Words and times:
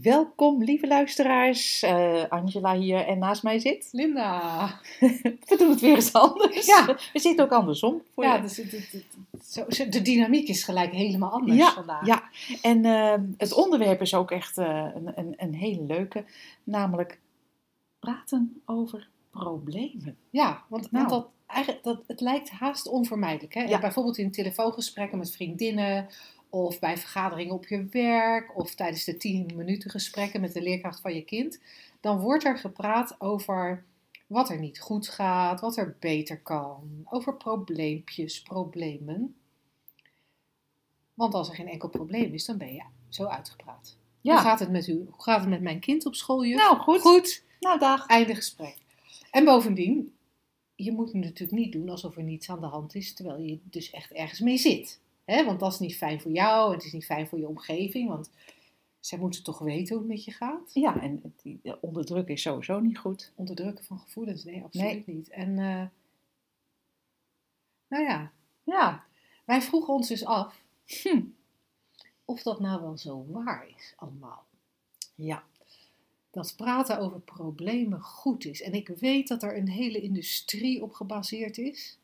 Welkom, 0.00 0.62
lieve 0.64 0.86
luisteraars. 0.86 1.82
Eh, 1.82 2.24
Angela 2.28 2.74
hier 2.76 3.06
en 3.06 3.18
naast 3.18 3.42
mij 3.42 3.58
zit. 3.58 3.88
Linda. 3.92 4.66
We 5.48 5.54
doen 5.58 5.70
het 5.70 5.80
weer 5.80 5.94
eens 5.94 6.12
anders. 6.12 6.66
Ja. 6.66 6.86
We 7.12 7.18
zitten 7.18 7.44
ook 7.44 7.52
andersom. 7.52 8.02
Voor 8.14 8.24
Ja, 8.24 8.34
je. 8.34 8.40
dus 8.42 8.54
de 9.90 10.02
dynamiek 10.02 10.48
is 10.48 10.64
gelijk 10.64 10.92
helemaal 10.92 11.30
anders 11.30 11.58
ja, 11.58 11.72
vandaag. 11.72 12.06
ja. 12.06 12.22
En 12.62 12.84
eh, 12.84 13.14
het 13.36 13.52
onderwerp 13.52 14.00
is 14.00 14.14
ook 14.14 14.30
echt 14.30 14.58
eh, 14.58 14.86
een, 14.94 15.12
een, 15.14 15.34
een 15.36 15.54
hele 15.54 15.82
leuke. 15.82 16.24
Namelijk 16.64 17.20
praten 17.98 18.62
over 18.66 19.08
problemen. 19.30 20.16
Ja, 20.30 20.62
want, 20.68 20.90
Nou. 20.92 21.06
want 21.08 21.22
dat, 21.22 21.30
eigenlijk, 21.46 21.84
dat, 21.84 22.02
het 22.06 22.20
lijkt 22.20 22.50
haast 22.50 22.88
onvermijdelijk. 22.88 23.54
Hè? 23.54 23.62
Ja. 23.62 23.78
Bijvoorbeeld 23.78 24.18
in 24.18 24.30
telefoongesprekken 24.30 25.18
met 25.18 25.30
vriendinnen, 25.32 26.06
of 26.54 26.78
bij 26.78 26.98
vergaderingen 26.98 27.54
op 27.54 27.66
je 27.66 27.86
werk, 27.90 28.56
of 28.56 28.74
tijdens 28.74 29.04
de 29.04 29.16
10 29.16 29.52
minuten 29.56 29.90
gesprekken 29.90 30.40
met 30.40 30.52
de 30.52 30.62
leerkracht 30.62 31.00
van 31.00 31.14
je 31.14 31.22
kind. 31.22 31.60
Dan 32.00 32.20
wordt 32.20 32.44
er 32.44 32.58
gepraat 32.58 33.20
over 33.20 33.84
wat 34.26 34.50
er 34.50 34.58
niet 34.58 34.80
goed 34.80 35.08
gaat, 35.08 35.60
wat 35.60 35.76
er 35.76 35.96
beter 36.00 36.40
kan, 36.40 37.04
over 37.04 37.36
probleempjes, 37.36 38.42
problemen. 38.42 39.34
Want 41.14 41.34
als 41.34 41.48
er 41.48 41.54
geen 41.54 41.68
enkel 41.68 41.88
probleem 41.88 42.34
is, 42.34 42.44
dan 42.44 42.58
ben 42.58 42.72
je 42.72 42.82
zo 43.08 43.24
uitgepraat. 43.24 43.96
Ja. 44.20 44.32
Hoe 44.32 44.42
gaat 44.42 44.60
het 44.60 44.70
met 44.70 44.86
u? 44.86 45.06
Hoe 45.10 45.22
gaat 45.22 45.40
het 45.40 45.48
met 45.48 45.60
mijn 45.60 45.80
kind 45.80 46.06
op 46.06 46.14
school, 46.14 46.44
juf? 46.44 46.58
Nou, 46.58 46.78
goed. 46.78 47.00
Goed. 47.00 47.44
Nou, 47.60 47.78
dag. 47.78 48.06
Einde 48.06 48.34
gesprek. 48.34 48.76
En 49.30 49.44
bovendien, 49.44 50.14
je 50.74 50.92
moet 50.92 51.12
natuurlijk 51.12 51.58
niet 51.58 51.72
doen 51.72 51.88
alsof 51.88 52.16
er 52.16 52.22
niets 52.22 52.50
aan 52.50 52.60
de 52.60 52.66
hand 52.66 52.94
is, 52.94 53.14
terwijl 53.14 53.38
je 53.38 53.58
dus 53.62 53.90
echt 53.90 54.12
ergens 54.12 54.40
mee 54.40 54.58
zit. 54.58 55.00
Hè? 55.32 55.44
want 55.44 55.60
dat 55.60 55.72
is 55.72 55.78
niet 55.78 55.96
fijn 55.96 56.20
voor 56.20 56.30
jou, 56.30 56.72
het 56.72 56.84
is 56.84 56.92
niet 56.92 57.04
fijn 57.04 57.26
voor 57.26 57.38
je 57.38 57.48
omgeving, 57.48 58.08
want 58.08 58.30
zij 59.00 59.18
moeten 59.18 59.42
toch 59.42 59.58
weten 59.58 59.94
hoe 59.94 60.04
het 60.04 60.14
met 60.14 60.24
je 60.24 60.32
gaat. 60.32 60.74
Ja, 60.74 61.00
en 61.00 61.34
onderdrukken 61.80 62.34
is 62.34 62.42
sowieso 62.42 62.80
niet 62.80 62.98
goed. 62.98 63.32
Onderdrukken 63.34 63.84
van 63.84 63.98
gevoelens, 63.98 64.44
nee, 64.44 64.62
absoluut 64.62 65.06
niet. 65.06 65.28
En 65.28 65.58
eh, 65.58 65.86
nou 67.88 68.04
ja, 68.04 68.32
ja, 68.64 69.04
wij 69.44 69.62
vroegen 69.62 69.94
ons 69.94 70.08
dus 70.08 70.24
af 70.24 70.62
hm, 70.86 71.22
of 72.24 72.42
dat 72.42 72.60
nou 72.60 72.80
wel 72.80 72.98
zo 72.98 73.26
waar 73.28 73.68
is 73.76 73.92
allemaal. 73.96 74.44
Ja. 75.14 75.44
dat 76.30 76.54
praten 76.56 76.98
over 76.98 77.20
problemen 77.20 78.00
goed 78.00 78.44
is. 78.44 78.62
En 78.62 78.72
ik 78.72 78.88
weet 78.88 79.28
dat 79.28 79.42
er 79.42 79.56
een 79.56 79.68
hele 79.68 80.00
industrie 80.00 80.82
op 80.82 80.92
gebaseerd 80.92 81.58
is. 81.58 81.98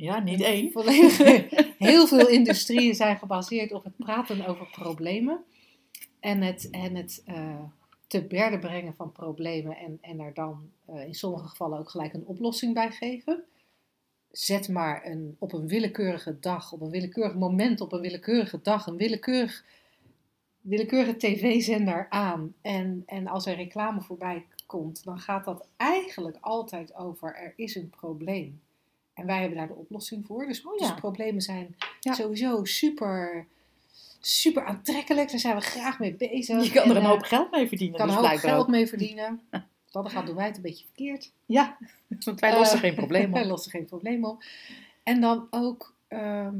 Ja, 0.00 0.20
niet 0.20 0.40
één. 0.40 0.72
Heel 1.78 2.06
veel 2.06 2.28
industrieën 2.28 2.94
zijn 2.94 3.18
gebaseerd 3.18 3.72
op 3.72 3.84
het 3.84 3.96
praten 3.96 4.46
over 4.46 4.66
problemen. 4.66 5.44
En 6.20 6.42
het, 6.42 6.70
en 6.70 6.94
het 6.96 7.22
eh, 7.26 7.64
te 8.06 8.22
berde 8.22 8.58
brengen 8.58 8.94
van 8.94 9.12
problemen 9.12 9.76
en, 9.76 9.98
en 10.00 10.20
er 10.20 10.34
dan 10.34 10.70
eh, 10.86 11.06
in 11.06 11.14
sommige 11.14 11.48
gevallen 11.48 11.78
ook 11.78 11.90
gelijk 11.90 12.12
een 12.12 12.26
oplossing 12.26 12.74
bij 12.74 12.90
geven. 12.90 13.44
Zet 14.30 14.68
maar 14.68 15.06
een, 15.06 15.36
op 15.38 15.52
een 15.52 15.66
willekeurige 15.66 16.38
dag, 16.40 16.72
op 16.72 16.80
een 16.80 16.90
willekeurig 16.90 17.34
moment, 17.34 17.80
op 17.80 17.92
een 17.92 18.00
willekeurige 18.00 18.60
dag, 18.62 18.86
een 18.86 18.96
willekeurig, 18.96 19.64
willekeurige 20.60 21.16
tv-zender 21.16 22.06
aan. 22.10 22.54
En, 22.60 23.02
en 23.06 23.26
als 23.26 23.46
er 23.46 23.56
reclame 23.56 24.00
voorbij 24.00 24.46
komt, 24.66 25.04
dan 25.04 25.18
gaat 25.18 25.44
dat 25.44 25.66
eigenlijk 25.76 26.36
altijd 26.40 26.94
over 26.94 27.36
er 27.36 27.52
is 27.56 27.74
een 27.74 27.90
probleem. 27.90 28.60
En 29.20 29.26
wij 29.26 29.40
hebben 29.40 29.58
daar 29.58 29.66
de 29.66 29.74
oplossing 29.74 30.26
voor. 30.26 30.46
Dus, 30.46 30.62
Oh 30.64 30.78
ja. 30.78 30.86
dus 30.86 30.94
problemen 31.00 31.42
zijn 31.42 31.76
Ja. 32.00 32.12
sowieso 32.12 32.64
super, 32.64 33.46
super 34.20 34.64
aantrekkelijk. 34.64 35.30
Daar 35.30 35.40
zijn 35.40 35.56
we 35.56 35.62
graag 35.62 35.98
mee 35.98 36.14
bezig. 36.14 36.64
Je 36.64 36.70
kan 36.72 36.82
er 36.82 36.90
En, 36.90 36.96
een 36.96 37.02
eh, 37.02 37.08
hoop 37.08 37.22
geld 37.22 37.50
mee 37.50 37.68
verdienen. 37.68 37.96
kan 37.98 38.06
dus 38.06 38.16
er 38.16 38.20
ook 38.22 38.26
blijkbaar 38.28 38.50
geld 38.52 38.64
ook. 38.66 38.70
mee 38.70 38.86
verdienen. 38.86 39.40
Dan 39.90 40.10
gaat 40.10 40.26
doen 40.26 40.34
wij 40.36 40.46
het 40.46 40.56
een 40.56 40.62
beetje 40.62 40.84
verkeerd. 40.84 41.32
Ja, 41.46 41.76
want 42.24 42.40
wij 42.40 42.52
lossen 42.58 42.76
Eh, 42.76 42.82
geen 42.84 42.94
probleem 42.94 43.32
Wij 43.32 43.42
op. 43.42 43.48
lossen 43.48 43.70
geen 43.70 43.84
probleem 43.84 44.24
op. 44.24 44.42
En 45.02 45.20
dan 45.20 45.46
ook, 45.50 45.94
ehm, 46.08 46.56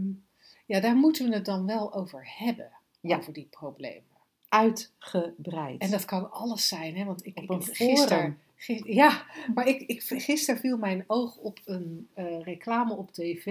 ja, 0.66 0.81
daar 0.81 0.97
moeten 0.97 1.28
we 1.28 1.34
het 1.34 1.44
dan 1.44 1.66
wel 1.66 1.94
over 1.94 2.22
hebben. 2.37 2.70
Ja. 3.00 3.16
Over 3.16 3.32
die 3.32 3.47
problemen. 3.50 4.03
Uitgebreid. 4.50 5.81
En 5.81 5.91
dat 5.91 6.05
kan 6.05 6.31
alles 6.31 6.69
zijn, 6.69 6.97
hè? 6.97 7.05
Want 7.05 7.27
ik, 7.27 7.38
Op 7.38 7.49
een 7.50 7.62
gisteren, 7.62 8.38
ja, 8.84 9.27
maar 9.55 9.66
ik, 9.66 9.81
ik, 9.81 10.03
gisteren 10.03 10.61
viel 10.61 10.77
mijn 10.77 11.05
oog 11.06 11.37
op 11.37 11.61
een 11.65 12.09
eh, 12.15 12.43
reclame 12.43 12.94
op 12.94 13.12
tv. 13.12 13.47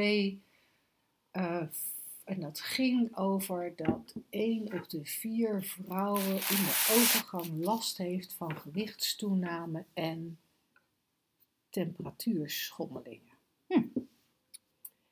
eh, 1.32 1.62
en 2.24 2.40
dat 2.40 2.60
ging 2.60 3.18
over 3.18 3.74
dat 3.76 4.16
één 4.30 4.74
op 4.74 4.90
de 4.90 5.06
vier 5.06 5.64
vrouwen 5.64 6.26
in 6.30 6.38
de 6.38 6.96
overgang 6.98 7.64
last 7.64 7.98
heeft 7.98 8.34
van 8.34 8.58
gewichtstoename 8.58 9.86
en 9.94 10.40
temperatuurschommelingen. 11.70 13.38
Hm. 13.68 13.82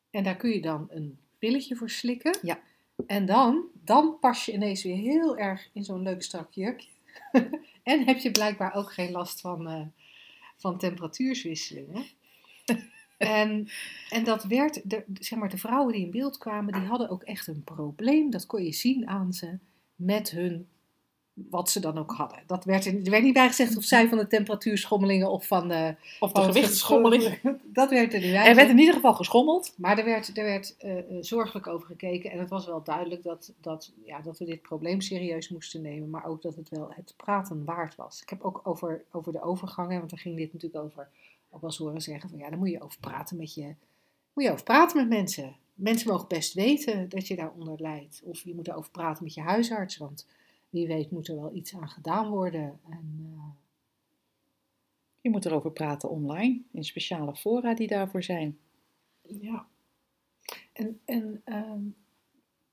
En 0.10 0.24
daar 0.24 0.36
kun 0.36 0.50
je 0.50 0.62
dan 0.62 0.88
een 0.90 1.20
pilletje 1.38 1.76
voor 1.76 1.90
slikken. 1.90 2.38
Ja. 2.42 2.60
En 3.08 3.26
dan, 3.26 3.66
dan 3.88 4.18
pas 4.20 4.46
je 4.46 4.54
ineens 4.54 4.84
weer 4.84 4.96
heel 4.96 5.38
erg 5.38 5.70
in 5.74 5.84
zo'n 5.84 6.02
leuk 6.02 6.24
strak 6.24 6.54
jurkje. 6.54 6.90
en 7.84 8.06
heb 8.06 8.18
je 8.18 8.32
blijkbaar 8.32 8.74
ook 8.74 8.94
geen 8.94 9.12
last 9.12 9.42
van, 9.42 9.68
eh, 9.68 9.86
van 10.56 10.78
temperatuurswisselingen. 10.78 12.06
en, 13.18 13.68
en 14.10 14.24
dat 14.24 14.44
werd, 14.44 14.90
de, 14.90 15.04
zeg 15.14 15.40
maar, 15.40 15.50
de 15.50 15.58
vrouwen 15.58 15.94
die 15.94 16.06
in 16.06 16.12
beeld 16.12 16.38
kwamen, 16.38 16.74
die 16.74 16.82
hadden 16.82 17.10
ook 17.10 17.24
echt 17.24 17.48
een 17.48 17.64
probleem. 17.64 18.30
Dat 18.30 18.46
kon 18.46 18.64
je 18.64 18.74
zien 18.74 19.08
aan 19.08 19.34
ze 19.34 19.58
met 19.96 20.30
hun, 20.30 20.68
wat 21.50 21.70
ze 21.70 21.80
dan 21.80 21.98
ook 21.98 22.12
hadden. 22.12 22.40
Dat 22.46 22.66
werd, 22.66 22.86
er 22.86 23.06
er 23.06 23.12
werd 23.12 23.24
niet 23.24 23.34
bij 23.34 23.48
gezegd 23.48 23.78
of 23.78 23.84
zij 23.84 24.08
van 24.08 24.18
de 24.18 24.28
temperatuurschommelingen 24.28 25.32
of 25.32 25.48
van 25.48 25.68
de, 25.68 25.96
of 26.20 26.32
de 26.32 26.42
van 26.42 26.54
gewichtsschommeling. 26.54 27.40
Dat 27.74 27.90
werd 27.90 28.14
er 28.14 28.20
niet 28.20 28.32
bij 28.32 28.48
Er 28.48 28.56
werd 28.56 28.70
in 28.70 28.78
ieder 28.78 28.94
geval 28.94 29.14
geschommeld. 29.14 29.74
Maar 29.78 29.98
er 29.98 30.06
werd, 30.06 30.38
er 30.38 30.44
werd 30.44 30.78
eh, 30.78 30.98
eh, 30.98 31.06
zorgelijk 31.20 31.68
over 31.68 31.88
gekeken 31.88 32.32
en 32.32 32.40
het 32.40 32.50
was 32.50 32.66
wel 32.66 32.84
duidelijk 32.84 33.24
dat, 33.24 33.54
dat, 33.62 33.92
ja, 34.06 34.22
dat 34.22 34.38
we 34.38 34.46
dit 34.46 34.62
probleem 34.62 35.02
serieus 35.02 35.50
moesten 35.50 35.82
nemen, 35.82 36.10
maar 36.10 36.26
ook 36.26 36.42
dat 36.42 36.56
het 36.56 36.70
wel 36.70 36.92
het 36.96 37.14
praten 37.18 37.66
waard 37.66 37.96
was. 37.96 38.22
Ik 38.22 38.30
heb 38.30 38.42
ook 38.42 38.62
over, 38.64 39.04
over 39.12 39.32
de 39.32 39.42
overgangen, 39.42 39.98
want 39.98 40.10
daar 40.10 40.20
ging 40.20 40.38
dit 40.38 40.54
natuurlijk 40.54 40.84
over, 40.84 41.10
ook 41.50 41.62
wel 41.62 41.70
eens 41.70 41.80
horen 41.80 42.02
zeggen 42.02 42.30
van 42.30 42.40
ja, 42.40 42.50
daar 42.50 42.60
moet 42.60 42.70
je 42.70 42.82
over 42.82 43.00
praten 43.00 43.38
met 43.38 43.54
je, 43.54 43.76
moet 44.34 44.44
je 44.44 44.52
over 44.52 44.64
praten 44.64 44.98
met 44.98 45.10
mensen. 45.10 45.56
Mensen 45.74 46.12
mogen 46.12 46.28
best 46.28 46.54
weten 46.54 47.10
dat 47.10 47.28
je 47.28 47.36
daaronder 47.36 47.82
lijdt. 47.82 48.22
Of 48.24 48.44
je 48.44 48.56
moet 48.56 48.68
erover 48.68 48.92
praten 48.92 49.24
met 49.24 49.34
je 49.34 49.42
huisarts, 49.42 49.98
want 49.98 50.28
wie 50.70 50.88
weet 50.88 51.12
moet 51.12 51.28
er 51.28 51.36
wel 51.36 51.56
iets 51.56 51.76
aan 51.76 51.90
gedaan 51.90 52.30
worden. 52.30 52.80
En, 52.90 53.20
eh, 53.20 53.50
Je 55.22 55.30
moet 55.30 55.46
erover 55.46 55.72
praten 55.72 56.10
online, 56.10 56.62
in 56.72 56.84
speciale 56.84 57.36
fora 57.36 57.74
die 57.74 57.88
daarvoor 57.88 58.24
zijn. 58.24 58.58
Ja. 59.22 59.68
En, 60.74 61.00
en 61.06 61.42
ehm, 61.44 61.82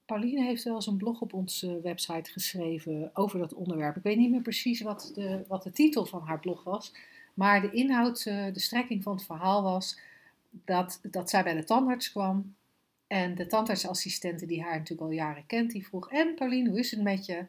Pauline 0.05 0.43
heeft 0.45 0.65
wel 0.65 0.75
eens 0.75 0.87
een 0.87 0.97
blog 0.97 1.21
op 1.21 1.33
onze 1.33 1.81
website 1.81 2.31
geschreven 2.31 3.11
over 3.15 3.39
dat 3.39 3.55
onderwerp. 3.55 3.97
Ik 3.97 4.03
weet 4.03 4.17
niet 4.17 4.31
meer 4.31 4.43
precies 4.43 4.81
wat 4.81 5.13
de, 5.15 5.45
wat 5.49 5.63
de 5.63 5.73
titel 5.73 6.07
van 6.07 6.23
haar 6.23 6.41
blog 6.41 6.65
was. 6.65 6.93
Maar 7.35 7.61
de 7.61 7.71
inhoud, 7.71 8.27
eh, 8.27 8.53
de 8.53 8.61
strekking 8.61 9.03
van 9.03 9.15
het 9.15 9.25
verhaal 9.25 9.63
was 9.63 9.99
dat, 10.51 11.01
dat 11.11 11.31
zij 11.31 11.43
bij 11.43 11.55
de 11.55 11.65
tandarts 11.65 12.11
kwam. 12.11 12.55
En 13.07 13.35
de 13.35 13.47
tandartsassistente 13.47 14.47
die 14.47 14.63
haar 14.63 14.79
natuurlijk 14.79 15.09
al 15.09 15.15
jaren 15.17 15.47
kent, 15.47 15.71
die 15.71 15.87
vroeg... 15.87 16.11
En 16.11 16.35
Pauline, 16.35 16.69
hoe 16.69 16.79
is 16.79 16.91
het 16.91 17.03
met 17.03 17.27
je? 17.27 17.47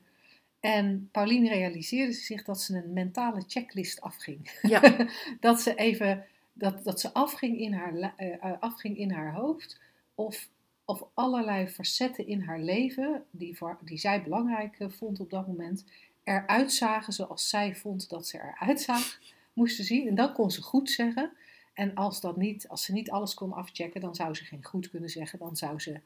En 0.65 1.09
Pauline 1.11 1.49
realiseerde 1.49 2.13
zich 2.13 2.43
dat 2.43 2.61
ze 2.61 2.75
een 2.77 2.93
mentale 2.93 3.43
checklist 3.47 4.01
afging. 4.01 4.59
Ja. 4.61 5.07
dat 5.39 5.61
ze 5.61 5.75
even 5.75 6.25
dat, 6.53 6.83
dat 6.83 6.99
ze 6.99 7.13
afging 7.13 7.59
in 7.59 7.73
haar, 7.73 8.13
eh, 8.15 8.33
eh, 8.43 8.59
afging 8.59 8.97
in 8.97 9.11
haar 9.11 9.33
hoofd 9.33 9.79
of, 10.15 10.49
of 10.85 11.05
allerlei 11.13 11.67
facetten 11.67 12.27
in 12.27 12.41
haar 12.41 12.59
leven 12.59 13.23
die, 13.31 13.57
voor, 13.57 13.77
die 13.81 13.97
zij 13.97 14.23
belangrijk 14.23 14.79
eh, 14.79 14.89
vond 14.89 15.19
op 15.19 15.29
dat 15.29 15.47
moment 15.47 15.85
eruit 16.23 16.73
zagen 16.73 17.13
zoals 17.13 17.49
zij 17.49 17.75
vond 17.75 18.09
dat 18.09 18.27
ze 18.27 18.37
eruit 18.37 18.81
zag, 18.81 19.19
moesten 19.53 19.83
zien. 19.83 20.07
En 20.07 20.15
dan 20.15 20.33
kon 20.33 20.51
ze 20.51 20.61
goed 20.61 20.89
zeggen. 20.89 21.31
En 21.73 21.95
als, 21.95 22.21
dat 22.21 22.37
niet, 22.37 22.67
als 22.67 22.83
ze 22.83 22.91
niet 22.91 23.11
alles 23.11 23.33
kon 23.33 23.53
afchecken, 23.53 24.01
dan 24.01 24.15
zou 24.15 24.35
ze 24.35 24.43
geen 24.43 24.63
goed 24.63 24.89
kunnen 24.89 25.09
zeggen. 25.09 25.39
Dan 25.39 25.55
zou 25.55 25.79
ze 25.79 25.99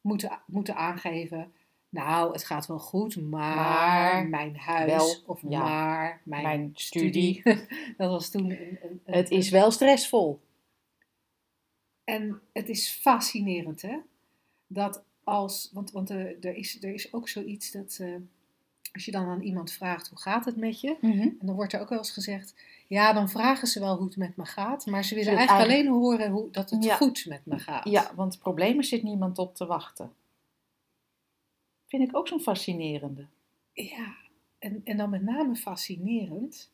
moeten, 0.00 0.40
moeten 0.46 0.76
aangeven, 0.76 1.52
nou, 1.88 2.32
het 2.32 2.44
gaat 2.44 2.66
wel 2.66 2.78
goed, 2.78 3.16
maar, 3.16 3.56
Maar, 3.56 4.26
mijn 4.28 4.56
huis 4.56 4.90
wel, 4.92 5.14
of 5.26 5.40
ja, 5.48 5.62
maar 5.62 6.20
mijn, 6.24 6.42
mijn 6.42 6.70
studie. 6.74 7.42
dat 7.96 8.10
was 8.10 8.30
toen 8.30 8.50
een, 8.50 8.60
een, 8.60 8.78
een- 9.04 9.14
Het 9.14 9.30
is 9.30 9.50
wel 9.50 9.70
stressvol. 9.70 10.40
En 12.04 12.40
het 12.52 12.68
is 12.68 12.88
fascinerend, 12.90 13.82
hè? 13.82 13.96
Dat 14.66 15.02
als, 15.24 15.70
want, 15.72 15.90
want 15.90 16.10
er, 16.10 16.36
er, 16.40 16.54
is, 16.54 16.82
er 16.82 16.94
is 16.94 17.12
ook 17.12 17.28
zoiets 17.28 17.70
dat 17.72 17.98
eh, 18.00 18.14
als 18.92 19.04
je 19.04 19.10
dan 19.10 19.26
aan 19.26 19.40
iemand 19.42 19.72
vraagt 19.72 20.08
hoe 20.08 20.18
gaat 20.18 20.44
het 20.44 20.56
met 20.56 20.80
je, 20.80 20.96
Mhm. 21.00 21.20
en 21.20 21.38
dan 21.40 21.54
wordt 21.54 21.72
er 21.72 21.80
ook 21.80 21.88
wel 21.88 21.98
eens 21.98 22.10
gezegd, 22.10 22.54
ja, 22.86 23.12
dan 23.12 23.28
vragen 23.28 23.68
ze 23.68 23.80
wel 23.80 23.96
hoe 23.96 24.06
het 24.06 24.16
met 24.16 24.36
me 24.36 24.44
gaat, 24.44 24.86
maar 24.86 25.04
ze 25.04 25.14
willen 25.14 25.30
willen 25.30 25.48
eigenlijk 25.48 25.70
eigenlijk- 25.70 25.98
alleen 25.98 26.18
horen 26.20 26.30
hoe, 26.42 26.50
dat 26.50 26.70
het 26.70 26.84
Ja. 26.84 26.96
goed 26.96 27.26
met 27.28 27.40
me 27.46 27.58
gaat. 27.58 27.88
Ja, 27.88 28.10
want 28.14 28.38
problemen 28.38 28.84
zit 28.84 29.02
niemand 29.02 29.38
op 29.38 29.54
te 29.54 29.66
wachten. 29.66 30.12
Vind 31.88 32.08
ik 32.08 32.16
ook 32.16 32.28
zo'n 32.28 32.40
fascinerende. 32.40 33.26
Ja, 33.72 34.16
en, 34.58 34.80
en 34.84 34.96
dan 34.96 35.10
met 35.10 35.22
name 35.22 35.56
fascinerend 35.56 36.72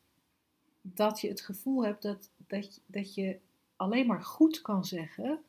dat 0.81 1.21
je 1.21 1.27
het 1.27 1.41
gevoel 1.41 1.85
hebt 1.85 2.01
dat, 2.01 2.29
dat, 2.47 2.81
dat 2.85 3.13
je 3.13 3.39
alleen 3.75 4.07
maar 4.07 4.23
goed 4.23 4.61
kan 4.61 4.85
zeggen 4.85 5.43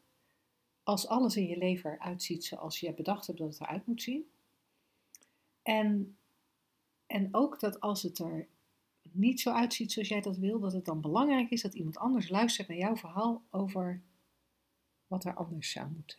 als 0.83 1.07
alles 1.07 1.37
in 1.37 1.47
je 1.47 1.59
leven 1.59 1.93
eruit 1.93 2.23
ziet 2.23 2.45
zoals 2.45 2.81
je 2.81 2.95
bedacht 2.95 3.27
hebt 3.27 3.39
dat 3.39 3.49
het 3.49 3.61
eruit 3.61 3.87
moet 3.87 4.03
zien. 4.03 4.31
En, 5.63 6.17
en 7.07 7.29
ook 7.35 7.61
dat 7.61 7.81
als 7.81 8.03
het 8.03 8.19
er 8.19 8.49
niet 9.03 9.41
zo 9.41 9.51
uitziet 9.51 9.93
zoals 9.93 10.09
jij 10.09 10.21
dat 10.21 10.37
wil, 10.37 10.61
dat 10.61 10.73
het 10.73 10.85
dan 10.85 11.01
belangrijk 11.01 11.51
is 11.51 11.63
dat 11.63 11.75
iemand 11.75 11.97
anders 11.97 12.29
luistert 12.29 12.69
naar 12.69 12.77
jouw 12.77 12.97
verhaal 12.97 13.43
over 13.51 14.03
wat 15.07 15.25
er 15.25 15.35
anders 15.35 15.71
zou 15.71 15.91
moeten. 15.91 16.19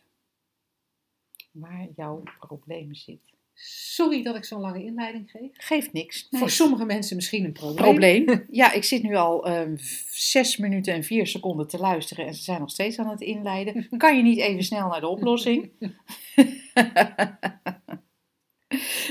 Waar 1.50 1.88
jouw 1.96 2.22
probleem 2.38 2.94
zit. 2.94 3.36
Sorry 3.60 4.22
dat 4.22 4.36
ik 4.36 4.44
zo'n 4.44 4.60
lange 4.60 4.84
inleiding 4.84 5.30
geef. 5.30 5.50
Geeft 5.52 5.92
niks. 5.92 6.26
Nee. 6.30 6.40
Voor 6.40 6.50
sommige 6.50 6.84
mensen 6.84 7.16
misschien 7.16 7.44
een 7.44 7.52
probleem. 7.52 7.84
probleem. 7.84 8.44
Ja, 8.50 8.72
ik 8.72 8.84
zit 8.84 9.02
nu 9.02 9.14
al 9.16 9.46
ehm, 9.46 9.76
zes 10.10 10.56
minuten 10.56 10.94
en 10.94 11.02
vier 11.04 11.26
seconden 11.26 11.68
te 11.68 11.78
luisteren 11.78 12.26
en 12.26 12.34
ze 12.34 12.42
zijn 12.42 12.60
nog 12.60 12.70
steeds 12.70 12.98
aan 12.98 13.08
het 13.08 13.20
inleiden. 13.20 13.88
Kan 13.96 14.16
je 14.16 14.22
niet 14.22 14.38
even 14.38 14.64
snel 14.64 14.88
naar 14.88 15.00
de 15.00 15.08
oplossing? 15.08 15.70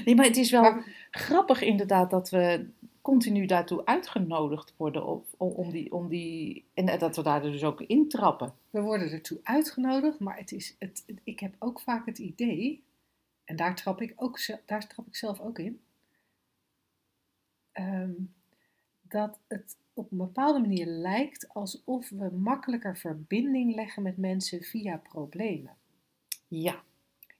nee, 0.05 0.15
maar 0.15 0.25
het 0.25 0.37
is 0.37 0.51
wel 0.51 0.61
Maar- 0.61 1.07
grappig 1.11 1.61
inderdaad 1.61 2.09
dat 2.11 2.29
we 2.29 2.67
continu 3.01 3.45
daartoe 3.45 3.85
uitgenodigd 3.85 4.73
worden 4.77 5.05
op, 5.07 5.25
om, 5.37 5.71
die, 5.71 5.91
om 5.91 6.07
die, 6.09 6.65
en 6.73 6.97
dat 6.99 7.15
we 7.15 7.21
daar 7.21 7.41
dus 7.41 7.63
ook 7.63 7.81
intrappen. 7.81 8.53
We 8.69 8.81
worden 8.81 9.11
ertoe 9.11 9.39
uitgenodigd, 9.43 10.19
maar 10.19 10.37
het 10.37 10.51
is, 10.51 10.75
het- 10.79 11.05
ik 11.23 11.39
heb 11.39 11.55
ook 11.59 11.79
vaak 11.79 12.05
het 12.05 12.17
idee, 12.17 12.83
en 13.47 13.55
daar 13.55 13.75
trap 13.75 14.01
ik, 14.01 14.13
ook, 14.15 14.39
daar 14.65 14.87
trap 14.87 15.07
ik 15.07 15.15
zelf 15.15 15.39
ook 15.39 15.59
in, 15.59 15.81
ehm, 17.71 18.13
dat 19.01 19.39
het 19.47 19.77
op 19.93 20.11
een 20.11 20.17
bepaalde 20.17 20.59
manier 20.59 20.85
lijkt 20.85 21.49
alsof 21.49 22.09
we 22.09 22.29
makkelijker 22.31 22.97
verbinding 22.97 23.75
leggen 23.75 24.03
met 24.03 24.17
mensen 24.17 24.61
via 24.61 24.97
problemen. 24.97 25.77
Ja. 26.47 26.83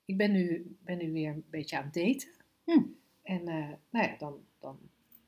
Ik 0.05 0.17
ben 0.17 0.31
nu, 0.31 0.75
ben 0.79 0.97
nu 0.97 1.11
weer 1.11 1.29
een 1.29 1.45
beetje 1.49 1.77
aan 1.77 1.83
het 1.83 1.93
daten. 1.93 2.29
Hm. 2.63 2.83
En 3.21 3.47
eh, 3.47 3.69
nou 3.89 4.07
ja, 4.07 4.15
dan, 4.17 4.45
dan 4.59 4.79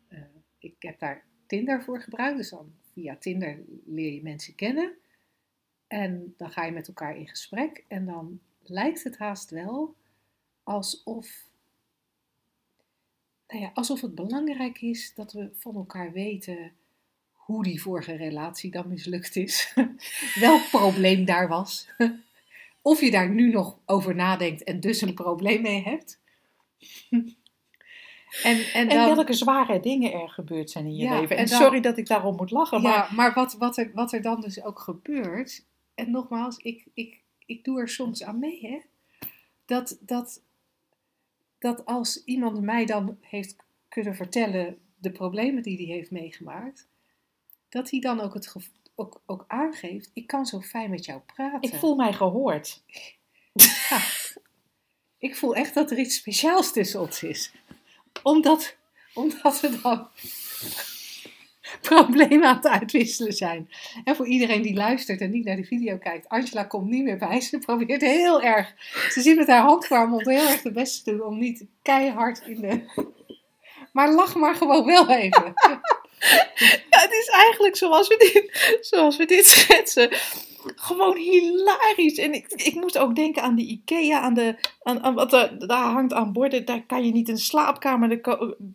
eh, 0.08 0.22
ik 0.58 0.76
heb 0.80 1.00
daar 1.00 1.26
Tinder 1.46 1.84
voor 1.84 2.02
gebruikt. 2.02 2.38
Dus 2.38 2.50
dan 2.50 2.74
via 2.94 3.16
Tinder 3.16 3.64
leer 3.86 4.14
je 4.14 4.22
mensen 4.22 4.56
kennen. 4.56 4.94
En 5.88 6.34
dan 6.38 6.52
ga 6.52 6.66
je 6.66 6.72
met 6.72 6.88
elkaar 6.88 7.18
in 7.18 7.28
gesprek. 7.28 7.86
En 7.88 8.06
dan 8.06 8.40
lijkt 8.62 9.04
het 9.04 9.18
haast 9.18 9.50
wel 9.50 9.96
alsof, 10.70 11.28
nou 13.48 13.62
ja, 13.62 13.72
alsof 13.74 14.02
het 14.02 14.16
belangrijk 14.16 14.82
is 14.82 15.14
dat 15.16 15.34
we 15.34 15.50
van 15.54 15.76
elkaar 15.76 16.12
weten 16.12 16.72
hoe 17.34 17.64
die 17.64 17.82
vorige 17.82 18.16
relatie 18.16 18.72
dan 18.72 18.88
mislukt 18.88 19.36
is. 19.36 19.74
Welk 20.40 20.70
probleem 20.70 21.26
daar 21.26 21.48
was. 21.48 21.88
Of 22.82 23.02
je 23.02 23.12
daar 23.12 23.30
nu 23.30 23.52
nog 23.52 23.80
over 23.86 24.16
nadenkt 24.16 24.64
en 24.64 24.80
dus 24.80 25.02
een 25.02 25.14
probleem 25.14 25.62
mee 25.62 25.84
hebt. 25.84 26.20
En, 28.44 28.74
en, 28.74 28.90
En 28.90 29.16
welke 29.16 29.34
zware 29.34 29.80
dingen 29.80 30.12
er 30.14 30.30
gebeurd 30.30 30.70
zijn 30.70 30.86
in 30.86 30.96
je 30.96 31.04
Ja, 31.04 31.20
leven. 31.20 31.36
En, 31.38 31.44
en 31.44 31.50
dan- 31.50 31.62
sorry 31.62 31.80
dat 31.80 31.98
ik 31.98 32.08
daarom 32.08 32.36
moet 32.36 32.52
lachen, 32.52 32.82
maar 32.82 32.94
ja, 32.94 33.10
maar 33.16 33.34
wat, 33.34 33.54
wat, 33.54 33.78
er, 33.78 33.92
wat 33.94 34.12
er 34.14 34.22
dan 34.22 34.42
dus 34.42 34.64
ook 34.64 34.80
gebeurt. 34.80 35.66
En 35.96 36.12
nogmaals, 36.12 36.58
ik, 36.58 36.86
ik, 36.94 37.22
ik 37.46 37.64
doe 37.64 37.80
er 37.80 37.90
soms 37.90 38.24
aan 38.24 38.40
mee, 38.40 38.60
hè. 38.62 38.80
Dat, 39.66 39.98
dat, 40.02 40.42
dat 41.60 41.86
als 41.86 42.24
iemand 42.24 42.62
mij 42.62 42.86
dan 42.86 43.18
heeft 43.22 43.56
kunnen 43.90 44.16
vertellen 44.16 44.78
de 44.98 45.12
problemen 45.12 45.64
die 45.64 45.78
hij 45.78 45.96
heeft 45.96 46.12
meegemaakt, 46.12 46.88
dat 47.70 47.90
hij 47.90 48.00
dan 48.00 48.20
ook, 48.20 48.34
het 48.34 48.56
ook, 48.96 49.22
ook 49.26 49.46
aangeeft, 49.48 50.12
ik 50.14 50.28
kan 50.28 50.46
zo 50.46 50.62
fijn 50.62 50.90
met 50.90 51.06
jou 51.06 51.20
praten. 51.20 51.72
ik 51.72 51.80
voel 51.80 51.96
mij 51.96 52.14
gehoord. 52.14 52.84
Ja. 53.90 54.02
Ik 55.18 55.36
voel 55.36 55.56
echt 55.56 55.74
dat 55.74 55.92
er 55.92 56.00
iets 56.00 56.16
speciaals 56.16 56.72
tussen 56.72 57.00
ons 57.00 57.24
is. 57.24 57.52
Omdat, 58.24 58.76
omdat 59.14 59.60
we 59.60 59.80
dan 59.82 60.08
problemen 61.82 62.48
aan 62.48 62.56
het 62.56 62.68
uitwisselen 62.68 63.34
zijn. 63.34 63.70
En 64.04 64.16
voor 64.16 64.28
iedereen 64.28 64.62
die 64.62 64.76
luistert 64.76 65.22
en 65.22 65.32
niet 65.32 65.46
naar 65.46 65.56
de 65.56 65.64
video 65.64 65.98
kijkt, 65.98 66.30
Angela 66.30 66.64
komt 66.64 66.90
niet 66.90 67.04
meer 67.04 67.18
bij. 67.18 67.42
Ze 67.42 67.58
probeert 67.58 68.02
heel 68.02 68.42
erg, 68.42 68.74
ze 69.10 69.22
zit 69.22 69.38
met 69.38 69.48
haar 69.48 69.62
hand 69.62 69.90
haar 69.90 70.08
mond 70.08 70.26
heel 70.26 70.48
erg 70.48 70.62
de 70.62 70.72
best 70.72 71.04
te 71.04 71.12
doen 71.12 71.26
om 71.26 71.38
niet 71.38 71.66
keihard 71.82 72.42
in 72.46 72.62
de... 72.62 73.08
Maar 73.94 74.12
lach 74.12 74.36
maar 74.36 74.56
gewoon 74.56 74.86
wel 74.86 75.10
even. 75.10 75.54
Het 76.90 77.12
is 77.12 77.28
eigenlijk 77.28 77.76
zoals 77.76 78.08
we 78.08 78.16
dit, 78.18 78.78
zoals 78.82 79.18
we 79.18 79.26
dit 79.26 79.46
schetsen. 79.46 80.10
Gewoon 80.76 81.18
hilarisch. 81.18 82.18
En 82.18 82.34
ik, 82.34 82.48
ik 82.48 82.76
moest 82.76 82.98
ook 82.98 83.16
denken 83.16 83.44
aan 83.44 83.56
de 83.56 83.66
IKEA, 83.66 84.20
aan 84.20 84.34
de, 84.34 84.56
aan, 84.84 85.04
aan 85.04 85.14
wat 85.14 85.34
er, 85.34 85.68
daar 85.68 85.92
hangt 85.92 86.14
aan 86.14 86.34
borden. 86.34 86.66
Daar 86.66 86.86
kan 86.86 87.06
je 87.06 87.12
niet 87.12 87.30
een 87.30 87.38
slaapkamer 87.38 88.22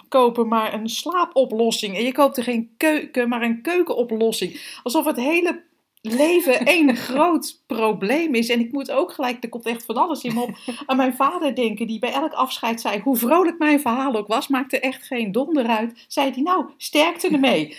kopen, 0.08 0.48
maar 0.48 0.74
een 0.74 0.88
slaapoplossing. 0.88 1.96
En 1.96 2.04
je 2.04 2.12
koopt 2.12 2.36
er 2.36 2.42
geen 2.42 2.74
keuken, 2.76 3.28
maar 3.28 3.42
een 3.42 3.62
keukenoplossing. 3.62 4.78
Alsof 4.82 5.04
het 5.04 5.16
hele 5.16 5.62
leven 6.06 6.66
één 6.66 6.96
groot 6.96 7.62
probleem 7.66 8.34
is. 8.34 8.48
En 8.48 8.60
ik 8.60 8.72
moet 8.72 8.90
ook 8.90 9.12
gelijk, 9.12 9.42
er 9.42 9.48
komt 9.48 9.66
echt 9.66 9.84
van 9.84 9.96
alles 9.96 10.22
in 10.22 10.34
me 10.34 10.40
op, 10.40 10.56
aan 10.86 10.96
mijn 10.96 11.14
vader 11.14 11.54
denken. 11.54 11.86
Die 11.86 11.98
bij 11.98 12.12
elk 12.12 12.32
afscheid 12.32 12.80
zei, 12.80 13.00
hoe 13.00 13.16
vrolijk 13.16 13.58
mijn 13.58 13.80
verhaal 13.80 14.14
ook 14.14 14.26
was, 14.26 14.48
maakte 14.48 14.80
echt 14.80 15.06
geen 15.06 15.32
donder 15.32 15.66
uit. 15.66 16.04
Zei 16.08 16.30
hij, 16.30 16.42
nou, 16.42 16.70
sterkte 16.76 17.28
ermee. 17.28 17.76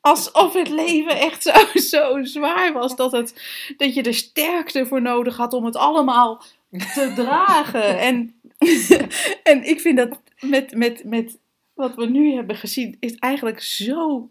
Alsof 0.00 0.52
het 0.52 0.68
leven 0.68 1.18
echt 1.18 1.42
zo, 1.42 1.52
zo 1.74 2.24
zwaar 2.24 2.72
was 2.72 2.96
dat, 2.96 3.12
het, 3.12 3.42
dat 3.76 3.94
je 3.94 4.02
er 4.02 4.14
sterkte 4.14 4.86
voor 4.86 5.02
nodig 5.02 5.36
had 5.36 5.52
om 5.52 5.64
het 5.64 5.76
allemaal 5.76 6.42
te 6.70 7.12
dragen. 7.14 7.98
En, 7.98 8.40
en 9.42 9.62
ik 9.62 9.80
vind 9.80 9.96
dat 9.96 10.20
met, 10.40 10.74
met, 10.74 11.04
met 11.04 11.38
wat 11.74 11.94
we 11.94 12.06
nu 12.06 12.34
hebben 12.34 12.56
gezien, 12.56 12.96
is 13.00 13.14
eigenlijk 13.14 13.62
zo 13.62 14.30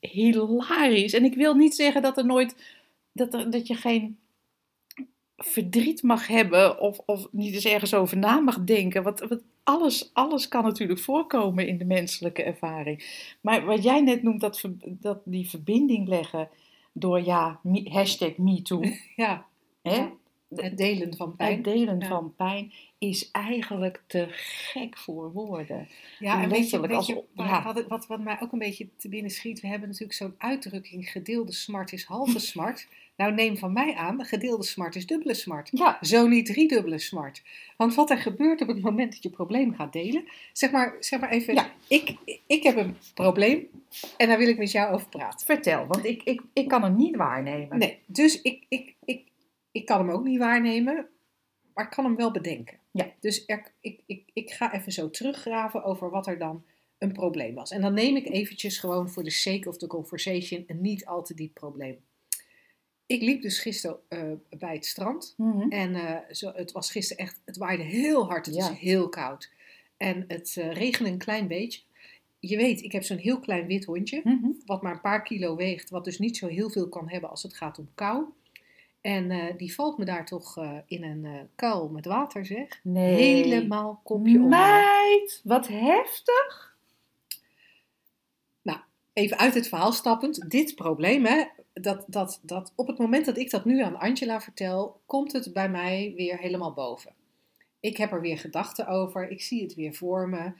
hilarisch. 0.00 1.12
En 1.12 1.24
ik 1.24 1.34
wil 1.34 1.54
niet 1.54 1.74
zeggen 1.74 2.02
dat 2.02 2.16
er 2.18 2.26
nooit, 2.26 2.56
dat, 3.12 3.34
er, 3.34 3.50
dat 3.50 3.66
je 3.66 3.74
geen 3.74 4.18
verdriet 5.36 6.02
mag 6.02 6.26
hebben 6.26 6.80
of, 6.80 6.98
of 7.06 7.28
niet 7.30 7.54
eens 7.54 7.64
ergens 7.64 7.94
over 7.94 8.16
na 8.16 8.40
mag 8.40 8.64
denken. 8.64 9.02
Want, 9.02 9.20
want 9.20 9.42
alles, 9.62 10.10
alles 10.12 10.48
kan 10.48 10.64
natuurlijk 10.64 11.00
voorkomen 11.00 11.66
in 11.66 11.78
de 11.78 11.84
menselijke 11.84 12.42
ervaring. 12.42 13.26
Maar 13.40 13.64
wat 13.64 13.82
jij 13.82 14.00
net 14.00 14.22
noemt, 14.22 14.40
dat, 14.40 14.62
dat 14.84 15.20
die 15.24 15.48
verbinding 15.48 16.08
leggen 16.08 16.48
door, 16.92 17.20
ja, 17.24 17.60
me- 17.62 17.90
hashtag 17.90 18.36
MeToo, 18.36 18.82
Ja, 19.16 19.46
hè? 19.82 20.06
Het 20.54 20.76
delen 20.76 21.16
van 21.16 21.36
pijn. 21.36 21.54
het 21.54 21.64
delen 21.64 22.00
Ja. 22.00 22.08
van 22.08 22.34
pijn, 22.36 22.72
is 22.98 23.30
eigenlijk 23.30 24.02
te 24.06 24.26
gek 24.30 24.98
voor 24.98 25.32
woorden. 25.32 25.88
Ja, 26.18 26.42
en 26.42 26.48
weet 26.48 26.70
je, 26.70 26.80
weet 26.80 27.06
je 27.06 27.22
ja. 27.34 27.62
wat, 27.62 27.86
wat, 27.86 28.06
wat 28.06 28.20
mij 28.20 28.36
ook 28.40 28.52
een 28.52 28.58
beetje 28.58 28.88
te 28.96 29.08
binnen 29.08 29.30
schiet, 29.30 29.60
we 29.60 29.66
hebben 29.68 29.88
natuurlijk 29.88 30.18
zo'n 30.18 30.34
uitdrukking, 30.38 31.10
gedeelde 31.10 31.52
smart 31.52 31.92
is 31.92 32.04
halve 32.04 32.38
smart. 32.50 32.86
Nou, 33.16 33.32
neem 33.34 33.56
van 33.56 33.72
mij 33.72 33.94
aan, 33.94 34.24
gedeelde 34.24 34.64
smart 34.64 34.96
is 34.96 35.06
dubbele 35.06 35.34
smart. 35.34 35.68
Ja, 35.72 35.98
Zo 36.00 36.26
niet 36.26 36.46
driedubbele 36.46 36.98
smart. 36.98 37.42
Want 37.76 37.94
wat 37.94 38.10
er 38.10 38.18
gebeurt 38.18 38.60
op 38.60 38.68
het 38.68 38.80
moment 38.80 39.12
dat 39.12 39.22
je 39.22 39.30
probleem 39.30 39.74
gaat 39.74 39.92
delen, 39.92 40.24
zeg 40.52 40.70
maar, 40.70 40.96
zeg 41.00 41.20
maar 41.20 41.30
even, 41.30 41.54
Ja. 41.54 41.70
ik, 41.88 42.16
ik 42.46 42.62
heb 42.62 42.76
een 42.76 42.96
probleem 43.14 43.68
en 44.16 44.28
daar 44.28 44.38
wil 44.38 44.48
ik 44.48 44.58
met 44.58 44.70
jou 44.72 44.94
over 44.94 45.08
praten. 45.08 45.46
vertel, 45.46 45.86
want 45.86 46.04
ik, 46.04 46.22
ik, 46.22 46.42
ik 46.52 46.68
kan 46.68 46.82
hem 46.82 46.96
niet 46.96 47.16
waarnemen. 47.16 47.78
Nee, 47.78 47.98
dus 48.06 48.42
ik, 48.42 48.64
ik, 48.68 48.94
ik, 49.04 49.22
ik 49.78 49.86
kan 49.86 49.98
hem 49.98 50.10
ook 50.10 50.24
niet 50.24 50.38
waarnemen, 50.38 51.08
maar 51.74 51.84
ik 51.84 51.90
kan 51.90 52.04
hem 52.04 52.16
wel 52.16 52.30
bedenken. 52.30 52.78
Ja. 52.90 53.12
Dus 53.20 53.44
er, 53.46 53.72
ik, 53.80 54.00
ik, 54.06 54.30
ik 54.32 54.50
ga 54.50 54.72
even 54.74 54.92
zo 54.92 55.10
teruggraven 55.10 55.84
over 55.84 56.10
wat 56.10 56.26
er 56.26 56.38
dan 56.38 56.64
een 56.98 57.12
probleem 57.12 57.54
was. 57.54 57.70
En 57.70 57.80
dan 57.80 57.94
neem 57.94 58.16
ik 58.16 58.26
eventjes 58.28 58.78
gewoon 58.78 59.10
voor 59.10 59.22
de 59.24 59.30
sake 59.30 59.68
of 59.68 59.76
the 59.76 59.86
conversation 59.86 60.64
een 60.66 60.80
niet 60.80 61.06
al 61.06 61.22
te 61.22 61.34
diep 61.34 61.54
probleem. 61.54 61.98
Ik 63.06 63.22
liep 63.22 63.42
dus 63.42 63.58
gisteren 63.58 63.98
eh, 64.08 64.32
bij 64.58 64.74
het 64.74 64.86
strand. 64.86 65.34
Mhm. 65.36 65.70
En 65.70 65.94
eh, 65.94 66.16
zo, 66.34 66.52
het 66.54 66.72
was 66.72 66.90
gisteren 66.90 67.24
echt, 67.24 67.40
het 67.44 67.56
waaide 67.56 67.82
heel 67.82 68.26
hard, 68.26 68.46
het 68.46 68.54
Ja. 68.54 68.68
was 68.68 68.78
heel 68.78 69.08
koud. 69.08 69.50
En 69.96 70.24
het 70.28 70.54
eh, 70.58 70.72
regende 70.72 71.10
een 71.10 71.18
klein 71.18 71.46
beetje. 71.48 71.80
Je 72.40 72.56
weet, 72.56 72.82
ik 72.82 72.92
heb 72.92 73.02
zo'n 73.02 73.16
heel 73.16 73.40
klein 73.40 73.66
wit 73.66 73.84
hondje 73.84 74.20
Mhm. 74.24 74.50
wat 74.66 74.82
maar 74.82 74.92
een 74.94 75.00
paar 75.00 75.22
kilo 75.22 75.56
weegt, 75.56 75.90
wat 75.90 76.04
dus 76.04 76.18
niet 76.18 76.36
zo 76.36 76.46
heel 76.46 76.70
veel 76.70 76.88
kan 76.88 77.08
hebben 77.10 77.30
als 77.30 77.42
het 77.42 77.54
gaat 77.54 77.78
om 77.78 77.88
kou. 77.94 78.24
En 79.00 79.30
eh, 79.30 79.56
die 79.56 79.74
valt 79.74 79.98
me 79.98 80.04
daar 80.04 80.26
toch 80.26 80.56
eh, 80.56 80.78
in 80.86 81.04
een 81.04 81.24
eh, 81.24 81.40
kuil 81.54 81.88
met 81.88 82.04
water, 82.04 82.46
zeg. 82.46 82.80
Nee. 82.82 83.14
Helemaal 83.14 84.00
kopje 84.04 84.34
onder. 84.34 84.48
Meid, 84.48 85.40
wat 85.44 85.68
heftig. 85.68 86.76
Even 89.18 89.38
uit 89.38 89.54
het 89.54 89.68
verhaal 89.68 89.92
stappend. 89.92 90.50
Dit 90.50 90.74
probleem, 90.74 91.24
hè, 91.24 91.44
dat, 91.72 92.04
dat, 92.06 92.40
dat 92.42 92.72
op 92.74 92.86
het 92.86 92.98
moment 92.98 93.24
dat 93.24 93.38
ik 93.38 93.50
dat 93.50 93.64
nu 93.64 93.82
aan 93.82 93.98
Angela 93.98 94.40
vertel, 94.40 95.00
komt 95.06 95.32
het 95.32 95.52
bij 95.52 95.68
mij 95.68 96.12
weer 96.16 96.38
helemaal 96.38 96.72
boven. 96.72 97.12
Ik 97.80 97.96
heb 97.96 98.12
er 98.12 98.20
weer 98.20 98.38
gedachten 98.38 98.86
over, 98.86 99.30
ik 99.30 99.42
zie 99.42 99.62
het 99.62 99.74
weer 99.74 99.94
voor 99.94 100.28
me. 100.28 100.52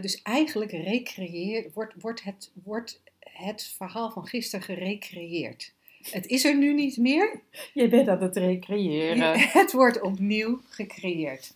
Dus 0.00 0.22
eigenlijk 0.22 0.70
recreëer, 0.72 1.70
wordt, 1.74 1.94
wordt, 1.98 2.22
het, 2.22 2.50
wordt 2.64 3.02
het 3.18 3.74
verhaal 3.76 4.10
van 4.10 4.26
gisteren 4.26 4.64
gerecreëerd. 4.64 5.74
Het 6.10 6.26
is 6.26 6.44
er 6.44 6.56
nu 6.56 6.74
niet 6.74 6.96
meer, 6.96 7.40
Je 7.72 7.88
bent 7.88 8.08
aan 8.08 8.22
het 8.22 8.36
recreëren. 8.36 9.38
het 9.60 9.72
wordt 9.72 10.00
opnieuw 10.00 10.60
gecreëerd. 10.68 11.54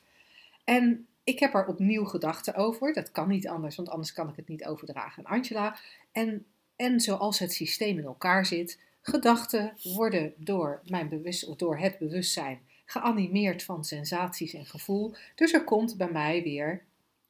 En 0.64 1.06
ik 1.24 1.38
heb 1.38 1.54
er 1.54 1.66
opnieuw 1.66 2.04
gedachten 2.04 2.54
over. 2.54 2.92
Dat 2.92 3.10
kan 3.10 3.28
niet 3.28 3.48
anders, 3.48 3.76
want 3.76 3.88
anders 3.88 4.12
kan 4.12 4.28
ik 4.28 4.36
het 4.36 4.48
niet 4.48 4.64
overdragen 4.64 5.26
aan 5.26 5.36
Angela. 5.36 5.78
En, 6.12 6.46
en 6.76 7.00
zoals 7.00 7.38
het 7.38 7.52
systeem 7.52 7.98
in 7.98 8.04
elkaar 8.04 8.46
zit, 8.46 8.78
gedachten 9.00 9.76
worden 9.82 10.34
door, 10.36 10.80
mijn 10.88 11.08
bewust, 11.08 11.46
of 11.46 11.56
door 11.56 11.78
het 11.78 11.98
bewustzijn 11.98 12.60
geanimeerd 12.86 13.62
van 13.62 13.84
sensaties 13.84 14.54
en 14.54 14.66
gevoel. 14.66 15.14
Dus 15.34 15.52
er 15.52 15.64
komt 15.64 15.96
bij 15.96 16.10
mij 16.10 16.42
weer, 16.42 16.82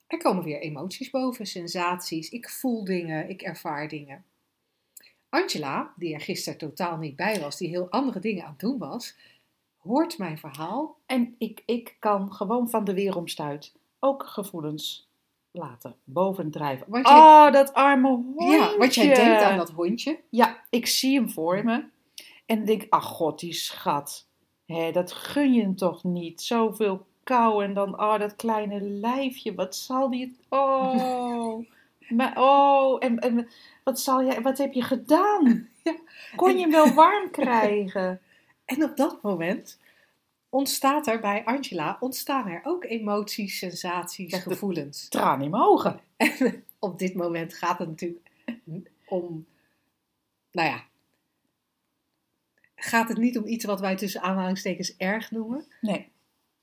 er 0.07 0.19
komen 0.19 0.45
weer 0.45 0.61
emoties 0.61 1.11
boven, 1.11 1.47
sensaties. 1.47 2.29
Ik 2.29 2.49
voel 2.49 2.85
dingen, 2.85 3.29
ik 3.29 3.43
ervaar 3.43 3.89
dingen. 3.89 4.25
Angela, 5.43 5.93
die 5.97 6.15
er 6.15 6.21
gisteren 6.21 6.59
totaal 6.59 6.97
niet 6.97 7.17
bij 7.17 7.41
was, 7.41 7.57
die 7.57 7.69
heel 7.69 7.91
andere 7.91 8.19
dingen 8.21 8.45
aan 8.45 8.51
het 8.51 8.61
doen 8.61 8.79
was, 8.79 9.17
hoort 9.79 10.19
mijn 10.19 10.39
verhaal 10.39 10.97
En 11.07 11.35
ik, 11.39 11.63
ik 11.67 11.97
kan 11.99 12.33
gewoon 12.33 12.71
van 12.71 12.85
de 12.85 12.95
weeromstuit 12.95 13.73
ook 14.01 14.27
gevoelens 14.27 15.09
laten 15.51 15.95
bovendrijven. 16.05 16.87
Want 16.89 17.09
je- 17.09 17.15
oh, 17.15 17.53
dat 17.53 17.75
arme 17.75 18.09
hondje. 18.09 18.57
Ja, 18.57 18.77
want 18.77 18.95
jij 18.95 19.15
denkt 19.15 19.43
aan 19.43 19.57
dat 19.57 19.71
hondje. 19.71 20.21
Ja, 20.31 20.63
ik 20.71 20.87
zie 20.87 21.19
hem 21.19 21.31
voor 21.31 21.65
me. 21.65 21.85
En 22.47 22.65
denk, 22.65 22.87
ach 22.89 23.05
god, 23.05 23.39
die 23.41 23.53
schat. 23.53 24.27
Hé, 24.67 24.93
dat 24.93 25.13
gun 25.13 25.53
je 25.55 25.63
hem 25.63 25.77
toch 25.77 26.05
niet. 26.05 26.43
Zoveel 26.43 27.07
kou 27.23 27.65
en 27.65 27.75
dan, 27.75 28.01
oh, 28.01 28.19
dat 28.19 28.37
kleine 28.37 28.81
lijfje. 28.81 29.55
Wat 29.55 29.77
zal 29.77 30.11
die... 30.11 30.37
Oh, 30.49 31.65
maar, 32.09 32.33
oh, 32.37 32.97
en, 33.05 33.19
en 33.19 33.49
wat, 33.85 34.01
zal 34.01 34.25
jij, 34.25 34.43
wat 34.43 34.59
heb 34.59 34.73
je 34.73 34.83
gedaan? 34.83 35.69
Ja. 35.87 35.97
Kon 36.37 36.55
je 36.57 36.61
hem 36.61 36.71
wel 36.71 36.95
warm 36.95 37.31
krijgen? 37.31 38.21
En 38.65 38.85
op 38.85 38.97
dat 38.97 39.23
moment 39.23 39.79
ontstaat 40.49 41.07
er 41.07 41.21
bij 41.21 41.45
Angela 41.45 41.97
ontstaan 42.01 42.49
er 42.49 42.61
ook 42.65 42.85
emoties, 42.85 43.59
sensaties, 43.59 44.33
Echt 44.33 44.43
gevoelens. 44.43 45.09
Traan 45.09 45.43
in 45.43 45.51
mijn 45.51 45.63
ogen. 45.63 46.01
En 46.17 46.65
op 46.79 46.99
dit 46.99 47.15
moment 47.15 47.55
gaat 47.55 47.79
het 47.79 47.89
natuurlijk 47.89 48.29
om, 49.07 49.47
nou 50.51 50.69
ja, 50.69 50.85
gaat 52.77 53.09
het 53.09 53.19
niet 53.19 53.39
om 53.39 53.47
iets 53.47 53.65
wat 53.65 53.81
wij 53.81 53.97
tussen 53.97 54.21
aanhalingstekens 54.23 54.97
erg 54.97 55.31
noemen. 55.31 55.67
Nee. 55.81 56.09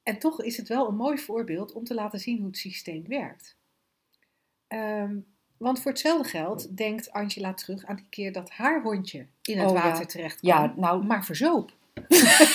En 0.04 0.20
toch 0.20 0.42
is 0.42 0.58
het 0.58 0.68
wel 0.68 0.88
een 0.88 0.96
mooi 0.96 1.18
voorbeeld 1.18 1.72
om 1.72 1.84
te 1.84 1.94
laten 1.94 2.20
zien 2.20 2.38
hoe 2.38 2.48
het 2.48 2.58
systeem 2.58 3.08
werkt. 3.08 3.58
Ehm, 4.68 5.18
want 5.64 5.82
voor 5.82 5.92
hetzelfde 5.92 6.30
geld 6.30 6.78
denkt 6.78 7.12
Angela 7.12 7.54
terug 7.54 7.86
aan 7.86 7.96
die 7.96 8.06
keer 8.10 8.32
dat 8.32 8.50
haar 8.50 8.82
hondje 8.82 9.26
in 9.42 9.60
het 9.60 9.70
Oh, 9.70 9.76
ja. 9.76 9.84
water 9.84 10.08
terecht 10.08 10.40
kwam, 10.40 10.50
Ja, 10.52 10.74
nou, 10.76 11.06
maar 11.06 11.26
verzoop. 11.26 11.72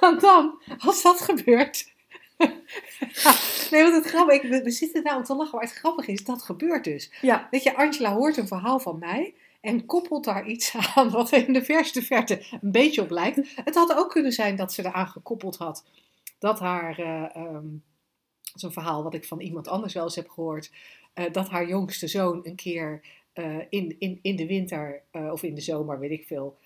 Want 0.00 0.20
dan, 0.20 0.62
als 0.78 1.02
dat 1.02 1.20
gebeurt. 1.20 1.94
nee, 3.70 3.82
want 3.82 3.94
het 3.94 4.06
grappige, 4.06 4.48
we, 4.48 4.62
we 4.62 4.70
zitten 4.70 5.02
nou 5.02 5.16
om 5.16 5.24
te 5.24 5.34
lachen, 5.34 5.54
maar 5.58 5.64
het 5.66 5.76
grappige 5.76 6.12
is, 6.12 6.24
dat 6.24 6.42
gebeurt 6.42 6.84
dus. 6.84 7.10
ja. 7.20 7.48
Weet 7.50 7.62
je, 7.62 7.76
Angela 7.76 8.14
hoort 8.14 8.36
een 8.36 8.46
verhaal 8.46 8.78
van 8.80 8.98
mij 8.98 9.34
en 9.60 9.86
koppelt 9.86 10.24
daar 10.24 10.46
iets 10.46 10.74
aan 10.94 11.10
wat 11.10 11.30
er 11.30 11.46
in 11.46 11.52
de 11.52 11.64
verste 11.64 12.02
verte 12.02 12.46
een 12.60 12.72
beetje 12.72 13.02
op 13.02 13.10
lijkt. 13.10 13.40
Het 13.64 13.74
had 13.74 13.94
ook 13.94 14.10
kunnen 14.10 14.32
zijn 14.32 14.56
dat 14.56 14.72
ze 14.72 14.84
eraan 14.84 15.08
gekoppeld 15.08 15.56
had 15.56 15.84
dat 16.38 16.60
haar, 16.60 16.96
dat 16.96 18.54
is 18.54 18.62
een 18.62 18.72
verhaal 18.72 19.02
wat 19.02 19.14
ik 19.14 19.24
van 19.24 19.40
iemand 19.40 19.68
anders 19.68 19.94
wel 19.94 20.04
eens 20.04 20.16
heb 20.16 20.28
gehoord, 20.28 20.70
eh, 21.16 21.32
dat 21.32 21.48
haar 21.48 21.68
jongste 21.68 22.08
zoon 22.08 22.40
een 22.42 22.54
keer 22.54 23.00
eh, 23.32 23.58
in, 23.68 23.96
in, 23.98 24.18
in 24.22 24.36
de 24.36 24.46
winter 24.46 25.02
eh, 25.10 25.32
of 25.32 25.42
in 25.42 25.54
de 25.54 25.60
zomer, 25.60 25.98
weet 25.98 26.10
ik 26.10 26.24
veel, 26.26 26.58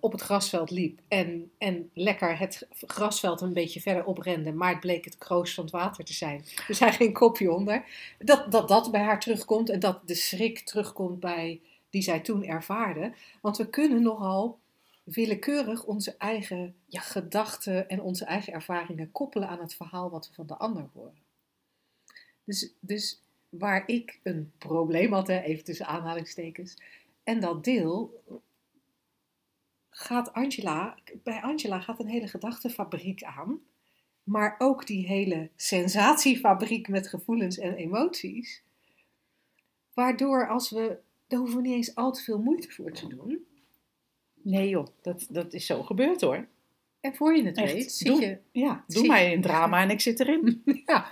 op 0.00 0.12
het 0.12 0.20
grasveld 0.20 0.70
liep 0.70 1.00
en, 1.08 1.50
en 1.58 1.90
lekker 1.94 2.38
het 2.38 2.66
grasveld 2.70 3.40
een 3.40 3.52
beetje 3.52 3.80
verder 3.80 4.04
oprende, 4.04 4.52
maar 4.52 4.70
het 4.70 4.80
bleek 4.80 5.04
het 5.04 5.18
kroos 5.18 5.54
van 5.54 5.64
het 5.64 5.72
water 5.72 6.04
te 6.04 6.12
zijn. 6.12 6.44
Dus 6.66 6.78
hij 6.78 6.92
ging 6.92 7.14
kopje 7.14 7.52
onder. 7.52 7.84
Dat, 8.18 8.52
dat 8.52 8.68
dat 8.68 8.90
bij 8.90 9.02
haar 9.02 9.20
terugkomt 9.20 9.70
en 9.70 9.80
dat 9.80 10.00
de 10.08 10.14
schrik 10.14 10.60
terugkomt 10.60 11.20
bij 11.20 11.60
die 11.90 12.02
zij 12.02 12.20
toen 12.20 12.44
ervaarde. 12.44 13.12
Want 13.40 13.56
we 13.56 13.70
kunnen 13.70 14.02
nogal 14.02 14.58
willekeurig 15.04 15.84
onze 15.84 16.16
eigen 16.16 16.76
gedachten 16.88 17.88
en 17.88 18.00
onze 18.00 18.24
eigen 18.24 18.52
ervaringen 18.52 19.12
koppelen 19.12 19.48
aan 19.48 19.60
het 19.60 19.74
verhaal 19.74 20.10
wat 20.10 20.28
we 20.28 20.34
van 20.34 20.46
de 20.46 20.56
ander 20.56 20.88
horen. 20.92 21.22
Dus, 22.44 22.72
dus 22.80 23.22
waar 23.48 23.88
ik 23.88 24.20
een 24.22 24.52
probleem 24.58 25.12
had, 25.12 25.26
hè, 25.26 25.40
even 25.40 25.64
tussen 25.64 25.86
aanhalingstekens, 25.86 26.76
en 27.24 27.40
dat 27.40 27.64
deel, 27.64 28.22
gaat 29.90 30.32
Angela, 30.32 30.98
bij 31.22 31.42
Angela 31.42 31.80
gaat 31.80 32.00
een 32.00 32.08
hele 32.08 32.28
gedachtenfabriek 32.28 33.22
aan, 33.22 33.60
maar 34.22 34.54
ook 34.58 34.86
die 34.86 35.06
hele 35.06 35.50
sensatiefabriek 35.56 36.88
met 36.88 37.08
gevoelens 37.08 37.58
en 37.58 37.74
emoties. 37.74 38.62
Waardoor 39.94 40.48
als 40.48 40.70
we, 40.70 40.98
daar 41.26 41.38
hoeven 41.38 41.56
we 41.56 41.62
niet 41.62 41.74
eens 41.74 41.94
al 41.94 42.12
te 42.12 42.22
veel 42.22 42.38
moeite 42.38 42.70
voor 42.70 42.92
te 42.92 43.06
doen. 43.06 43.46
Nee 44.44 44.68
joh, 44.68 44.86
dat, 45.02 45.26
dat 45.30 45.52
is 45.52 45.66
zo 45.66 45.82
gebeurd 45.82 46.20
hoor. 46.20 46.46
En 47.00 47.14
voor 47.14 47.36
je 47.36 47.42
het 47.44 47.56
Echt, 47.56 47.72
weet, 47.72 47.92
zit 47.92 48.06
doe- 48.08 48.20
je 48.20 48.38
Ja, 48.50 48.84
doe 48.86 49.06
mij 49.06 49.34
een 49.34 49.42
drama 49.42 49.82
en 49.82 49.90
ik 49.90 50.00
zit 50.00 50.20
erin. 50.20 50.62
Ja. 50.86 51.06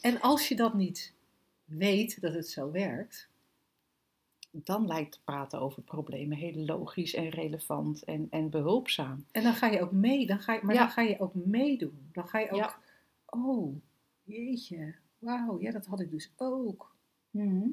En 0.00 0.20
als 0.20 0.48
je 0.48 0.56
dat 0.56 0.74
niet 0.74 1.12
weet 1.64 2.20
dat 2.20 2.34
het 2.34 2.48
zo 2.48 2.70
werkt, 2.70 3.28
Dan 4.50 4.86
lijkt 4.86 5.20
praten 5.24 5.60
over 5.60 5.82
problemen 5.82 6.36
heel 6.36 6.54
logisch 6.64 7.14
en 7.14 7.28
relevant 7.28 8.02
en, 8.04 8.26
en 8.30 8.50
behulpzaam. 8.50 9.24
en 9.32 9.42
dan 9.42 9.54
ga 9.54 9.66
je 9.66 9.80
ook 9.82 9.92
mee, 9.92 10.26
dan 10.26 10.40
ga 10.40 10.52
je, 10.54 10.60
maar 10.62 10.74
Ja. 10.74 10.80
dan 10.80 10.90
ga 10.90 11.02
je 11.02 11.18
ook 11.20 11.34
meedoen. 11.34 12.08
Dan 12.12 12.28
ga 12.28 12.38
je 12.38 12.50
ook, 12.50 12.56
Ja. 12.56 12.78
oh, 13.26 13.76
jeetje, 14.24 14.94
wauw, 15.18 15.60
ja, 15.60 15.70
dat 15.72 15.86
had 15.86 16.00
ik 16.00 16.10
dus 16.10 16.30
ook. 16.36 16.94
Mhm. 17.30 17.68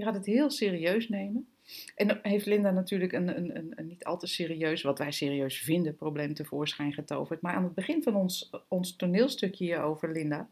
Je 0.00 0.06
gaat 0.06 0.14
het 0.14 0.26
heel 0.26 0.50
serieus 0.50 1.08
nemen. 1.08 1.48
En 1.94 2.08
dan 2.08 2.18
heeft 2.22 2.46
Linda 2.46 2.70
natuurlijk 2.70 3.12
een, 3.12 3.36
een, 3.36 3.56
een, 3.56 3.72
een 3.74 3.86
niet 3.86 4.04
al 4.04 4.18
te 4.18 4.26
serieus, 4.26 4.82
wat 4.82 4.98
wij 4.98 5.12
serieus 5.12 5.58
vinden, 5.58 5.96
probleem 5.96 6.34
tevoorschijn 6.34 6.92
getoverd. 6.92 7.40
Maar 7.40 7.54
aan 7.54 7.64
het 7.64 7.74
begin 7.74 8.02
van 8.02 8.14
ons, 8.14 8.50
ons 8.68 8.96
toneelstukje 8.96 9.64
hierover, 9.64 10.12
Linda. 10.12 10.48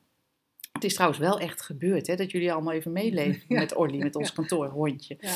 Het 0.73 0.85
is 0.85 0.95
trouwens 0.95 1.21
wel 1.21 1.41
echt 1.41 1.63
gebeurd, 1.63 2.07
hè, 2.07 2.17
dat 2.17 2.31
jullie 2.31 2.53
allemaal 2.53 2.73
even 2.73 2.93
meeleven 2.93 3.43
Ja. 3.55 3.59
met 3.61 3.77
Orly, 3.77 3.99
met 3.99 4.17
ons 4.17 4.29
Ja. 4.29 4.35
kantoorhondje. 4.35 5.17
Ja. 5.21 5.35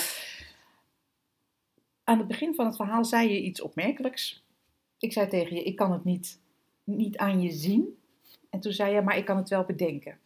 Aan 2.05 2.19
het 2.19 2.27
begin 2.29 2.55
van 2.55 2.67
het 2.67 2.77
verhaal 2.77 3.05
zei 3.05 3.33
je 3.33 3.43
iets 3.43 3.61
opmerkelijks. 3.61 4.45
Ik 4.99 5.13
zei 5.13 5.29
tegen 5.29 5.57
je, 5.57 5.63
ik 5.63 5.77
kan 5.77 5.93
het 5.93 6.05
niet, 6.05 6.41
niet 6.85 7.17
aan 7.17 7.43
je 7.43 7.51
zien. 7.51 7.99
En 8.51 8.61
toen 8.61 8.73
zei 8.73 8.95
je, 8.95 9.01
maar 9.01 9.17
ik 9.17 9.25
kan 9.25 9.37
het 9.37 9.49
wel 9.49 9.65
bedenken. 9.65 10.19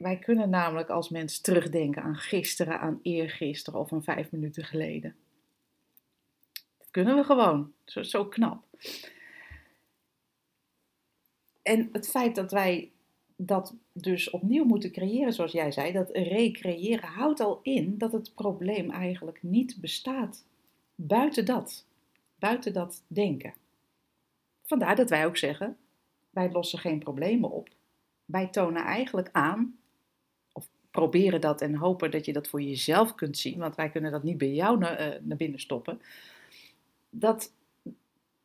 Wij 0.00 0.18
kunnen 0.18 0.50
namelijk 0.50 0.88
als 0.88 1.08
mens 1.08 1.40
terugdenken 1.40 2.02
aan 2.02 2.16
gisteren, 2.16 2.80
aan 2.80 3.00
eergisteren 3.02 3.80
of 3.80 3.92
aan 3.92 4.02
vijf 4.02 4.30
minuten 4.30 4.64
geleden. 4.64 5.16
Dat 6.78 6.90
kunnen 6.90 7.16
we 7.16 7.24
gewoon. 7.24 7.72
Zo, 7.84 8.26
knap. 8.26 8.64
En 11.62 11.88
het 11.92 12.08
feit 12.08 12.34
dat 12.34 12.50
wij 12.50 12.90
dat 13.36 13.74
dus 13.92 14.30
opnieuw 14.30 14.64
moeten 14.64 14.92
creëren, 14.92 15.32
zoals 15.32 15.52
jij 15.52 15.72
zei, 15.72 15.92
dat 15.92 16.10
recreëren, 16.10 17.08
houdt 17.08 17.40
al 17.40 17.60
in 17.62 17.98
dat 17.98 18.12
het 18.12 18.34
probleem 18.34 18.90
eigenlijk 18.90 19.42
niet 19.42 19.80
bestaat 19.80 20.44
buiten 20.94 21.44
dat. 21.44 21.86
Buiten 22.38 22.72
dat 22.72 23.02
denken. 23.06 23.54
Vandaar 24.62 24.96
dat 24.96 25.10
wij 25.10 25.26
ook 25.26 25.36
zeggen, 25.36 25.76
wij 26.30 26.50
lossen 26.50 26.78
geen 26.78 26.98
problemen 26.98 27.50
op. 27.50 27.68
Wij 28.24 28.46
tonen 28.46 28.82
eigenlijk 28.82 29.28
aan, 29.32 29.78
proberen 30.90 31.40
dat 31.40 31.60
en 31.60 31.74
hopen 31.74 32.10
dat 32.10 32.24
je 32.24 32.32
dat 32.32 32.48
voor 32.48 32.62
jezelf 32.62 33.14
kunt 33.14 33.38
zien, 33.38 33.58
want 33.58 33.74
wij 33.74 33.90
kunnen 33.90 34.10
dat 34.10 34.22
niet 34.22 34.38
bij 34.38 34.52
jou 34.52 34.78
naar, 34.78 34.96
eh, 34.96 35.20
naar 35.22 35.36
binnen 35.36 35.60
stoppen, 35.60 36.00
dat, 37.10 37.52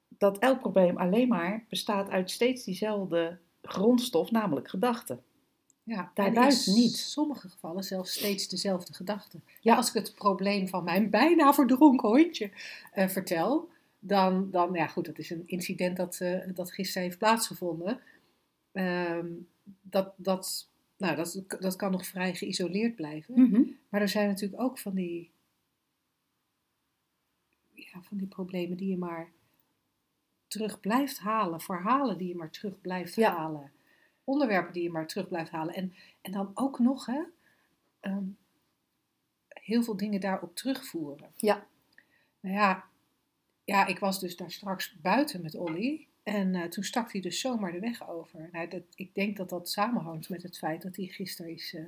dat 0.07 0.37
elk 0.37 0.59
probleem 0.59 0.97
alleen 0.97 1.27
maar 1.27 1.65
bestaat 1.69 2.09
uit 2.09 2.31
steeds 2.31 2.63
diezelfde 2.63 3.37
grondstof, 3.61 4.31
namelijk 4.31 4.69
gedachten. 4.69 5.23
Ja, 5.83 6.11
Daarbuiten 6.13 6.71
en 6.71 6.77
in 6.77 6.81
niet. 6.81 6.95
sommige 6.97 7.49
gevallen 7.49 7.83
zelfs 7.83 8.13
steeds 8.13 8.47
dezelfde 8.47 8.93
gedachte. 8.93 9.39
Ja. 9.61 9.75
Als 9.75 9.87
ik 9.87 9.93
het 9.93 10.15
probleem 10.15 10.67
van 10.67 10.83
mijn 10.83 11.09
bijna 11.19 11.53
verdronken 11.53 12.09
hondje 12.09 12.51
eh, 12.91 13.07
vertel, 13.07 13.69
dan, 13.99 14.51
dan, 14.51 14.73
ja 14.73 14.87
goed, 14.87 15.05
dat 15.05 15.17
is 15.17 15.29
een 15.29 15.43
incident 15.45 15.97
dat, 15.97 16.17
eh, 16.19 16.39
dat 16.53 16.71
gisteren 16.71 17.03
heeft 17.03 17.17
plaatsgevonden. 17.17 17.99
Ehm, 18.71 19.27
dat, 19.81 20.13
dat, 20.15 20.67
nou, 20.97 21.15
dat, 21.15 21.43
dat 21.59 21.75
kan 21.75 21.91
nog 21.91 22.05
vrij 22.05 22.35
geïsoleerd 22.35 22.95
blijven. 22.95 23.41
Mhm. 23.41 23.61
Maar 23.89 24.01
er 24.01 24.09
zijn 24.09 24.27
natuurlijk 24.27 24.61
ook 24.61 24.79
van 24.79 24.95
die, 24.95 25.31
ja, 27.73 28.01
van 28.01 28.17
die 28.17 28.27
problemen 28.27 28.77
die 28.77 28.89
je 28.89 28.97
maar 28.97 29.31
terug 30.47 30.79
blijft 30.79 31.19
halen. 31.19 31.61
Verhalen 31.61 32.17
die 32.17 32.27
je 32.27 32.35
maar 32.35 32.51
terug 32.51 32.81
blijft 32.81 33.15
Ja. 33.15 33.35
halen. 33.35 33.71
Onderwerpen 34.23 34.73
die 34.73 34.83
je 34.83 34.89
maar 34.91 35.07
terug 35.07 35.27
blijft 35.27 35.51
halen. 35.51 35.73
En, 35.75 35.93
en 36.21 36.31
dan 36.31 36.51
ook 36.53 36.79
nog 36.79 37.05
hè, 37.05 37.21
ehm, 37.99 38.25
heel 39.47 39.83
veel 39.83 39.97
dingen 39.97 40.19
daarop 40.19 40.55
terugvoeren. 40.55 41.31
Ja. 41.35 41.67
Nou 42.39 42.55
ja, 42.55 42.85
ja, 43.63 43.85
ik 43.85 43.99
was 43.99 44.19
dus 44.19 44.35
daar 44.35 44.51
straks 44.51 44.95
buiten 45.01 45.41
met 45.41 45.55
Olly. 45.55 46.07
En 46.25 46.55
eh, 46.55 46.63
toen 46.63 46.83
stak 46.83 47.11
hij 47.11 47.21
dus 47.21 47.39
zomaar 47.39 47.71
de 47.71 47.79
weg 47.79 48.09
over. 48.09 48.49
Nou, 48.51 48.67
dat, 48.67 48.81
ik 48.95 49.15
denk 49.15 49.37
dat 49.37 49.49
dat 49.49 49.69
samenhangt 49.69 50.29
met 50.29 50.43
het 50.43 50.57
feit 50.57 50.81
dat 50.81 50.95
hij 50.95 51.05
gisteren 51.05 51.51
is, 51.51 51.73
eh, 51.73 51.83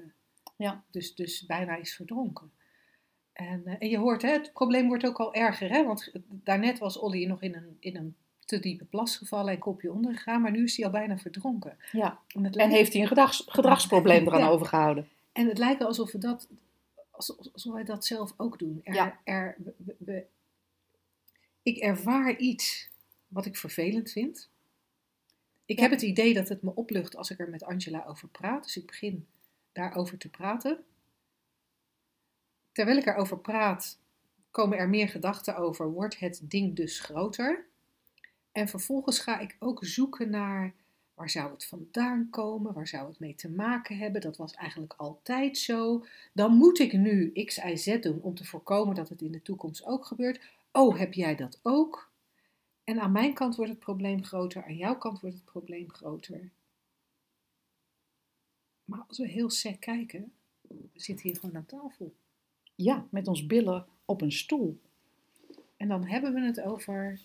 Ja. 0.57 0.83
dus, 0.91 1.15
dus 1.15 1.45
bijna 1.45 1.75
is 1.75 1.95
verdronken. 1.95 2.51
En, 3.33 3.61
eh, 3.65 3.75
en 3.79 3.89
je 3.89 3.97
hoort, 3.97 4.21
hè, 4.21 4.29
het 4.31 4.53
probleem 4.53 4.87
wordt 4.87 5.05
ook 5.05 5.17
al 5.19 5.33
erger. 5.33 5.69
Hè? 5.69 5.85
Want 5.85 6.11
daarnet 6.29 6.79
was 6.79 6.97
Olly 6.97 7.25
nog 7.25 7.41
in 7.41 7.55
een, 7.55 7.77
in 7.79 7.95
een 7.95 8.15
te 8.45 8.59
diepe 8.59 8.85
plas 8.85 9.17
gevallen 9.17 9.53
en 9.53 9.59
kopje 9.59 9.91
ondergegaan. 9.91 10.41
Maar 10.41 10.51
nu 10.51 10.63
is 10.63 10.77
hij 10.77 10.85
al 10.85 10.91
bijna 10.91 11.17
verdronken. 11.17 11.77
ja. 11.91 12.19
En 12.51 12.69
heeft 12.69 12.93
hij 12.93 13.01
een 13.01 13.07
gedrags, 13.07 13.43
gedragsprobleem 13.47 14.27
eraan 14.27 14.39
Ja. 14.39 14.47
overgehouden? 14.49 15.09
En 15.31 15.47
het 15.47 15.57
lijkt 15.57 15.83
alsof 15.83 16.11
we 16.11 16.17
dat, 16.17 16.47
alsof, 17.11 17.37
wij 17.63 17.83
dat 17.83 18.05
zelf 18.05 18.33
ook 18.37 18.59
doen. 18.59 18.81
Er, 18.83 18.93
Ja. 18.93 19.19
er, 19.23 19.55
we, 19.57 19.73
we- 19.77 19.95
we- 19.99 20.25
ik 21.63 21.77
ervaar 21.77 22.35
iets 22.37 22.89
wat 23.27 23.45
ik 23.45 23.57
vervelend 23.57 24.11
vind. 24.11 24.49
Ik 25.65 25.75
Ja. 25.75 25.81
heb 25.81 25.91
het 25.91 26.01
idee 26.01 26.33
dat 26.33 26.49
het 26.49 26.61
me 26.61 26.75
oplucht 26.75 27.15
als 27.15 27.31
ik 27.31 27.39
er 27.39 27.49
met 27.49 27.63
Angela 27.63 28.05
over 28.05 28.27
praat. 28.27 28.63
Dus 28.63 28.77
ik 28.77 28.85
begin 28.85 29.27
daarover 29.71 30.17
te 30.17 30.29
praten. 30.29 30.83
Terwijl 32.71 32.97
ik 32.97 33.05
erover 33.05 33.39
praat, 33.39 33.99
komen 34.51 34.77
er 34.77 34.89
meer 34.89 35.09
gedachten 35.09 35.57
over. 35.57 35.91
Wordt 35.91 36.19
het 36.19 36.41
ding 36.43 36.75
dus 36.75 36.99
groter? 36.99 37.65
En 38.51 38.67
vervolgens 38.67 39.19
ga 39.19 39.39
ik 39.39 39.55
ook 39.59 39.85
zoeken 39.85 40.29
naar 40.29 40.73
Waar 41.17 41.29
zou 41.29 41.51
het 41.51 41.65
vandaan 41.65 42.27
komen? 42.29 42.73
Waar 42.73 42.87
zou 42.87 43.07
het 43.07 43.19
mee 43.19 43.35
te 43.35 43.49
maken 43.49 43.97
hebben? 43.97 44.21
Dat 44.21 44.37
was 44.37 44.53
eigenlijk 44.53 44.93
altijd 44.97 45.57
zo. 45.57 46.05
Dan 46.33 46.53
moet 46.53 46.79
ik 46.79 46.93
nu 46.93 47.31
X, 47.45 47.57
Y, 47.57 47.75
Z 47.75 47.99
doen 47.99 48.21
om 48.21 48.35
te 48.35 48.45
voorkomen 48.45 48.95
dat 48.95 49.09
het 49.09 49.21
in 49.21 49.31
de 49.31 49.41
toekomst 49.41 49.85
ook 49.85 50.05
gebeurt. 50.05 50.41
Oh, 50.71 50.97
heb 50.97 51.13
jij 51.13 51.35
dat 51.35 51.59
ook? 51.63 52.11
En 52.87 52.99
aan 52.99 53.11
mijn 53.11 53.33
kant 53.33 53.55
wordt 53.55 53.71
het 53.71 53.79
probleem 53.79 54.23
groter, 54.23 54.63
aan 54.63 54.75
jouw 54.75 54.97
kant 54.97 55.19
wordt 55.19 55.35
het 55.35 55.45
probleem 55.45 55.89
groter. 55.89 56.49
Maar 58.85 59.03
als 59.07 59.17
we 59.17 59.27
heel 59.27 59.49
sec 59.49 59.79
kijken, 59.79 60.33
we 60.61 60.89
zitten 60.93 61.27
hier 61.27 61.39
gewoon 61.39 61.55
aan 61.55 61.65
tafel. 61.65 62.15
Ja, 62.75 63.07
met 63.09 63.27
ons 63.27 63.45
billen 63.45 63.85
op 64.05 64.21
een 64.21 64.31
stoel. 64.31 64.79
En 65.77 65.87
dan 65.87 66.05
hebben 66.05 66.33
we 66.33 66.41
het 66.41 66.61
over 66.61 67.19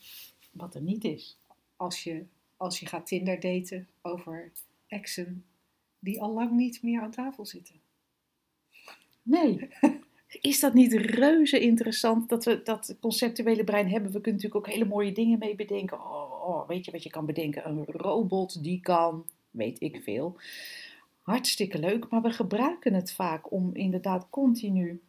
Wat 0.50 0.74
er 0.74 0.82
niet 0.82 1.04
is. 1.04 1.36
als 1.76 2.04
je, 2.04 2.24
als 2.56 2.80
je 2.80 2.86
gaat 2.86 3.06
Tinder 3.06 3.40
daten, 3.40 3.88
over 4.00 4.52
exen 4.86 5.44
die 5.98 6.20
al 6.20 6.32
lang 6.32 6.50
niet 6.50 6.82
meer 6.82 7.00
aan 7.00 7.10
tafel 7.10 7.46
zitten. 7.46 7.80
Nee. 9.22 9.68
Is 10.40 10.60
dat 10.60 10.74
niet 10.74 10.92
reuze 10.92 11.60
interessant 11.60 12.28
dat 12.28 12.44
we 12.44 12.62
dat 12.62 12.96
conceptuele 13.00 13.64
brein 13.64 13.88
hebben? 13.88 14.12
We 14.12 14.20
kunnen 14.20 14.40
natuurlijk 14.42 14.66
ook 14.66 14.72
hele 14.74 14.88
mooie 14.88 15.12
dingen 15.12 15.38
mee 15.38 15.54
bedenken. 15.54 15.98
Oh, 16.00 16.48
oh, 16.48 16.68
weet 16.68 16.84
je 16.84 16.90
wat 16.90 17.02
je 17.02 17.10
kan 17.10 17.26
bedenken? 17.26 17.68
Een 17.68 17.84
robot 17.86 18.62
die 18.62 18.80
kan, 18.80 19.26
weet 19.50 19.80
ik 19.80 20.02
veel. 20.02 20.36
Hartstikke 21.22 21.78
leuk, 21.78 22.08
maar 22.08 22.22
we 22.22 22.30
gebruiken 22.30 22.94
het 22.94 23.12
vaak 23.12 23.52
om 23.52 23.74
inderdaad 23.74 24.26
continu 24.30 25.00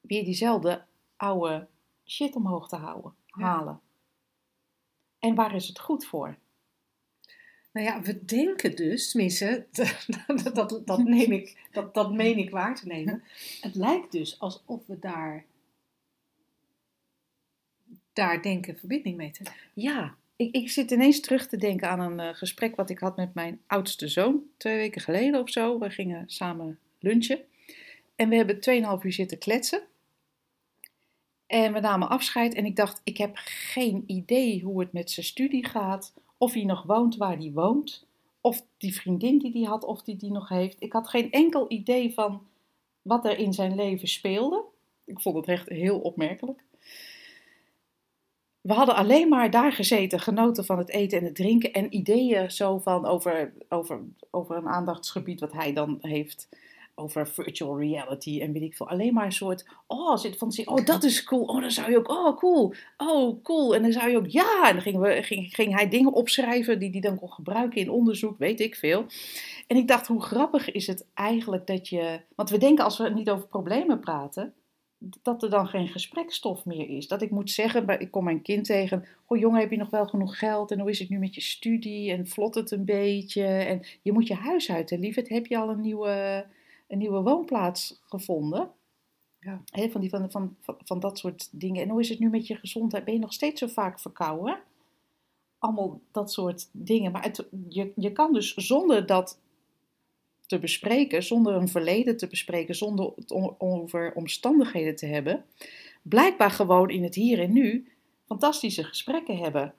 weer 0.00 0.24
diezelfde 0.24 0.84
oude 1.16 1.66
shit 2.06 2.34
omhoog 2.34 2.68
te 2.68 2.76
houden, 2.76 3.14
Ja. 3.26 3.44
halen. 3.44 3.80
En 5.18 5.34
waar 5.34 5.54
is 5.54 5.68
het 5.68 5.78
goed 5.80 6.04
voor? 6.04 6.36
Nou 7.76 7.88
ja, 7.88 8.02
we 8.02 8.24
denken 8.24 8.76
dus, 8.76 9.10
tenminste, 9.10 9.66
dat, 10.26 10.54
dat, 10.54 10.80
dat, 10.84 10.98
neem 10.98 11.32
ik, 11.32 11.68
dat, 11.72 11.94
dat 11.94 12.12
meen 12.12 12.38
ik 12.38 12.50
waar 12.50 12.74
te 12.74 12.86
nemen. 12.86 13.22
Het 13.60 13.74
lijkt 13.74 14.12
dus 14.12 14.40
alsof 14.40 14.86
we 14.86 14.98
daar, 14.98 15.44
daar 18.12 18.42
denken 18.42 18.78
verbinding 18.78 19.16
mee 19.16 19.30
te 19.30 19.42
hebben. 19.42 19.62
Ja, 19.74 20.16
ik, 20.36 20.54
ik 20.54 20.70
zit 20.70 20.90
ineens 20.90 21.20
terug 21.20 21.46
te 21.46 21.56
denken 21.56 21.88
aan 21.88 22.00
een 22.00 22.20
eh, 22.20 22.34
gesprek 22.34 22.76
wat 22.76 22.90
ik 22.90 22.98
had 22.98 23.16
met 23.16 23.34
mijn 23.34 23.60
oudste 23.66 24.08
zoon. 24.08 24.42
Twee 24.56 24.76
weken 24.76 25.00
geleden 25.00 25.40
of 25.40 25.50
zo. 25.50 25.78
We 25.78 25.90
gingen 25.90 26.24
samen 26.26 26.78
lunchen. 26.98 27.40
En 28.14 28.28
we 28.28 28.36
hebben 28.36 28.56
2,5 29.00 29.04
uur 29.04 29.12
zitten 29.12 29.38
kletsen. 29.38 29.82
En 31.46 31.72
we 31.72 31.80
namen 31.80 32.08
afscheid. 32.08 32.54
En 32.54 32.64
ik 32.64 32.76
dacht, 32.76 33.00
ik 33.04 33.16
heb 33.16 33.32
geen 33.44 34.04
idee 34.06 34.62
hoe 34.62 34.80
het 34.80 34.92
met 34.92 35.10
zijn 35.10 35.26
studie 35.26 35.66
gaat. 35.66 36.14
Of 36.38 36.52
hij 36.52 36.64
nog 36.64 36.82
woont 36.82 37.16
waar 37.16 37.36
hij 37.36 37.52
woont. 37.54 38.06
Of 38.40 38.62
die 38.76 38.94
vriendin 38.94 39.38
die 39.38 39.52
hij 39.52 39.62
had, 39.62 39.84
of 39.84 40.02
die 40.02 40.16
die 40.16 40.30
nog 40.30 40.48
heeft. 40.48 40.82
Ik 40.82 40.92
had 40.92 41.08
geen 41.08 41.30
enkel 41.30 41.64
idee 41.68 42.14
van 42.14 42.46
wat 43.02 43.24
er 43.24 43.38
in 43.38 43.52
zijn 43.52 43.74
leven 43.74 44.08
speelde. 44.08 44.64
Ik 45.04 45.20
vond 45.20 45.36
het 45.36 45.48
echt 45.48 45.68
heel 45.68 45.98
opmerkelijk. 45.98 46.64
We 48.60 48.72
hadden 48.72 48.94
alleen 48.94 49.28
maar 49.28 49.50
daar 49.50 49.72
gezeten, 49.72 50.20
genoten 50.20 50.64
van 50.64 50.78
het 50.78 50.88
eten 50.88 51.18
en 51.18 51.24
het 51.24 51.34
drinken 51.34 51.72
en 51.72 51.94
ideeën 51.94 52.50
zo 52.50 52.78
van 52.78 53.06
over, 53.06 53.52
over, 53.68 54.00
over 54.30 54.56
een 54.56 54.68
aandachtsgebied 54.68 55.40
wat 55.40 55.52
hij 55.52 55.72
dan 55.72 55.98
heeft. 56.00 56.48
Over 56.98 57.28
virtual 57.28 57.78
reality 57.78 58.40
en 58.40 58.52
weet 58.52 58.62
ik 58.62 58.76
veel. 58.76 58.88
Alleen 58.88 59.14
maar 59.14 59.24
een 59.24 59.32
soort, 59.32 59.68
oh, 59.86 60.16
zit 60.16 60.38
van, 60.38 60.52
oh, 60.64 60.84
dat 60.84 61.04
is 61.04 61.24
cool. 61.24 61.44
Oh, 61.44 61.60
dan 61.60 61.70
zou 61.70 61.90
je 61.90 61.96
ook, 61.96 62.10
oh, 62.10 62.36
cool. 62.36 62.74
Oh, 62.96 63.42
cool. 63.42 63.74
En 63.74 63.82
dan 63.82 63.92
zou 63.92 64.10
je 64.10 64.16
ook, 64.16 64.26
ja. 64.26 64.68
En 64.68 64.72
dan 64.72 64.82
gingen 64.82 65.00
we, 65.00 65.22
ging, 65.22 65.54
ging 65.54 65.74
hij 65.74 65.88
dingen 65.88 66.12
opschrijven 66.12 66.78
die 66.78 66.90
hij 66.90 67.00
dan 67.00 67.18
kon 67.18 67.32
gebruiken 67.32 67.80
in 67.80 67.90
onderzoek, 67.90 68.38
weet 68.38 68.60
ik 68.60 68.74
veel. 68.74 69.06
En 69.66 69.76
ik 69.76 69.88
dacht, 69.88 70.06
hoe 70.06 70.22
grappig 70.22 70.72
is 70.72 70.86
het 70.86 71.06
eigenlijk 71.14 71.66
dat 71.66 71.88
je, 71.88 72.20
want 72.34 72.50
we 72.50 72.58
denken 72.58 72.84
als 72.84 72.98
we 72.98 73.08
niet 73.08 73.30
over 73.30 73.46
problemen 73.46 74.00
praten, 74.00 74.54
dat 75.22 75.42
er 75.42 75.50
dan 75.50 75.66
geen 75.66 75.88
gesprekstof 75.88 76.64
meer 76.64 76.88
is. 76.88 77.08
Dat 77.08 77.22
ik 77.22 77.30
moet 77.30 77.50
zeggen, 77.50 78.00
ik 78.00 78.10
kom 78.10 78.24
mijn 78.24 78.42
kind 78.42 78.64
tegen, 78.64 79.04
goh 79.24 79.38
jongen, 79.38 79.60
heb 79.60 79.70
je 79.70 79.76
nog 79.76 79.90
wel 79.90 80.06
genoeg 80.06 80.38
geld? 80.38 80.70
En 80.70 80.80
hoe 80.80 80.90
is 80.90 80.98
het 80.98 81.08
nu 81.08 81.18
met 81.18 81.34
je 81.34 81.40
studie? 81.40 82.12
En 82.12 82.26
vlot 82.26 82.54
het 82.54 82.70
een 82.70 82.84
beetje? 82.84 83.44
En 83.44 83.82
je 84.02 84.12
moet 84.12 84.26
je 84.26 84.34
huis 84.34 84.70
uit, 84.70 84.90
hè, 84.90 84.96
lieverd. 84.96 85.28
Heb 85.28 85.46
je 85.46 85.58
al 85.58 85.70
een 85.70 85.80
nieuwe, 85.80 86.46
een 86.86 86.98
nieuwe 86.98 87.22
woonplaats 87.22 88.00
gevonden? 88.02 88.70
Ja. 89.40 89.62
Hè, 89.64 89.90
van, 89.90 90.00
die, 90.00 90.10
van, 90.10 90.30
van, 90.30 90.56
van, 90.60 91.00
dat 91.00 91.18
soort 91.18 91.48
dingen. 91.52 91.82
En 91.82 91.88
hoe 91.88 92.00
is 92.00 92.08
het 92.08 92.18
nu 92.18 92.28
met 92.28 92.46
je 92.46 92.56
gezondheid? 92.56 93.04
Ben 93.04 93.14
je 93.14 93.20
nog 93.20 93.32
steeds 93.32 93.60
zo 93.60 93.66
vaak 93.66 94.00
verkouden? 94.00 94.58
Allemaal 95.58 96.00
dat 96.10 96.32
soort 96.32 96.68
dingen. 96.72 97.12
Maar 97.12 97.22
het, 97.22 97.46
je, 97.68 97.92
je 97.96 98.12
kan 98.12 98.32
dus 98.32 98.54
zonder 98.54 99.06
dat 99.06 99.38
te 100.46 100.58
bespreken, 100.58 101.22
zonder 101.22 101.54
een 101.54 101.68
verleden 101.68 102.16
te 102.16 102.26
bespreken, 102.26 102.74
zonder 102.74 103.12
het 103.16 103.32
over 103.58 104.12
omstandigheden 104.14 104.96
te 104.96 105.06
hebben, 105.06 105.44
blijkbaar 106.02 106.50
gewoon 106.50 106.90
in 106.90 107.02
het 107.02 107.14
hier 107.14 107.38
en 107.38 107.52
nu 107.52 107.88
fantastische 108.26 108.84
gesprekken 108.84 109.36
hebben. 109.36 109.74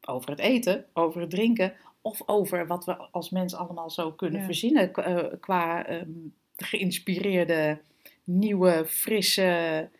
Over 0.00 0.30
het 0.30 0.38
eten, 0.38 0.86
over 0.92 1.20
het 1.20 1.30
drinken 1.30 1.74
of 2.02 2.28
over 2.28 2.66
wat 2.66 2.84
we 2.84 2.96
als 2.96 3.30
mens 3.30 3.54
allemaal 3.54 3.90
zo 3.90 4.12
kunnen 4.12 4.40
Ja. 4.40 4.46
verzinnen 4.46 4.90
qua, 4.90 5.02
eh, 5.04 5.40
qua 5.40 5.86
ehm, 5.86 6.10
geïnspireerde, 6.56 7.80
nieuwe, 8.24 8.84
frisse 8.86 9.90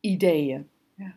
ideeën. 0.00 0.68
Ja. 0.94 1.16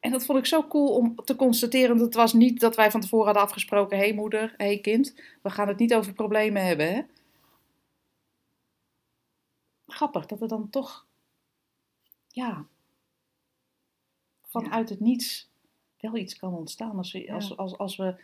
En 0.00 0.10
dat 0.10 0.24
vond 0.24 0.38
ik 0.38 0.46
zo 0.46 0.66
cool 0.68 0.94
om 0.94 1.14
te 1.24 1.36
constateren. 1.36 1.96
Dat 1.96 2.04
het 2.06 2.14
was 2.14 2.32
niet 2.32 2.60
dat 2.60 2.76
wij 2.76 2.90
van 2.90 3.00
tevoren 3.00 3.24
hadden 3.24 3.42
afgesproken: 3.42 3.98
hé 3.98 4.04
hey 4.04 4.14
moeder, 4.14 4.54
hé 4.56 4.66
hey 4.66 4.78
kind, 4.78 5.14
we 5.42 5.50
gaan 5.50 5.68
het 5.68 5.78
niet 5.78 5.94
over 5.94 6.12
problemen 6.12 6.64
hebben. 6.64 6.94
Hè? 6.94 7.02
Grappig 9.86 10.26
dat 10.26 10.40
er 10.40 10.48
dan 10.48 10.70
toch, 10.70 11.06
ja, 12.28 12.66
vanuit 14.42 14.88
het 14.88 15.00
niets 15.00 15.50
wel 16.00 16.16
iets 16.16 16.36
kan 16.36 16.54
ontstaan. 16.54 16.96
Als 16.96 17.12
we, 17.12 17.32
als, 17.32 17.56
als, 17.56 17.78
als 17.78 17.96
we 17.96 18.14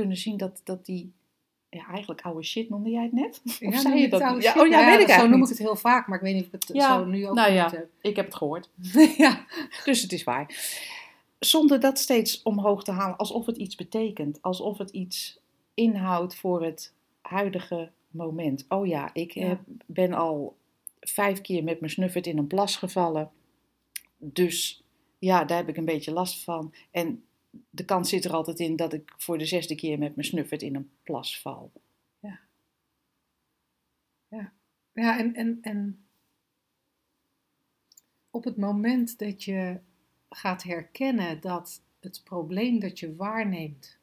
kunnen 0.00 0.16
zien 0.16 0.36
dat, 0.36 0.60
dat 0.64 0.86
die, 0.86 1.12
ja, 1.68 1.86
eigenlijk 1.86 2.20
oude 2.20 2.42
shit 2.42 2.68
noemde 2.68 2.90
jij 2.90 3.02
het 3.02 3.12
net? 3.12 3.40
Of 3.44 3.60
Ja, 3.60 3.80
zei 3.80 4.00
je 4.00 4.08
dat? 4.08 4.20
Ja, 4.20 4.40
shit. 4.40 4.62
oh 4.62 4.68
ja, 4.68 4.96
weet 4.96 5.08
ik 5.08 5.14
Zo 5.14 5.28
noem 5.28 5.42
ik 5.42 5.48
het 5.48 5.58
heel 5.58 5.76
vaak, 5.76 6.06
maar 6.06 6.16
ik 6.16 6.24
weet 6.24 6.34
niet 6.34 6.46
of 6.46 6.52
ik 6.52 6.68
het 6.68 6.82
zo 6.82 7.04
nu 7.04 7.28
ook 7.28 7.34
nou 7.34 7.52
ja. 7.52 7.62
hebben. 7.62 7.90
Ik 8.00 8.16
heb 8.16 8.24
het 8.24 8.34
gehoord. 8.34 8.70
ja. 9.16 9.46
Dus 9.84 10.02
het 10.02 10.12
is 10.12 10.24
waar. 10.24 10.54
Zonder 11.38 11.80
dat 11.80 11.98
steeds 11.98 12.42
omhoog 12.42 12.84
te 12.84 12.90
halen, 12.90 13.16
alsof 13.16 13.46
het 13.46 13.56
iets 13.56 13.74
betekent. 13.74 14.42
Alsof 14.42 14.78
het 14.78 14.90
iets 14.90 15.38
inhoudt 15.74 16.34
voor 16.34 16.64
het 16.64 16.92
huidige 17.20 17.90
moment. 18.10 18.64
Oh 18.68 18.86
ja, 18.86 19.10
ik 19.12 19.32
heb, 19.32 19.60
ben 19.86 20.12
al 20.12 20.56
vijf 21.00 21.40
keer 21.40 21.64
met 21.64 21.80
mijn 21.80 21.92
snuffert 21.92 22.26
in 22.26 22.38
een 22.38 22.46
plas 22.46 22.76
gevallen. 22.76 23.30
Dus 24.18 24.84
ja, 25.18 25.44
daar 25.44 25.56
heb 25.56 25.68
ik 25.68 25.76
een 25.76 25.84
beetje 25.84 26.12
last 26.12 26.44
van. 26.44 26.74
En 26.90 27.24
de 27.70 27.84
kans 27.84 28.08
zit 28.08 28.24
er 28.24 28.32
altijd 28.32 28.60
in 28.60 28.76
dat 28.76 28.92
ik 28.92 29.14
voor 29.16 29.38
de 29.38 29.46
zesde 29.46 29.74
keer 29.74 29.98
met 29.98 30.14
mijn 30.14 30.26
snuffert 30.26 30.62
in 30.62 30.74
een 30.74 30.90
plas 31.02 31.40
val. 31.40 31.72
Ja, 34.92 35.18
en, 35.18 35.34
en, 35.34 35.58
en 35.60 36.04
op 38.30 38.44
het 38.44 38.56
moment 38.56 39.18
dat 39.18 39.44
je 39.44 39.80
gaat 40.28 40.62
herkennen 40.62 41.40
dat 41.40 41.82
het 42.00 42.20
probleem 42.24 42.78
dat 42.78 42.98
je 42.98 43.16
waarneemt 43.16 43.98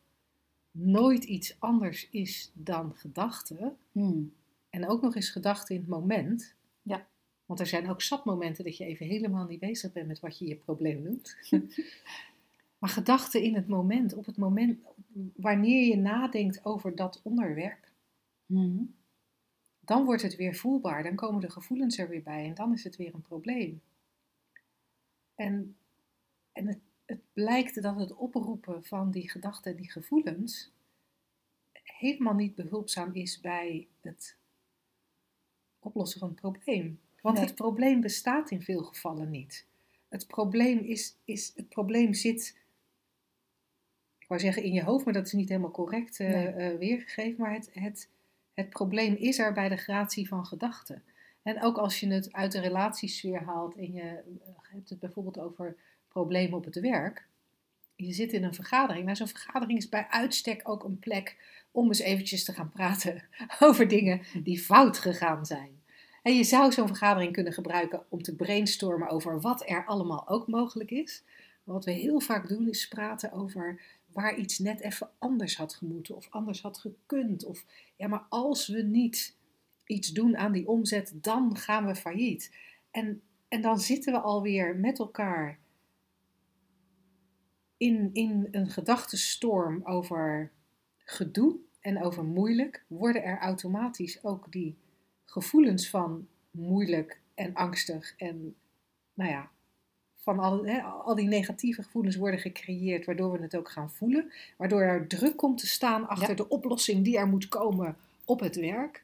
nooit 0.72 1.24
iets 1.24 1.56
anders 1.60 2.10
is 2.10 2.52
dan 2.54 2.96
gedachte, 2.96 3.76
Hmm. 3.92 4.34
en 4.70 4.88
ook 4.88 5.02
nog 5.02 5.16
eens 5.16 5.30
gedachte 5.30 5.74
in 5.74 5.80
het 5.80 5.90
moment. 5.90 6.56
Ja. 6.82 7.08
Want 7.46 7.60
er 7.60 7.68
zijn 7.68 7.90
ook 7.90 8.02
zatmomenten 8.02 8.64
dat 8.64 8.78
je 8.78 8.86
even 8.86 9.06
helemaal 9.06 9.46
niet 9.46 9.60
bezig 9.60 9.92
bent 9.92 10.08
met 10.08 10.20
wat 10.20 10.38
je 10.38 10.48
je 10.48 10.56
probleem 10.56 11.02
noemt. 11.02 11.36
maar 12.78 12.90
gedachte 12.90 13.44
in 13.44 13.56
het 13.56 13.68
moment, 13.68 14.13
op 14.13 14.26
het 14.26 14.38
moment 14.38 14.80
wanneer 15.36 15.88
je 15.88 15.98
nadenkt 15.98 16.66
over 16.66 16.96
dat 16.96 17.20
onderwerp, 17.24 17.86
Hmm. 18.46 18.96
dan 19.80 20.06
wordt 20.06 20.22
het 20.22 20.36
weer 20.36 20.56
voelbaar. 20.56 21.04
Dan 21.04 21.16
komen 21.16 21.42
de 21.42 21.50
gevoelens 21.50 21.98
er 21.98 22.10
weer 22.10 22.24
bij 22.24 22.46
en 22.46 22.54
dan 22.54 22.74
is 22.74 22.84
het 22.84 22.96
weer 22.96 23.13
een 23.13 23.22
probleem. 23.22 23.82
En, 25.36 25.78
en 26.52 26.68
het, 26.68 26.80
het 27.06 27.22
blijkt 27.34 27.82
dat 27.82 28.00
het 28.00 28.16
oproepen 28.16 28.84
van 28.84 29.12
die 29.12 29.30
gedachten 29.30 29.72
en 29.72 29.78
die 29.78 29.92
gevoelens 29.92 30.72
helemaal 31.84 32.34
niet 32.34 32.56
behulpzaam 32.56 33.13
is 33.13 33.40
bij 33.40 33.88
het 34.02 34.38
oplossen 35.80 36.20
van 36.20 36.30
het 36.30 36.40
probleem. 36.40 37.00
Want 37.22 37.38
Nee. 37.38 37.46
het 37.46 37.56
probleem 37.56 38.02
bestaat 38.02 38.52
in 38.52 38.62
veel 38.62 38.84
gevallen 38.84 39.30
niet. 39.30 39.66
Het 40.08 40.28
probleem, 40.28 40.80
is, 40.80 41.16
is, 41.24 41.54
het 41.56 41.70
probleem 41.70 42.13
zit, 42.13 42.58
ik 44.28 44.34
wou 44.34 44.40
zeggen 44.46 44.63
in 44.63 44.74
je 44.74 44.84
hoofd, 44.84 45.06
maar 45.06 45.13
dat 45.13 45.26
is 45.26 45.32
niet 45.32 45.50
helemaal 45.50 45.72
correct 45.72 46.20
eh, 46.20 46.30
Nee. 46.30 46.48
eh, 46.48 46.78
weergegeven. 46.78 47.42
Maar 47.42 47.54
het, 47.54 47.70
het, 47.74 48.10
het 48.54 48.70
probleem 48.70 49.16
is 49.16 49.40
er 49.40 49.54
bij 49.54 49.70
de 49.70 49.78
gratie 49.78 50.28
van 50.28 50.46
gedachten. 50.46 51.04
En 51.44 51.62
ook 51.62 51.78
als 51.78 52.00
je 52.00 52.08
het 52.08 52.34
uit 52.34 52.52
de 52.52 52.60
relatiesfeer 52.60 53.44
haalt 53.44 53.76
en 53.76 53.94
je 53.94 54.02
eh, 54.02 54.22
hebt 54.72 54.90
het 54.90 55.00
bijvoorbeeld 55.00 55.40
over 55.40 55.76
problemen 56.08 56.58
op 56.58 56.66
het 56.66 56.80
werk. 56.80 57.28
Je 57.96 58.13
zit 58.13 58.34
in 58.34 58.44
een 58.44 58.54
vergadering. 58.54 59.06
Nou, 59.06 59.16
zo'n 59.18 59.28
vergadering 59.28 59.78
is 59.78 59.90
bij 59.90 60.08
uitstek 60.10 60.70
ook 60.70 60.84
een 60.84 61.00
plek 61.00 61.38
om 61.72 61.88
eens 61.88 62.00
eventjes 62.00 62.44
te 62.44 62.54
gaan 62.54 62.70
praten 62.72 63.24
over 63.60 63.88
dingen 63.88 64.22
die 64.44 64.60
fout 64.60 64.98
gegaan 64.98 65.46
zijn. 65.46 65.82
En 66.24 66.36
je 66.36 66.44
zou 66.44 66.72
zo'n 66.72 66.88
vergadering 66.88 67.34
kunnen 67.34 67.54
gebruiken 67.54 68.04
om 68.10 68.22
te 68.22 68.36
brainstormen 68.36 69.10
over 69.10 69.42
wat 69.42 69.70
er 69.70 69.86
allemaal 69.86 70.28
ook 70.28 70.48
mogelijk 70.48 70.92
is. 70.92 71.24
Maar 71.63 71.76
wat 71.76 71.86
we 71.86 71.92
heel 71.92 72.20
vaak 72.20 72.48
doen 72.48 72.70
is 72.70 72.88
praten 72.88 73.32
over 73.32 73.82
waar 74.18 74.38
iets 74.38 74.60
net 74.60 74.80
even 74.80 75.10
anders 75.18 75.58
had 75.58 75.76
gemoeten 75.76 76.16
of 76.16 76.28
anders 76.30 76.62
had 76.62 76.78
gekund. 76.78 77.46
Of 77.46 77.66
ja, 77.96 78.08
maar 78.08 78.26
als 78.30 78.68
we 78.68 78.82
niet 78.82 79.36
iets 79.86 80.12
doen 80.12 80.38
aan 80.38 80.52
die 80.52 80.68
omzet, 80.68 81.14
dan 81.22 81.58
gaan 81.58 81.86
we 81.86 81.96
failliet. 81.96 82.56
En, 82.92 83.22
en 83.48 83.62
dan 83.62 83.80
zitten 83.80 84.14
we 84.14 84.20
alweer 84.20 84.76
met 84.76 85.00
elkaar 85.00 85.60
in, 87.78 88.10
in 88.14 88.48
een 88.52 88.70
gedachtenstorm 88.70 89.82
over 89.84 90.52
gedoe 90.98 91.58
en 91.80 92.04
over 92.04 92.24
moeilijk. 92.24 92.84
Worden 92.88 93.24
er 93.24 93.40
automatisch 93.40 94.24
ook 94.24 94.52
die 94.52 94.78
gevoelens 95.26 95.90
van 95.90 96.28
moeilijk 96.52 97.22
en 97.34 97.54
angstig 97.54 98.14
en 98.16 98.56
nou 99.14 99.30
ja, 99.32 99.52
van 100.28 100.40
al, 100.40 100.68
al 101.06 101.16
die 101.16 101.28
negatieve 101.28 101.84
gevoelens 101.84 102.16
worden 102.16 102.40
gecreëerd, 102.40 103.06
waardoor 103.06 103.32
we 103.32 103.42
het 103.42 103.56
ook 103.56 103.70
gaan 103.70 103.92
voelen, 103.92 104.32
waardoor 104.58 104.82
er 104.82 105.08
druk 105.08 105.38
komt 105.38 105.58
te 105.58 105.68
staan 105.68 106.08
achter 106.08 106.30
Ja. 106.30 106.36
de 106.36 106.50
oplossing 106.50 107.04
die 107.04 107.18
er 107.18 107.28
moet 107.28 107.48
komen 107.48 107.98
op 108.26 108.40
het 108.40 108.56
werk. 108.56 109.04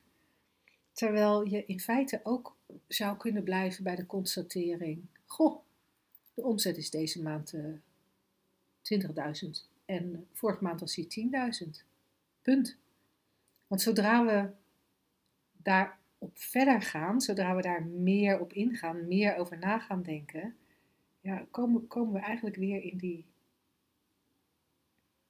Terwijl 0.93 1.47
je 1.47 1.65
in 1.65 1.79
feite 1.79 2.19
ook 2.23 2.55
zou 2.87 3.17
kunnen 3.17 3.43
blijven 3.43 3.83
bij 3.83 3.95
de 3.95 4.05
constatering: 4.05 5.05
Goh, 5.25 5.59
de 6.33 6.43
omzet 6.43 6.77
is 6.77 6.89
deze 6.89 7.21
maand 7.21 7.53
eh 7.53 7.63
20.000 8.81 9.49
en 9.85 10.27
vorige 10.33 10.63
maand 10.63 10.79
was 10.79 10.95
die 10.95 11.29
10.000. 11.65 11.69
Punt. 12.41 12.77
Want 13.67 13.81
zodra 13.81 14.25
we 14.25 14.49
daarop 15.57 16.31
verder 16.33 16.81
gaan, 16.81 17.21
zodra 17.21 17.55
we 17.55 17.61
daar 17.61 17.83
meer 17.85 18.39
op 18.39 18.53
ingaan, 18.53 19.07
meer 19.07 19.35
over 19.35 19.57
na 19.57 19.79
gaan 19.79 20.03
denken, 20.03 20.55
ja, 21.23 21.45
komen, 21.51 21.87
komen 21.87 22.13
we 22.13 22.19
eigenlijk 22.19 22.55
weer 22.55 22.81
in 22.83 22.97
die 22.97 23.25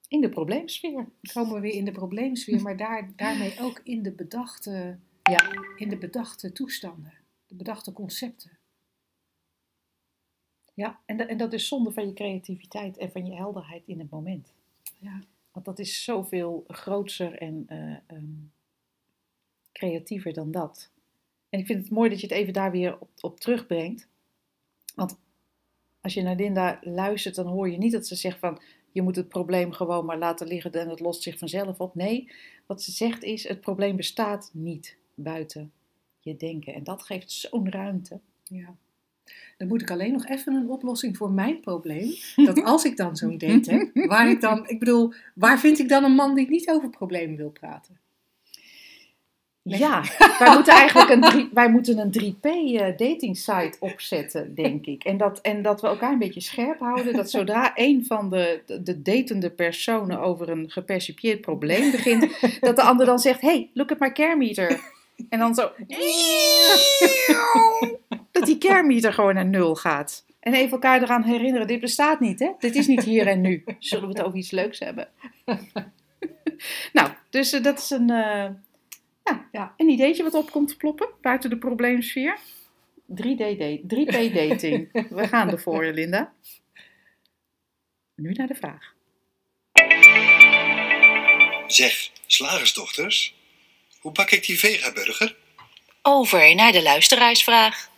In 0.08 0.20
de 0.20 0.28
probleemsfeer. 0.28 1.06
komen 1.32 1.54
we 1.54 1.60
weer 1.60 1.72
in 1.74 1.84
de 1.84 1.92
probleemsfeer, 1.92 2.62
maar 2.62 2.76
daar, 2.76 3.12
daarmee 3.16 3.60
ook 3.60 3.80
in 3.84 4.02
de 4.02 4.12
bedachte, 4.12 4.98
Ja. 5.22 5.50
in 5.76 5.88
de 5.88 5.98
bedachte 5.98 6.52
toestanden, 6.52 7.12
de 7.46 7.54
bedachte 7.54 7.92
concepten. 7.92 8.58
Ja, 10.74 11.00
en, 11.04 11.16
da- 11.16 11.26
en 11.26 11.36
dat 11.36 11.52
is 11.52 11.68
zonde 11.68 11.92
van 11.92 12.06
je 12.06 12.12
creativiteit 12.12 12.96
en 12.96 13.10
van 13.12 13.26
je 13.26 13.34
helderheid 13.34 13.82
in 13.86 13.98
het 13.98 14.10
moment. 14.10 14.52
Ja. 14.98 15.20
Want 15.52 15.64
dat 15.66 15.78
is 15.78 16.04
zoveel 16.04 16.64
grootser 16.68 17.38
en 17.38 17.64
eh, 17.68 17.96
ehm, 18.06 18.32
creatiever 19.72 20.32
dan 20.32 20.50
dat. 20.50 20.90
En 21.48 21.58
ik 21.60 21.66
vind 21.66 21.82
het 21.82 21.90
mooi 21.90 22.10
dat 22.10 22.20
je 22.20 22.26
het 22.26 22.36
even 22.36 22.52
daar 22.52 22.70
weer 22.70 22.98
op, 23.00 23.10
op 23.20 23.40
terugbrengt. 23.40 24.08
Want 24.94 25.18
als 26.04 26.14
je 26.14 26.22
naar 26.22 26.36
Linda 26.36 26.78
luistert, 26.82 27.34
dan 27.34 27.46
hoor 27.46 27.70
je 27.70 27.78
niet 27.78 27.92
dat 27.92 28.06
ze 28.06 28.14
zegt 28.14 28.38
van... 28.38 28.60
je 28.92 29.02
moet 29.02 29.16
het 29.16 29.28
probleem 29.28 29.72
gewoon 29.72 30.04
maar 30.04 30.18
laten 30.18 30.46
liggen 30.46 30.72
en 30.72 30.88
het 30.88 31.00
lost 31.00 31.22
zich 31.22 31.38
vanzelf 31.38 31.78
op. 31.78 31.94
Nee, 31.94 32.30
wat 32.66 32.82
ze 32.82 32.90
zegt 32.90 33.22
is, 33.22 33.48
het 33.48 33.60
probleem 33.60 33.96
bestaat 33.96 34.50
niet 34.52 34.96
buiten 35.14 35.72
je 36.20 36.36
denken. 36.36 36.74
En 36.74 36.84
dat 36.84 37.02
geeft 37.02 37.32
zo'n 37.32 37.70
ruimte. 37.70 38.20
Ja. 38.42 38.76
Dan 39.56 39.68
moet 39.68 39.82
ik 39.82 39.90
alleen 39.90 40.12
nog 40.12 40.26
even 40.26 40.54
een 40.54 40.70
oplossing 40.70 41.16
voor 41.16 41.30
mijn 41.30 41.60
probleem. 41.60 42.14
Dat 42.46 42.62
als 42.62 42.84
ik 42.84 42.96
dan 42.96 43.16
zo'n 43.16 43.38
date 43.38 43.72
heb, 43.72 44.06
waar 44.06 44.30
ik 44.30 44.40
dan, 44.40 44.68
ik 44.68 44.78
bedoel, 44.78 45.12
waar 45.34 45.60
vind 45.60 45.78
ik 45.78 45.88
dan 45.88 46.04
een 46.04 46.14
man 46.14 46.34
die 46.34 46.48
niet 46.48 46.70
over 46.70 46.90
problemen 46.90 47.36
wil 47.36 47.50
praten? 47.50 47.98
Ja, 49.66 50.02
wij 50.38 50.54
moeten 50.54 50.72
eigenlijk 50.74 51.10
een, 51.10 51.48
wij 51.52 51.70
moeten 51.70 51.98
een 51.98 52.34
3P 52.34 52.40
eh, 52.42 52.96
dating 52.96 53.36
site 53.36 53.76
opzetten, 53.78 54.54
denk 54.54 54.86
ik. 54.86 55.04
En 55.04 55.16
dat, 55.16 55.40
en 55.40 55.62
dat 55.62 55.80
we 55.80 55.86
elkaar 55.86 56.12
een 56.12 56.18
beetje 56.18 56.40
scherp 56.40 56.78
houden. 56.78 57.12
Dat 57.12 57.30
zodra 57.30 57.72
een 57.74 58.04
van 58.06 58.30
de, 58.30 58.62
de, 58.66 58.82
de 58.82 59.02
datende 59.02 59.50
personen 59.50 60.20
over 60.20 60.48
een 60.48 60.70
gepercipieerd 60.70 61.40
probleem 61.40 61.90
begint, 61.90 62.40
dat 62.60 62.76
de 62.76 62.82
ander 62.82 63.06
dan 63.06 63.18
zegt: 63.18 63.40
Hey, 63.40 63.70
look 63.74 63.90
at 63.92 63.98
my 63.98 64.12
care 64.12 64.36
meter. 64.36 64.80
En 65.28 65.38
dan 65.38 65.54
zo. 65.54 65.70
Dat 68.30 68.46
die 68.46 68.58
care 68.58 68.82
meter 68.82 69.12
gewoon 69.12 69.34
naar 69.34 69.46
nul 69.46 69.74
gaat. 69.74 70.24
En 70.40 70.54
even 70.54 70.70
elkaar 70.70 71.02
eraan 71.02 71.22
herinneren: 71.22 71.66
dit 71.66 71.80
bestaat 71.80 72.20
niet, 72.20 72.38
hè? 72.38 72.50
Dit 72.58 72.74
is 72.74 72.86
niet 72.86 73.04
hier 73.04 73.26
en 73.26 73.40
nu. 73.40 73.64
Zullen 73.78 74.08
we 74.08 74.14
het 74.14 74.26
over 74.26 74.38
iets 74.38 74.50
leuks 74.50 74.78
hebben? 74.78 75.08
nou, 76.92 77.10
dus 77.30 77.52
eh, 77.52 77.62
dat 77.62 77.78
is 77.78 77.90
een. 77.90 78.10
eh, 78.10 78.44
ja, 79.24 79.48
Ja. 79.52 79.74
een 79.76 79.88
ideetje 79.88 80.22
wat 80.22 80.34
op 80.34 80.50
komt 80.50 80.68
te 80.68 80.76
ploppen 80.76 81.08
buiten 81.20 81.50
de 81.50 81.58
probleemsfeer. 81.58 82.38
3D 83.06 83.38
date, 83.38 83.80
3P 83.86 84.32
dating. 84.34 84.88
We 85.10 85.28
gaan 85.28 85.50
ervoor, 85.50 85.84
Linda. 85.84 86.32
Nu 88.14 88.32
naar 88.32 88.46
de 88.46 88.54
vraag. 88.54 88.92
Zeg, 91.66 92.10
slagersdochters, 92.26 93.34
hoe 94.00 94.12
bak 94.12 94.30
ik 94.30 94.46
die 94.46 94.58
vegaburger? 94.58 95.36
Over 96.02 96.54
naar 96.54 96.72
de 96.72 96.82
luisteraarsvraag. 96.82 97.90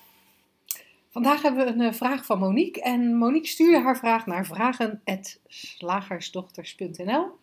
Vandaag 1.11 1.43
hebben 1.43 1.65
we 1.65 1.71
een 1.73 1.81
eh, 1.81 1.93
vraag 1.93 2.25
van 2.25 2.39
Monique. 2.39 2.83
En 2.83 3.15
Monique 3.17 3.49
stuurde 3.49 3.81
haar 3.81 3.99
vraag 3.99 4.27
naar 4.27 4.47
vragen.slagersdochters.nl. 4.47 7.39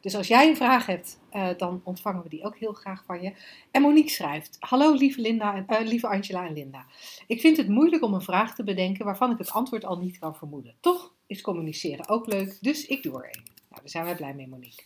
Dus 0.00 0.14
als 0.14 0.28
jij 0.28 0.48
een 0.48 0.56
vraag 0.56 0.86
hebt, 0.86 1.20
eh, 1.30 1.48
dan 1.56 1.80
ontvangen 1.84 2.22
we 2.22 2.28
die 2.28 2.44
ook 2.44 2.56
heel 2.56 2.72
graag 2.72 3.04
van 3.04 3.22
je. 3.22 3.32
En 3.70 3.82
Monique 3.82 4.10
schrijft: 4.10 4.56
Hallo 4.60 4.92
lieve, 4.92 5.20
Linda 5.20 5.64
eh, 5.66 5.86
lieve 5.86 6.08
Angela 6.08 6.46
en 6.46 6.52
Linda. 6.52 6.86
Ik 7.26 7.40
vind 7.40 7.56
het 7.56 7.68
moeilijk 7.68 8.02
om 8.02 8.14
een 8.14 8.22
vraag 8.22 8.54
te 8.54 8.64
bedenken 8.64 9.04
waarvan 9.04 9.30
ik 9.30 9.38
het 9.38 9.50
antwoord 9.50 9.84
al 9.84 9.98
niet 9.98 10.18
kan 10.18 10.36
vermoeden. 10.36 10.74
Toch 10.80 11.14
is 11.26 11.40
communiceren 11.40 12.08
ook 12.08 12.26
leuk, 12.26 12.58
dus 12.60 12.86
ik 12.86 13.02
doe 13.02 13.14
er 13.14 13.24
een. 13.24 13.42
Nou, 13.44 13.82
daar 13.82 13.90
zijn 13.90 14.04
wij 14.04 14.16
blij 14.16 14.34
mee, 14.34 14.48
Monique. 14.48 14.84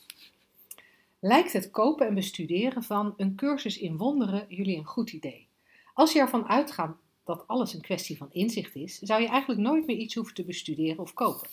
Lijkt 1.21 1.53
het 1.53 1.71
kopen 1.71 2.07
en 2.07 2.15
bestuderen 2.15 2.83
van 2.83 3.15
een 3.17 3.35
cursus 3.35 3.79
in 3.79 3.97
wonderen 3.97 4.45
jullie 4.49 4.77
een 4.77 4.85
goed 4.85 5.13
idee? 5.13 5.47
Als 5.95 6.13
je 6.13 6.19
ervan 6.19 6.49
uitgaat 6.49 6.97
dat 7.25 7.45
alles 7.47 7.75
een 7.75 7.81
kwestie 7.81 8.17
van 8.17 8.33
inzicht 8.33 8.75
is, 8.75 8.99
zou 8.99 9.23
je 9.23 9.29
eigenlijk 9.29 9.61
nooit 9.61 9.87
meer 9.87 9.97
iets 9.97 10.15
hoeven 10.15 10.35
te 10.35 10.45
bestuderen 10.45 10.99
of 10.99 11.15
kopen. 11.15 11.49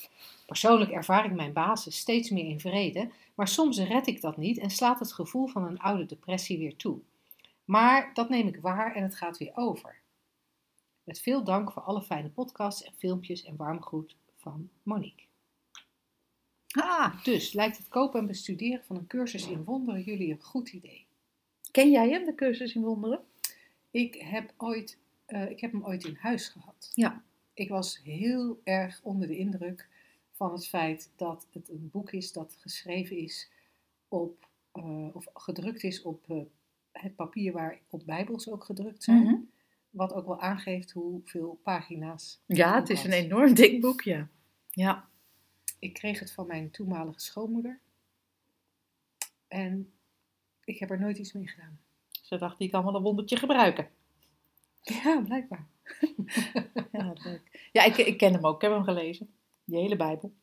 Persoonlijk 0.46 0.92
ervaar 0.92 1.26
ik 1.26 1.32
mijn 1.32 1.54
basis 1.54 1.98
steeds 1.98 2.30
meer 2.30 2.46
in 2.46 2.60
vrede, 2.60 3.10
maar 3.36 3.48
soms 3.48 3.80
red 3.80 4.08
ik 4.08 4.22
dat 4.22 4.38
niet 4.38 4.58
en 4.58 4.70
slaat 4.70 5.00
het 5.00 5.14
gevoel 5.14 5.48
van 5.48 5.64
een 5.64 5.80
oude 5.80 6.06
depressie 6.06 6.58
weer 6.58 6.76
toe. 6.76 7.00
Maar 7.66 8.12
dat 8.14 8.30
neem 8.30 8.48
ik 8.48 8.62
waar 8.62 8.96
en 8.96 9.04
het 9.04 9.16
gaat 9.16 9.38
weer 9.38 9.52
over. 9.56 10.00
Met 11.04 11.22
veel 11.22 11.44
dank 11.44 11.72
voor 11.72 11.82
alle 11.82 12.02
fijne 12.02 12.30
podcasts 12.30 12.84
en 12.84 12.94
filmpjes 12.98 13.44
en 13.44 13.56
warm 13.56 13.82
groet 13.82 14.16
van 14.38 14.70
Monique. 14.84 15.26
Ah, 16.72 17.24
Dus 17.24 17.54
lijkt 17.54 17.78
het 17.78 17.88
kopen 17.88 18.20
en 18.20 18.28
bestuderen 18.28 18.84
van 18.86 18.96
een 18.96 19.08
cursus 19.08 19.48
in 19.48 19.64
wonderen 19.64 20.02
jullie 20.02 20.32
een 20.32 20.42
goed 20.42 20.70
idee? 20.70 21.06
ken 21.72 21.92
jij 21.92 22.10
hem, 22.10 22.26
de 22.26 22.36
cursus 22.36 22.76
in 22.76 22.82
wonderen? 22.82 23.20
Ik 23.92 24.16
heb, 24.16 24.54
ooit, 24.58 24.98
eh, 25.32 25.50
ik 25.50 25.60
heb 25.60 25.72
hem 25.72 25.86
ooit 25.86 26.04
in 26.04 26.18
huis 26.20 26.48
gehad. 26.48 26.92
Ja. 26.94 27.24
Ik 27.54 27.70
was 27.70 28.00
heel 28.04 28.62
erg 28.64 29.00
onder 29.04 29.28
de 29.28 29.38
indruk 29.38 29.88
van 30.32 30.52
het 30.52 30.68
feit 30.68 31.12
dat 31.16 31.48
het 31.52 31.70
een 31.70 31.90
boek 31.92 32.12
is 32.12 32.32
dat 32.32 32.58
geschreven 32.60 33.18
is 33.18 33.52
op, 34.08 34.48
eh, 34.72 35.16
of 35.16 35.26
gedrukt 35.34 35.84
is 35.84 36.02
op 36.02 36.30
eh, 36.30 36.42
het 36.92 37.16
papier 37.16 37.54
waarop 37.54 38.02
Bijbels 38.06 38.50
ook 38.50 38.64
gedrukt 38.64 39.04
zijn. 39.04 39.24
Mhm. 39.24 39.36
Wat 39.90 40.14
ook 40.14 40.26
wel 40.26 40.42
aangeeft 40.42 40.92
hoeveel 40.92 41.60
pagina's. 41.64 42.42
Ja, 42.46 42.76
het 42.80 42.90
is 42.90 43.04
een 43.04 43.12
enorm 43.12 43.54
dik 43.54 43.82
boek, 43.82 44.02
ja. 44.02 44.28
Ja. 44.70 45.10
Ik 45.80 45.94
kreeg 45.94 46.20
het 46.20 46.32
van 46.32 46.48
mijn 46.48 46.72
toenmalige 46.72 47.20
schoonmoeder. 47.20 47.80
En 49.48 49.92
ik 50.64 50.80
heb 50.80 50.90
er 50.90 51.00
nooit 51.00 51.18
iets 51.18 51.34
mee 51.34 51.48
gedaan. 51.48 51.80
Ze 52.22 52.38
dacht, 52.38 52.58
die 52.58 52.70
kan 52.70 52.84
wel 52.84 52.96
een 52.96 53.02
wondertje 53.02 53.38
gebruiken. 53.38 53.90
Ja, 54.82 55.22
blijkbaar. 55.26 55.68
Ja, 56.92 57.14
leuk. 57.24 57.70
Ja, 57.72 57.84
ik, 57.84 57.98
ik 57.98 58.18
ken 58.18 58.34
hem 58.34 58.46
ook. 58.46 58.56
Ik 58.56 58.62
heb 58.62 58.72
hem 58.72 58.84
gelezen. 58.84 59.30
Die 59.64 59.80
hele 59.80 59.96
Bijbel. 59.96 60.34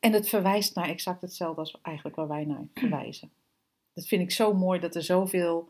En 0.00 0.12
het 0.12 0.28
verwijst 0.28 0.74
naar 0.74 0.88
exact 0.88 1.20
hetzelfde 1.20 1.60
als 1.60 1.78
eigenlijk 1.82 2.16
waar 2.16 2.28
wij 2.28 2.44
naar 2.44 2.64
verwijzen. 2.74 3.30
Dat 3.92 4.06
vind 4.06 4.22
ik 4.22 4.30
zo 4.30 4.54
mooi 4.54 4.80
dat 4.80 4.94
er 4.94 5.02
zoveel 5.02 5.68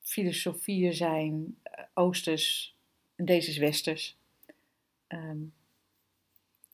filosofieën 0.00 0.94
zijn, 0.94 1.58
eh, 1.62 1.84
oosters 1.94 2.76
en 3.16 3.24
deze 3.24 3.50
is 3.50 3.58
westers, 3.58 4.16
ehm, 5.06 5.38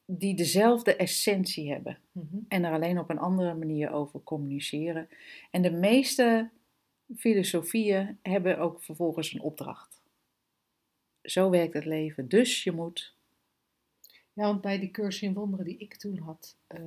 die 0.05 0.35
dezelfde 0.35 0.97
essentie 0.97 1.71
hebben 1.71 1.99
Mhm. 2.13 2.37
en 2.49 2.65
er 2.65 2.73
alleen 2.73 2.99
op 2.99 3.11
een 3.11 3.19
andere 3.19 3.55
manier 3.55 3.93
over 3.93 4.23
communiceren. 4.23 5.09
En 5.51 5.63
de 5.63 5.71
meeste 5.71 6.51
filosofieën 7.17 8.19
hebben 8.23 8.59
ook 8.59 8.83
vervolgens 8.83 9.33
een 9.33 9.41
opdracht. 9.41 10.00
Zo 11.31 11.51
werkt 11.51 11.75
het 11.75 11.85
leven. 11.85 12.29
Dus 12.29 12.65
je 12.65 12.73
moet. 12.73 13.15
Ja, 14.33 14.43
want 14.47 14.61
bij 14.61 14.79
die 14.79 14.91
cursus 14.91 15.23
in 15.23 15.33
wonderen 15.35 15.65
die 15.65 15.77
ik 15.79 15.97
toen 15.97 16.19
had 16.19 16.57
eh, 16.67 16.81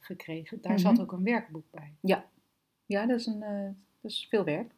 gekregen, 0.00 0.58
daar 0.60 0.72
Mhm. 0.72 0.80
zat 0.80 1.00
ook 1.00 1.12
een 1.12 1.22
werkboek 1.22 1.64
bij. 1.70 1.94
Ja, 2.86 3.06
dat 3.06 3.20
is, 3.20 3.26
een, 3.26 3.42
eh, 3.42 3.70
dat 4.00 4.10
is 4.10 4.26
veel 4.30 4.44
werk. 4.44 4.72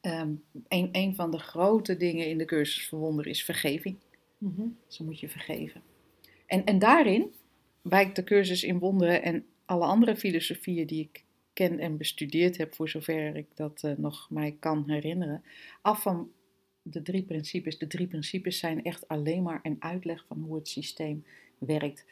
Ehm, 0.00 0.34
een, 0.68 0.88
een 0.92 1.14
van 1.14 1.30
de 1.30 1.38
grote 1.38 1.96
dingen 1.96 2.28
in 2.28 2.38
de 2.38 2.44
cursus 2.44 2.88
verwonderen 2.88 3.30
is 3.30 3.44
vergeving. 3.44 3.96
Zo 4.86 5.04
moet 5.04 5.20
je 5.20 5.28
vergeven. 5.28 5.82
En, 6.46 6.64
en 6.64 6.78
daarin 6.78 7.32
wijkt 7.82 8.16
de 8.16 8.24
cursus 8.24 8.64
in 8.64 8.78
wonderen 8.78 9.22
en 9.22 9.46
alle 9.64 9.84
andere 9.84 10.16
filosofieën 10.16 10.86
die 10.86 11.02
ik 11.02 11.24
ken 11.52 11.78
en 11.78 11.96
bestudeerd 11.96 12.56
heb, 12.56 12.74
voor 12.74 12.88
zover 12.88 13.36
ik 13.36 13.46
dat 13.54 13.82
eh, 13.82 13.92
nog 13.96 14.30
mij 14.30 14.56
kan 14.60 14.90
herinneren, 14.90 15.44
af 15.82 16.02
van 16.02 16.30
de 16.90 17.02
drie 17.02 17.22
principes. 17.22 17.78
De 17.78 17.86
drie 17.86 18.06
principes 18.06 18.58
zijn 18.58 18.84
echt 18.84 19.08
alleen 19.08 19.42
maar 19.42 19.60
een 19.62 19.76
uitleg 19.78 20.24
van 20.28 20.40
hoe 20.40 20.54
het 20.54 20.68
systeem 20.68 21.24
werkt 21.58 22.04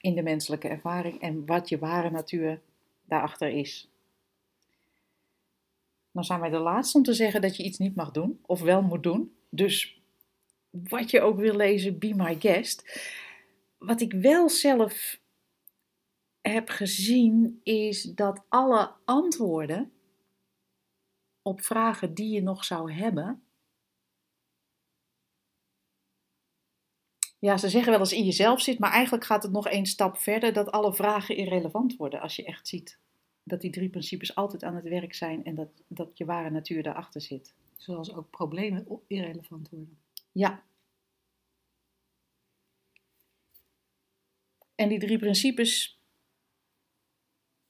in 0.00 0.14
de 0.14 0.22
menselijke 0.22 0.68
ervaring 0.68 1.20
en 1.20 1.46
wat 1.46 1.68
je 1.68 1.78
ware 1.78 2.10
natuur 2.10 2.60
daarachter 3.04 3.48
is. 3.48 3.88
Dan 6.10 6.24
zijn 6.24 6.40
wij 6.40 6.50
de 6.50 6.58
laatste 6.58 6.96
om 6.96 7.04
te 7.04 7.12
zeggen 7.12 7.40
dat 7.40 7.56
je 7.56 7.62
iets 7.62 7.78
niet 7.78 7.94
mag 7.94 8.10
doen 8.10 8.40
of 8.46 8.60
wel 8.60 8.82
moet 8.82 9.02
doen. 9.02 9.34
Dus 9.48 10.00
wat 10.70 11.10
je 11.10 11.20
ook 11.20 11.38
wil 11.38 11.56
lezen, 11.56 11.98
be 11.98 12.14
my 12.14 12.40
guest. 12.40 13.08
Wat 13.78 14.00
ik 14.00 14.12
wel 14.12 14.48
zelf 14.48 15.20
heb 16.40 16.68
gezien 16.68 17.60
is 17.62 18.02
dat 18.02 18.44
alle 18.48 18.92
antwoorden 19.04 19.92
op 21.42 21.60
vragen 21.60 22.14
die 22.14 22.30
je 22.30 22.42
nog 22.42 22.64
zou 22.64 22.92
hebben. 22.92 23.43
Ja, 27.44 27.56
ze 27.56 27.68
zeggen 27.68 27.90
wel 27.90 28.00
eens 28.00 28.12
in 28.12 28.24
jezelf 28.24 28.60
zit, 28.60 28.78
maar 28.78 28.90
eigenlijk 28.90 29.24
gaat 29.24 29.42
het 29.42 29.52
nog 29.52 29.68
één 29.68 29.86
stap 29.86 30.16
verder 30.16 30.52
dat 30.52 30.70
alle 30.70 30.94
vragen 30.94 31.36
irrelevant 31.36 31.96
worden 31.96 32.20
als 32.20 32.36
je 32.36 32.44
echt 32.44 32.68
ziet 32.68 32.98
dat 33.42 33.60
die 33.60 33.70
drie 33.70 33.88
principes 33.88 34.34
altijd 34.34 34.62
aan 34.62 34.74
het 34.74 34.88
werk 34.88 35.14
zijn 35.14 35.44
en 35.44 35.54
dat, 35.54 35.68
dat 35.86 36.18
je 36.18 36.24
ware 36.24 36.50
natuur 36.50 36.82
daarachter 36.82 37.20
zit. 37.20 37.54
Zoals 37.76 38.14
ook 38.14 38.30
problemen 38.30 38.86
irrelevant 39.06 39.68
worden. 39.70 39.98
Ja. 40.32 40.62
En 44.74 44.88
die 44.88 44.98
drie 44.98 45.18
principes, 45.18 45.98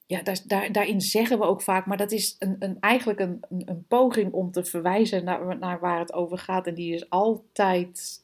ja, 0.07 0.23
daar, 0.23 0.41
daar, 0.47 0.73
daarin 0.73 1.01
zeggen 1.01 1.39
we 1.39 1.45
ook 1.45 1.63
vaak, 1.63 1.87
maar 1.87 1.97
dat 1.97 2.13
is 2.13 2.37
een, 2.39 2.57
een, 2.59 2.81
eigenlijk 2.81 3.21
een, 3.21 3.39
een, 3.49 3.71
een 3.71 3.87
poging 3.87 4.33
om 4.33 4.51
te 4.51 4.65
verwijzen 4.65 5.25
naar, 5.25 5.59
naar 5.59 5.81
waar 5.81 5.99
het 5.99 6.13
over 6.13 6.39
gaat. 6.39 6.67
En 6.67 6.75
die 6.75 6.95
is 6.95 7.11
altijd 7.11 8.24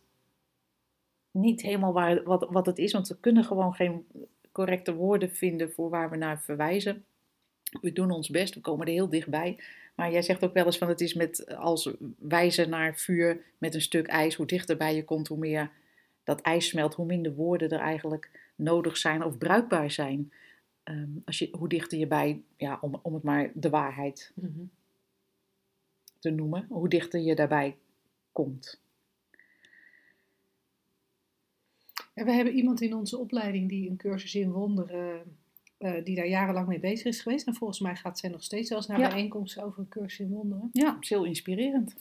niet 1.31 1.63
helemaal 1.63 1.93
waar, 1.93 2.23
wat, 2.23 2.47
wat 2.51 2.67
het 2.67 2.79
is, 2.79 2.93
want 2.93 3.09
we 3.09 3.17
kunnen 3.21 3.45
gewoon 3.45 3.75
geen 3.75 4.07
correcte 4.53 4.95
woorden 4.95 5.31
vinden 5.31 5.73
voor 5.73 5.91
waar 5.91 6.11
we 6.11 6.17
naar 6.17 6.41
verwijzen. 6.41 7.05
We 7.81 7.93
doen 7.93 8.11
ons 8.11 8.29
best, 8.29 8.55
we 8.55 8.61
komen 8.61 8.87
er 8.87 8.93
heel 8.93 9.09
dichtbij. 9.09 9.59
Maar 9.95 10.13
jij 10.13 10.23
zegt 10.23 10.45
ook 10.45 10.53
wel 10.53 10.65
eens 10.65 10.79
van 10.79 10.89
het 10.89 11.01
is 11.01 11.15
met 11.15 11.57
als 11.57 11.91
wijzen 12.19 12.69
naar 12.71 12.97
vuur 12.97 13.41
met 13.59 13.75
een 13.75 13.81
stuk 13.81 14.07
ijs. 14.07 14.35
Hoe 14.35 14.47
dichterbij 14.47 14.95
je 14.95 15.05
komt, 15.05 15.29
hoe 15.29 15.39
meer 15.39 15.71
dat 16.25 16.41
ijs 16.41 16.69
smelt, 16.69 16.95
hoe 16.95 17.07
minder 17.07 17.35
woorden 17.35 17.71
er 17.71 17.81
eigenlijk 17.81 18.31
nodig 18.55 18.97
zijn 18.97 19.25
of 19.25 19.39
bruikbaar 19.39 19.91
zijn. 19.91 20.33
Ehm, 20.83 21.09
als 21.25 21.39
je, 21.39 21.49
hoe 21.59 21.69
dichter 21.69 21.99
je 21.99 22.07
bij, 22.07 22.43
ja, 22.57 22.79
om, 22.81 22.99
om 23.03 23.15
het 23.15 23.23
maar 23.23 23.51
de 23.55 23.71
waarheid 23.71 24.33
te 26.19 26.31
noemen, 26.31 26.67
hoe 26.69 26.89
dichter 26.89 27.21
je 27.21 27.35
daarbij 27.35 27.77
komt. 28.33 28.81
En 32.21 32.27
we 32.27 32.33
hebben 32.33 32.55
iemand 32.55 32.81
in 32.81 32.95
onze 32.95 33.19
opleiding 33.19 33.69
die 33.69 33.91
een 33.91 33.97
cursus 33.97 34.35
in 34.35 34.51
wonderen, 34.51 35.37
eh, 35.79 36.05
die 36.05 36.17
daar 36.17 36.27
jarenlang 36.29 36.67
mee 36.67 36.79
bezig 36.81 37.07
is 37.07 37.21
geweest. 37.21 37.47
En 37.47 37.55
volgens 37.55 37.81
mij 37.81 37.97
gaat 37.97 38.19
zij 38.19 38.31
nog 38.31 38.43
steeds 38.43 38.69
zelfs 38.69 38.87
naar 38.87 38.99
Ja. 39.01 39.09
bijeenkomsten 39.09 39.63
over 39.63 39.79
een 39.79 39.89
cursus 39.89 40.19
in 40.19 40.29
wonderen. 40.29 40.69
Ja, 40.73 40.97
is 41.01 41.09
heel 41.09 41.25
inspirerend. 41.25 41.95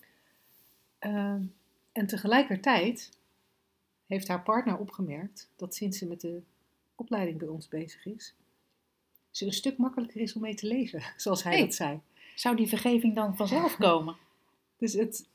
Ehm, 0.99 1.41
en 1.91 2.07
tegelijkertijd 2.07 3.09
heeft 4.05 4.27
haar 4.27 4.43
partner 4.43 4.77
opgemerkt 4.77 5.49
dat 5.55 5.75
sinds 5.75 5.97
ze 5.97 6.07
met 6.07 6.21
de 6.21 6.41
opleiding 6.95 7.37
bij 7.37 7.47
ons 7.47 7.67
bezig 7.67 8.05
is, 8.05 8.35
ze 9.31 9.45
een 9.45 9.53
stuk 9.53 9.77
makkelijker 9.77 10.21
is 10.21 10.33
om 10.33 10.41
mee 10.41 10.55
te 10.55 10.67
leven, 10.67 11.01
zoals 11.17 11.43
hij 11.43 11.51
Hey. 11.53 11.61
dat 11.61 11.73
zei. 11.75 11.99
Zou 12.35 12.55
die 12.55 12.67
vergeving 12.67 13.15
dan 13.15 13.35
vanzelf 13.35 13.77
komen? 13.87 14.15
Dus, 14.77 14.93
het, 14.93 15.27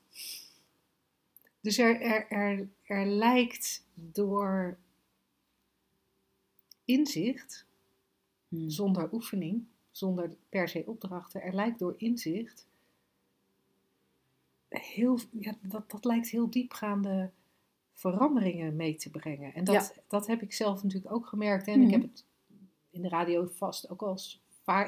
dus 1.65 1.79
er, 1.79 2.01
er, 2.01 2.29
er, 2.29 2.69
er 2.83 3.07
lijkt 3.07 3.87
door 3.95 4.79
inzicht, 6.85 7.67
Hmm. 8.49 8.71
zonder 8.71 9.13
oefening, 9.13 9.65
zonder 9.91 10.37
per 10.49 10.69
se 10.69 10.85
opdrachten, 10.87 11.43
er 11.43 11.55
lijkt 11.55 11.79
door 11.79 11.95
inzicht 11.97 12.67
heel, 14.69 15.19
ja, 15.31 15.55
dat, 15.63 15.91
dat 15.91 16.05
lijkt 16.05 16.29
heel 16.29 16.51
diepgaande 16.51 17.31
veranderingen 17.93 18.77
mee 18.77 18.97
te 18.97 19.11
brengen. 19.11 19.55
En 19.55 19.65
dat, 19.65 19.95
dat 20.09 20.27
heb 20.27 20.43
ik 20.43 20.53
zelf 20.53 20.83
natuurlijk 20.83 21.15
ook 21.15 21.27
gemerkt. 21.27 21.67
En 21.67 21.83
ik 21.83 21.91
heb 21.91 22.03
het 22.03 22.25
in 22.91 23.03
de 23.03 23.09
radio 23.09 23.47
vast 23.47 23.91
ook 23.91 24.03
al 24.03 24.19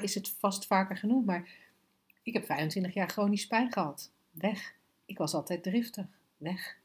is 0.01 0.15
het 0.15 0.29
vast 0.29 0.67
vaker 0.67 0.97
genoemd, 0.97 1.27
maar 1.27 1.49
ik 2.23 2.33
heb 2.33 2.45
25 2.45 2.95
jaar 2.95 3.09
chronisch 3.09 3.47
pijn 3.47 3.73
gehad. 3.73 4.11
Weg. 4.31 4.75
Ik 5.05 5.19
was 5.19 5.35
altijd 5.35 5.63
driftig. 5.63 6.07
Weg. 6.37 6.77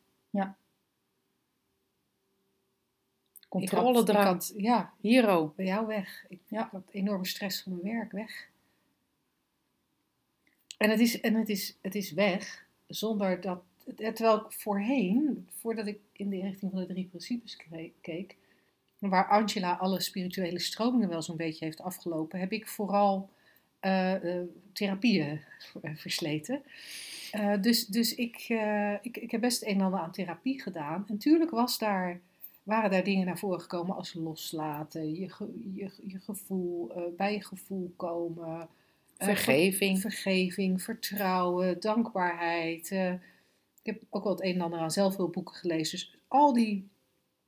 Controle 3.51 4.01
ik 4.01 4.15
had, 4.15 4.53
ja, 4.57 4.93
Hero. 5.01 5.53
bij 5.55 5.65
jou 5.65 5.87
weg. 5.87 6.25
Ik, 6.29 6.39
Ja. 6.47 6.69
had 6.71 6.89
enorme 6.91 7.25
stress 7.25 7.61
van 7.61 7.71
mijn 7.71 7.95
werk. 7.95 8.11
Weg. 8.11 8.49
En 10.77 10.89
het 10.89 10.99
is, 10.99 11.19
en 11.19 11.33
het 11.33 11.49
is, 11.49 11.77
het 11.81 11.95
is 11.95 12.11
weg 12.11 12.65
zonder 12.87 13.41
dat. 13.41 13.61
Terwijl 13.95 14.35
ik 14.45 14.51
voorheen, 14.51 15.47
voordat 15.57 15.87
ik 15.87 15.99
in 16.11 16.29
de 16.29 16.41
richting 16.41 16.71
van 16.71 16.79
de 16.79 16.85
drie 16.85 17.05
principes 17.05 17.57
keek, 18.01 18.35
waar 18.99 19.27
Angela 19.27 19.73
alle 19.73 19.99
spirituele 19.99 20.59
stromingen 20.59 21.09
wel 21.09 21.21
zo'n 21.21 21.37
beetje 21.37 21.65
heeft 21.65 21.81
afgelopen, 21.81 22.39
heb 22.39 22.51
ik 22.51 22.67
vooral 22.67 23.29
eh, 23.79 24.39
eh, 24.39 24.47
therapieën 24.73 25.41
eh, 25.81 25.95
versleten. 26.05 26.63
Eh, 27.31 27.61
dus 27.61 27.85
dus 27.85 28.15
ik, 28.15 28.45
eh, 28.49 28.93
ik, 29.01 29.17
ik 29.17 29.31
heb 29.31 29.41
best 29.41 29.63
een 29.63 29.69
en 29.75 29.81
ander 29.81 29.99
aan 29.99 30.11
therapie 30.11 30.61
gedaan. 30.61 31.05
En 31.07 31.17
tuurlijk 31.17 31.51
was 31.51 31.77
daar, 31.77 32.19
waren 32.63 32.91
daar 32.91 33.03
dingen 33.03 33.25
naar 33.25 33.37
voren 33.39 33.61
gekomen 33.61 33.95
als 33.95 34.13
loslaten, 34.13 35.15
je, 35.15 35.29
ge- 35.29 35.71
je, 35.75 35.91
je 36.07 36.19
gevoel, 36.19 36.91
eh, 36.95 37.01
bij 37.17 37.33
je 37.33 37.43
gevoel 37.43 37.93
komen, 37.95 38.67
Vergeving. 39.17 39.99
ver- 40.01 40.11
vergeving, 40.11 40.81
vertrouwen, 40.81 41.79
dankbaarheid. 41.79 42.91
ik 42.91 43.19
heb 43.85 44.01
ook 44.09 44.23
wel 44.23 44.33
het 44.33 44.43
een 44.43 44.55
en 44.55 44.61
ander 44.61 44.79
aan 44.79 44.91
zelfhulpboeken 44.91 45.55
gelezen. 45.55 45.97
Dus 45.99 46.17
al 46.27 46.53
die, 46.53 46.87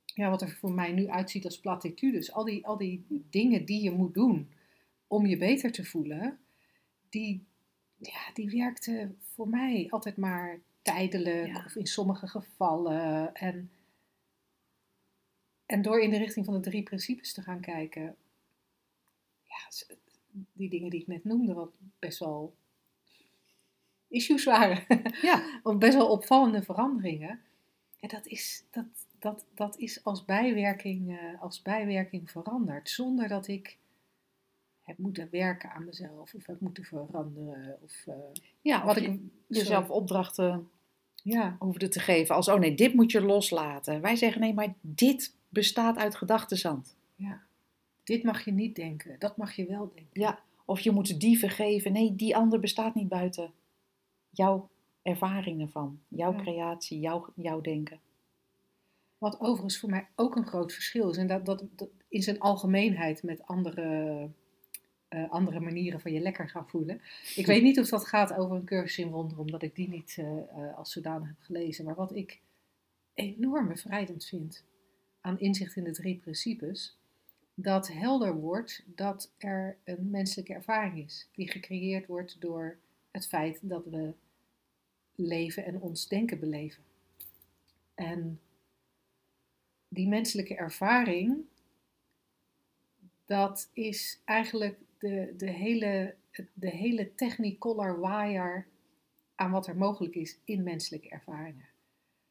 ja, 0.04 0.30
wat 0.30 0.42
er 0.42 0.50
voor 0.50 0.72
mij 0.72 0.92
nu 0.92 1.08
uitziet 1.08 1.44
als 1.44 1.60
platitudes, 1.60 2.32
al 2.32 2.44
die, 2.44 2.66
al 2.66 2.76
die 2.76 3.04
dingen 3.30 3.64
die 3.64 3.82
je 3.82 3.90
moet 3.90 4.14
doen 4.14 4.48
om 5.06 5.26
je 5.26 5.36
beter 5.36 5.72
te 5.72 5.84
voelen, 5.84 6.38
die, 7.10 7.44
ja, 7.96 8.32
die 8.34 8.50
werkten 8.50 9.18
voor 9.34 9.48
mij 9.48 9.86
altijd 9.90 10.16
maar 10.16 10.60
tijdelijk 10.82 11.46
Ja. 11.46 11.64
of 11.64 11.76
in 11.76 11.86
sommige 11.86 12.28
gevallen. 12.28 13.34
En, 13.34 13.70
en 15.66 15.82
door 15.82 16.00
in 16.00 16.10
de 16.10 16.18
richting 16.18 16.44
van 16.44 16.54
de 16.54 16.60
drie 16.60 16.82
principes 16.82 17.32
te 17.32 17.42
gaan 17.42 17.60
kijken, 17.60 18.16
ja, 19.42 19.68
die 20.52 20.68
dingen 20.70 20.90
die 20.90 21.00
ik 21.00 21.06
net 21.06 21.24
noemde, 21.24 21.52
wat 21.54 21.72
best 21.98 22.18
wel 22.18 22.54
issues 24.08 24.44
waren, 24.44 24.84
Ja, 25.22 25.44
of 25.62 25.78
best 25.78 25.94
wel 25.94 26.10
opvallende 26.10 26.62
veranderingen, 26.62 27.40
ja, 28.00 28.08
dat, 28.08 28.26
is, 28.26 28.64
dat, 28.70 28.86
dat, 29.18 29.46
dat 29.54 29.78
is 29.78 30.04
als 30.04 30.24
bijwerking, 30.24 31.18
eh, 31.18 31.42
als 31.42 31.62
bijwerking 31.62 32.30
veranderd, 32.30 32.90
zonder 32.90 33.28
dat 33.28 33.48
ik 33.48 33.78
heb 34.84 34.98
moeten 34.98 35.28
werken 35.30 35.70
aan 35.70 35.84
mezelf 35.84 36.34
of 36.34 36.46
heb 36.46 36.60
moeten 36.60 36.84
veranderen. 36.84 37.78
Of, 37.82 38.06
eh, 38.06 38.14
ja 38.60 38.84
wat 38.84 38.96
ik 38.96 39.04
ik 39.04 39.20
jezelf 39.46 39.90
opdrachten 39.90 40.68
Ja, 41.22 41.56
hoefde 41.58 41.88
te 41.88 42.00
geven. 42.00 42.34
Als, 42.34 42.48
oh 42.48 42.58
nee, 42.58 42.74
dit 42.74 42.94
moet 42.94 43.10
je 43.10 43.20
loslaten. 43.22 44.00
Wij 44.00 44.16
zeggen, 44.16 44.40
nee, 44.40 44.54
maar 44.54 44.74
dit 44.80 45.34
bestaat 45.48 45.96
uit 45.96 46.14
gedachtenzand. 46.16 46.96
ja. 47.14 47.42
Dit 48.04 48.22
mag 48.22 48.44
je 48.44 48.52
niet 48.52 48.76
denken, 48.76 49.16
dat 49.18 49.36
mag 49.36 49.52
je 49.56 49.66
wel 49.66 49.90
denken. 49.94 50.20
Ja, 50.20 50.38
of 50.64 50.80
je 50.80 50.90
moet 50.90 51.20
die 51.20 51.38
vergeven. 51.38 51.92
Nee, 51.92 52.14
die 52.16 52.36
ander 52.36 52.60
bestaat 52.60 52.94
niet 52.94 53.08
buiten 53.08 53.52
jouw 54.30 54.68
ervaringen 55.02 55.68
van. 55.68 56.00
Jouw 56.08 56.32
Ja. 56.32 56.38
creatie, 56.42 57.00
jouw, 57.00 57.26
jouw 57.34 57.60
denken. 57.60 58.00
Wat 59.18 59.40
overigens 59.40 59.78
voor 59.78 59.90
mij 59.90 60.06
ook 60.14 60.36
een 60.36 60.46
groot 60.46 60.72
verschil 60.72 61.10
is. 61.10 61.16
En 61.16 61.26
dat, 61.26 61.46
dat, 61.46 61.64
dat 61.76 61.88
in 62.08 62.22
zijn 62.22 62.40
algemeenheid 62.40 63.22
met 63.22 63.42
andere, 63.46 64.28
eh, 65.14 65.30
andere 65.30 65.60
manieren 65.60 66.00
van 66.00 66.12
je 66.12 66.20
lekker 66.20 66.48
gaan 66.48 66.68
voelen. 66.68 67.00
Ik 67.34 67.46
weet 67.52 67.62
niet 67.62 67.78
of 67.78 67.88
dat 67.88 68.06
gaat 68.06 68.32
over 68.34 68.56
een 68.56 68.64
cursus 68.64 69.04
in 69.04 69.10
wonderen, 69.10 69.44
omdat 69.44 69.62
ik 69.62 69.74
die 69.74 69.88
niet 69.88 70.14
eh, 70.18 70.38
eh, 70.38 70.76
als 70.76 70.92
zodanig 70.92 71.28
heb 71.28 71.40
gelezen. 71.40 71.84
Maar 71.84 71.94
wat 71.94 72.14
ik 72.14 72.40
enorm 73.14 73.68
bevrijdend 73.68 74.24
vind 74.24 74.64
aan 75.20 75.38
inzicht 75.38 75.76
in 75.76 75.84
de 75.84 75.90
drie 75.90 76.16
principes, 76.16 76.98
dat 77.54 77.88
helder 77.88 78.34
wordt 78.34 78.84
dat 78.86 79.32
er 79.38 79.76
een 79.84 80.10
menselijke 80.10 80.54
ervaring 80.54 81.04
is 81.04 81.28
die 81.32 81.50
gecreëerd 81.50 82.06
wordt 82.06 82.40
door 82.40 82.78
het 83.10 83.26
feit 83.26 83.58
dat 83.62 83.84
we 83.84 84.12
leven 85.14 85.64
en 85.64 85.80
ons 85.80 86.08
denken 86.08 86.40
beleven. 86.40 86.82
En 87.94 88.40
die 89.88 90.08
menselijke 90.08 90.54
ervaring, 90.54 91.36
dat 93.24 93.70
is 93.72 94.20
eigenlijk 94.24 94.78
de, 95.04 95.34
de, 95.36 95.50
hele, 95.50 96.14
de 96.52 96.68
hele 96.68 97.14
technicolor 97.14 98.00
waaier 98.00 98.66
aan 99.34 99.50
wat 99.50 99.66
er 99.66 99.76
mogelijk 99.76 100.14
is 100.14 100.38
in 100.44 100.62
menselijke 100.62 101.08
ervaringen. 101.08 101.68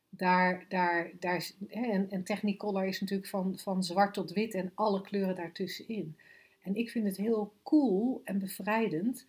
Daar, 0.09 0.65
daar, 0.69 1.11
daar, 1.19 1.51
en, 1.69 2.11
en 2.11 2.23
technicolor 2.23 2.85
is 2.85 3.01
natuurlijk 3.01 3.29
van, 3.29 3.57
van 3.57 3.83
zwart 3.83 4.13
tot 4.13 4.31
wit 4.31 4.53
en 4.53 4.71
alle 4.73 5.01
kleuren 5.01 5.35
daartussenin. 5.35 6.17
En 6.61 6.75
ik 6.75 6.89
vind 6.89 7.05
het 7.05 7.17
heel 7.17 7.53
cool 7.63 8.21
en 8.23 8.39
bevrijdend 8.39 9.27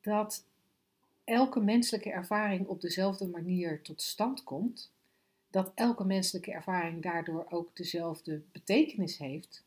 dat 0.00 0.44
elke 1.24 1.60
menselijke 1.60 2.10
ervaring 2.10 2.66
op 2.66 2.80
dezelfde 2.80 3.26
manier 3.26 3.82
tot 3.82 4.02
stand 4.02 4.44
komt 4.44 4.92
dat 5.50 5.72
elke 5.74 6.04
menselijke 6.04 6.52
ervaring 6.52 7.02
daardoor 7.02 7.46
ook 7.48 7.76
dezelfde 7.76 8.42
betekenis 8.52 9.18
heeft. 9.18 9.63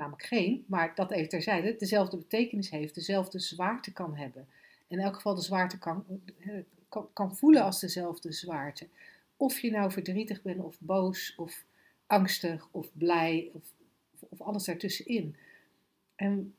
Namelijk 0.00 0.26
geen, 0.26 0.64
maar 0.66 0.94
dat 0.94 1.10
even 1.10 1.28
terzijde, 1.28 1.76
dezelfde 1.76 2.16
betekenis 2.16 2.70
heeft, 2.70 2.94
dezelfde 2.94 3.38
zwaarte 3.38 3.92
kan 3.92 4.16
hebben. 4.16 4.48
In 4.86 4.98
elk 4.98 5.14
geval 5.14 5.34
de 5.34 5.42
zwaarte 5.42 5.78
kan, 5.78 6.04
kan, 6.88 7.08
kan 7.12 7.36
voelen 7.36 7.62
als 7.62 7.80
dezelfde 7.80 8.32
zwaarte. 8.32 8.88
Of 9.36 9.58
je 9.58 9.70
nou 9.70 9.92
verdrietig 9.92 10.42
bent 10.42 10.60
of 10.60 10.76
boos 10.78 11.34
of 11.36 11.64
angstig 12.06 12.68
of 12.70 12.88
blij 12.92 13.50
of, 13.52 13.62
of 14.18 14.40
alles 14.40 14.64
daartussenin. 14.64 15.36
En, 16.16 16.54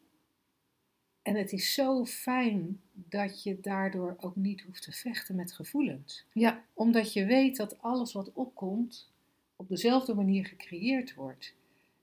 en 1.22 1.36
het 1.36 1.52
is 1.52 1.74
zo 1.74 2.06
fijn 2.06 2.82
dat 2.94 3.44
je 3.44 3.60
daardoor 3.60 4.16
ook 4.20 4.36
niet 4.36 4.62
hoeft 4.62 4.84
te 4.84 4.92
vechten 4.92 5.36
met 5.36 5.52
gevoelens 5.54 6.26
Ja, 6.34 6.64
omdat 6.74 7.14
je 7.14 7.26
weet 7.26 7.58
dat 7.58 7.82
alles 7.82 8.14
wat 8.14 8.32
opkomt 8.34 9.10
op 9.56 9.70
dezelfde 9.70 10.14
manier 10.14 10.46
gecreëerd 10.46 11.14
wordt. 11.14 11.60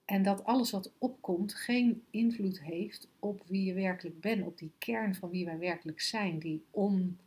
En 0.09 0.23
dat 0.23 0.44
alles 0.44 0.71
wat 0.71 0.92
opkomt 0.99 1.55
geen 1.55 2.05
invloed 2.11 2.61
heeft 2.61 3.09
op 3.18 3.42
wie 3.47 3.64
je 3.64 3.75
werkelijk 3.75 4.21
bent, 4.21 4.47
op 4.47 4.59
die 4.59 4.73
kern 4.79 5.14
van 5.14 5.31
wie 5.31 5.44
wij 5.44 5.59
werkelijk 5.59 6.01
zijn, 6.01 6.38
die 6.38 6.64
on, 6.71 7.18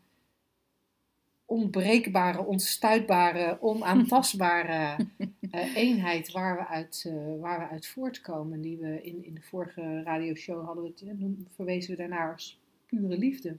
onbreekbare, 1.45 2.45
onstuitbare, 2.45 3.61
onaantastbare 3.61 4.95
eh, 5.51 5.75
eenheid 5.75 6.31
waar 6.31 6.57
we, 6.57 6.67
uit, 6.67 7.03
eh, 7.07 7.39
waar 7.39 7.59
we 7.59 7.67
uit 7.67 7.87
voortkomen. 7.87 8.61
Die 8.61 8.77
we 8.77 9.03
in, 9.03 9.25
in 9.25 9.33
de 9.33 9.41
vorige 9.41 10.03
radioshow 10.03 10.65
hadden 10.65 10.83
we 10.83 10.89
het, 10.89 11.55
verwezen 11.55 11.91
we 11.91 11.97
daarnaar 11.97 12.31
als 12.31 12.59
pure 12.85 13.17
liefde. 13.17 13.57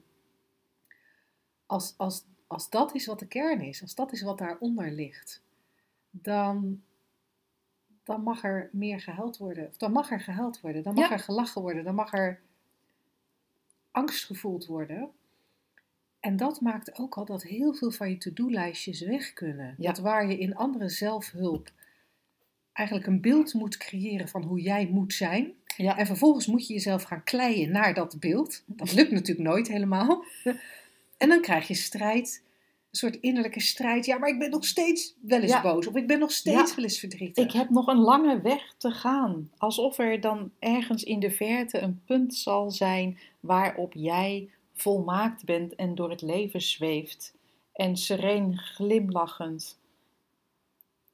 Als, 1.67 1.95
als, 1.97 2.25
als 2.47 2.71
dat 2.71 2.95
is 2.95 3.07
wat 3.07 3.19
de 3.19 3.27
kern 3.27 3.61
is, 3.61 3.83
als 3.83 3.95
dat 3.95 4.13
is 4.13 4.23
wat 4.23 4.39
daaronder 4.39 4.91
ligt, 4.91 5.43
dan, 6.11 6.83
dan 8.05 8.23
mag 8.23 8.45
er 8.45 8.69
meer 8.73 9.01
gehuild 9.01 9.37
worden. 9.39 9.69
Of 9.69 9.77
dan 9.77 9.93
mag 9.93 10.11
er 10.11 10.21
gehuild 10.21 10.61
worden, 10.61 10.83
dan 10.83 10.95
mag 10.95 11.09
Ja. 11.09 11.13
er 11.13 11.19
gelachen 11.19 11.63
worden, 11.63 11.85
dan 11.85 11.95
mag 11.95 12.13
er 12.13 12.41
angst 13.91 14.25
gevoeld 14.25 14.67
worden. 14.67 15.11
En 16.21 16.37
dat 16.37 16.61
maakt 16.61 16.99
ook 16.99 17.15
al 17.15 17.25
dat 17.25 17.43
heel 17.43 17.75
veel 17.75 17.91
van 17.91 18.09
je 18.11 18.17
to-do-lijstjes 18.19 19.01
weg 19.01 19.33
kunnen. 19.33 19.75
Ja. 19.79 19.87
Dat 19.93 19.99
waar 19.99 20.27
je 20.27 20.39
in 20.39 20.55
andere 20.55 20.89
zelfhulp 20.89 21.73
eigenlijk 22.73 23.07
een 23.07 23.21
beeld 23.21 23.55
moet 23.55 23.77
creëren 23.77 24.29
van 24.29 24.43
hoe 24.43 24.61
jij 24.61 24.87
moet 24.87 25.13
zijn. 25.13 25.53
Ja. 25.77 25.99
En 25.99 26.07
vervolgens 26.07 26.47
moet 26.47 26.67
je 26.67 26.73
jezelf 26.73 27.03
gaan 27.03 27.25
kleien 27.25 27.71
naar 27.71 27.95
dat 27.95 28.21
beeld. 28.21 28.63
Dat 28.67 28.93
lukt 28.93 29.11
natuurlijk 29.11 29.49
nooit 29.49 29.69
helemaal. 29.69 30.25
En 31.17 31.29
dan 31.29 31.41
krijg 31.41 31.69
je 31.69 31.75
strijd, 31.75 32.43
soort 32.97 33.17
innerlijke 33.17 33.61
strijd. 33.61 34.07
Ja, 34.07 34.19
maar 34.19 34.29
ik 34.29 34.39
ben 34.39 34.51
nog 34.51 34.65
steeds 34.65 35.15
wel 35.23 35.41
eens 35.41 35.51
Ja. 35.53 35.63
boos. 35.63 35.87
Of 35.87 35.95
ik 35.95 36.07
ben 36.07 36.19
nog 36.19 36.31
steeds 36.33 36.71
Ja. 36.71 36.77
wel 36.77 36.85
eens 36.85 36.99
verdrietig. 36.99 37.45
ik 37.45 37.53
heb 37.53 37.71
nog 37.71 37.87
een 37.87 37.99
lange 37.99 38.41
weg 38.41 38.75
te 38.79 38.91
gaan. 38.91 39.51
Alsof 39.59 39.99
er 39.99 40.21
dan 40.21 40.51
ergens 40.59 41.05
in 41.05 41.21
de 41.21 41.31
verte 41.31 41.79
een 41.79 42.03
punt 42.07 42.35
zal 42.35 42.71
zijn 42.71 43.19
waarop 43.41 43.93
jij 43.95 44.51
volmaakt 44.75 45.45
bent 45.45 45.75
en 45.75 45.95
door 45.95 46.11
het 46.11 46.23
leven 46.23 46.61
zweeft. 46.63 47.35
En 47.73 47.97
sereen 47.97 48.59
glimlachend 48.59 49.79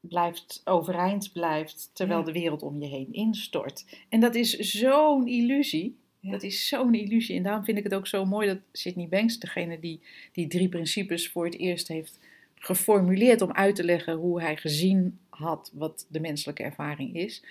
blijft, 0.01 0.61
overeind 0.64 1.33
blijft, 1.33 1.91
terwijl 1.93 2.19
Ja. 2.19 2.25
de 2.25 2.33
wereld 2.33 2.62
om 2.62 2.83
je 2.83 2.88
heen 2.88 3.12
instort. 3.12 3.85
En 4.09 4.21
dat 4.21 4.35
is 4.35 4.51
zo'n 4.57 5.27
illusie. 5.27 5.99
Dat 6.20 6.42
is 6.42 6.68
zo'n 6.68 6.94
illusie. 6.94 7.37
En 7.37 7.42
daarom 7.42 7.64
vind 7.64 7.78
ik 7.78 7.85
het 7.85 7.94
ook 7.94 8.07
zo 8.07 8.24
mooi 8.24 8.46
dat 8.46 8.59
Sydney 8.72 9.09
Banks, 9.09 9.38
degene 9.38 9.81
die 9.81 10.00
die 10.33 10.46
drie 10.46 10.68
principes 10.68 11.28
voor 11.28 11.44
het 11.44 11.59
eerst 11.59 11.88
heeft 11.88 12.18
geformuleerd 12.54 13.42
om 13.42 13.52
uit 13.52 13.74
te 13.74 13.85
leggen 13.85 14.14
hoe 14.14 14.40
hij 14.40 14.57
gezien 14.57 15.18
had 15.28 15.70
wat 15.74 16.07
de 16.09 16.20
menselijke 16.20 16.62
ervaring 16.62 17.14
is. 17.14 17.43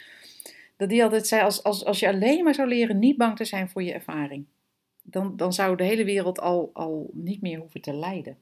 Dat 0.76 0.90
die 0.90 1.04
altijd 1.04 1.28
zei, 1.28 1.42
als, 1.44 1.64
als, 1.64 1.86
als 1.86 2.00
je 2.00 2.08
alleen 2.08 2.44
maar 2.44 2.56
zou 2.56 2.68
leren 2.68 3.00
niet 3.00 3.18
bang 3.18 3.36
te 3.36 3.46
zijn 3.46 3.70
voor 3.70 3.84
je 3.84 3.94
ervaring, 3.94 4.46
dan, 5.02 5.38
dan 5.38 5.54
zou 5.54 5.76
de 5.76 5.84
hele 5.84 6.04
wereld 6.04 6.40
al, 6.40 6.70
al 6.74 7.10
niet 7.14 7.42
meer 7.42 7.60
hoeven 7.60 7.82
te 7.82 7.94
lijden. 7.94 8.38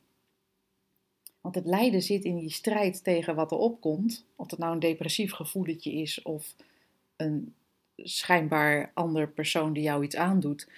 Want 1.42 1.56
het 1.56 1.66
lijden 1.66 2.02
zit 2.02 2.24
in 2.24 2.36
die 2.36 2.52
strijd 2.52 3.04
tegen 3.04 3.36
wat 3.36 3.52
er 3.52 3.58
opkomt. 3.58 4.26
Of 4.36 4.50
het 4.50 4.60
nou 4.60 4.74
een 4.74 4.80
depressief 4.80 5.32
gevoeletje 5.32 5.92
is 5.92 6.22
of 6.22 6.56
een 7.16 7.54
schijnbaar 7.96 8.92
ander 8.94 9.28
persoon 9.28 9.74
die 9.74 9.84
jou 9.84 10.04
iets 10.04 10.16
aandoet. 10.16 10.70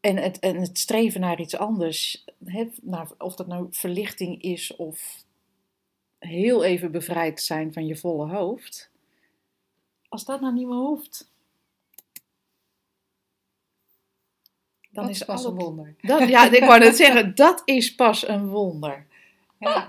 En 0.00 0.16
het, 0.16 0.38
en 0.38 0.56
het 0.56 0.78
streven 0.78 1.20
naar 1.20 1.40
iets 1.40 1.56
anders, 1.56 2.24
hè, 2.44 2.68
naar, 2.82 3.08
of 3.18 3.36
dat 3.36 3.46
nou 3.46 3.66
verlichting 3.70 4.42
is 4.42 4.76
of 4.76 5.24
heel 6.18 6.64
even 6.64 6.90
bevrijd 6.90 7.40
zijn 7.40 7.72
van 7.72 7.86
je 7.86 7.96
volle 7.96 8.28
hoofd. 8.28 8.90
Als 10.08 10.24
dat 10.24 10.40
nou 10.40 10.54
niet 10.54 10.66
meer 10.66 10.76
hoeft, 10.76 11.30
dan 14.90 15.04
dat 15.04 15.14
is 15.14 15.24
pas 15.24 15.44
een 15.44 15.54
wonder. 15.54 15.94
Dat, 16.00 16.28
ja, 16.28 16.50
ik 16.50 16.64
wou 16.64 16.78
net 16.78 16.96
zeggen, 16.96 17.34
dat 17.44 17.62
is 17.64 17.94
pas 17.94 18.28
een 18.28 18.48
wonder. 18.48 19.06
Ja. 19.58 19.86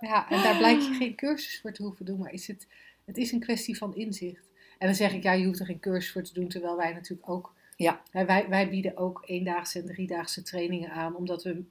ja, 0.00 0.30
en 0.30 0.42
daar 0.42 0.56
blijkt 0.56 0.86
je 0.86 0.94
geen 0.94 1.14
cursus 1.14 1.60
voor 1.60 1.72
te 1.72 1.82
hoeven 1.82 2.04
doen, 2.04 2.18
maar 2.18 2.32
is 2.32 2.46
het, 2.46 2.66
het 3.10 3.18
is 3.18 3.32
een 3.32 3.40
kwestie 3.40 3.76
van 3.76 3.94
inzicht. 3.94 4.48
En 4.78 4.86
dan 4.86 4.94
zeg 4.94 5.12
ik, 5.12 5.22
ja, 5.22 5.32
je 5.32 5.46
hoeft 5.46 5.60
er 5.60 5.66
geen 5.66 5.80
cursus 5.80 6.12
voor 6.12 6.22
te 6.22 6.32
doen, 6.32 6.48
terwijl 6.48 6.76
wij 6.76 6.92
natuurlijk 6.92 7.28
ook 7.28 7.54
Ja. 7.76 8.02
Wij, 8.12 8.48
wij 8.48 8.70
bieden 8.70 8.96
ook 8.96 9.22
eendaagse 9.26 9.78
en 9.78 9.86
driedaagse 9.86 10.42
trainingen 10.42 10.90
aan, 10.90 11.16
omdat 11.16 11.42
we. 11.42 11.64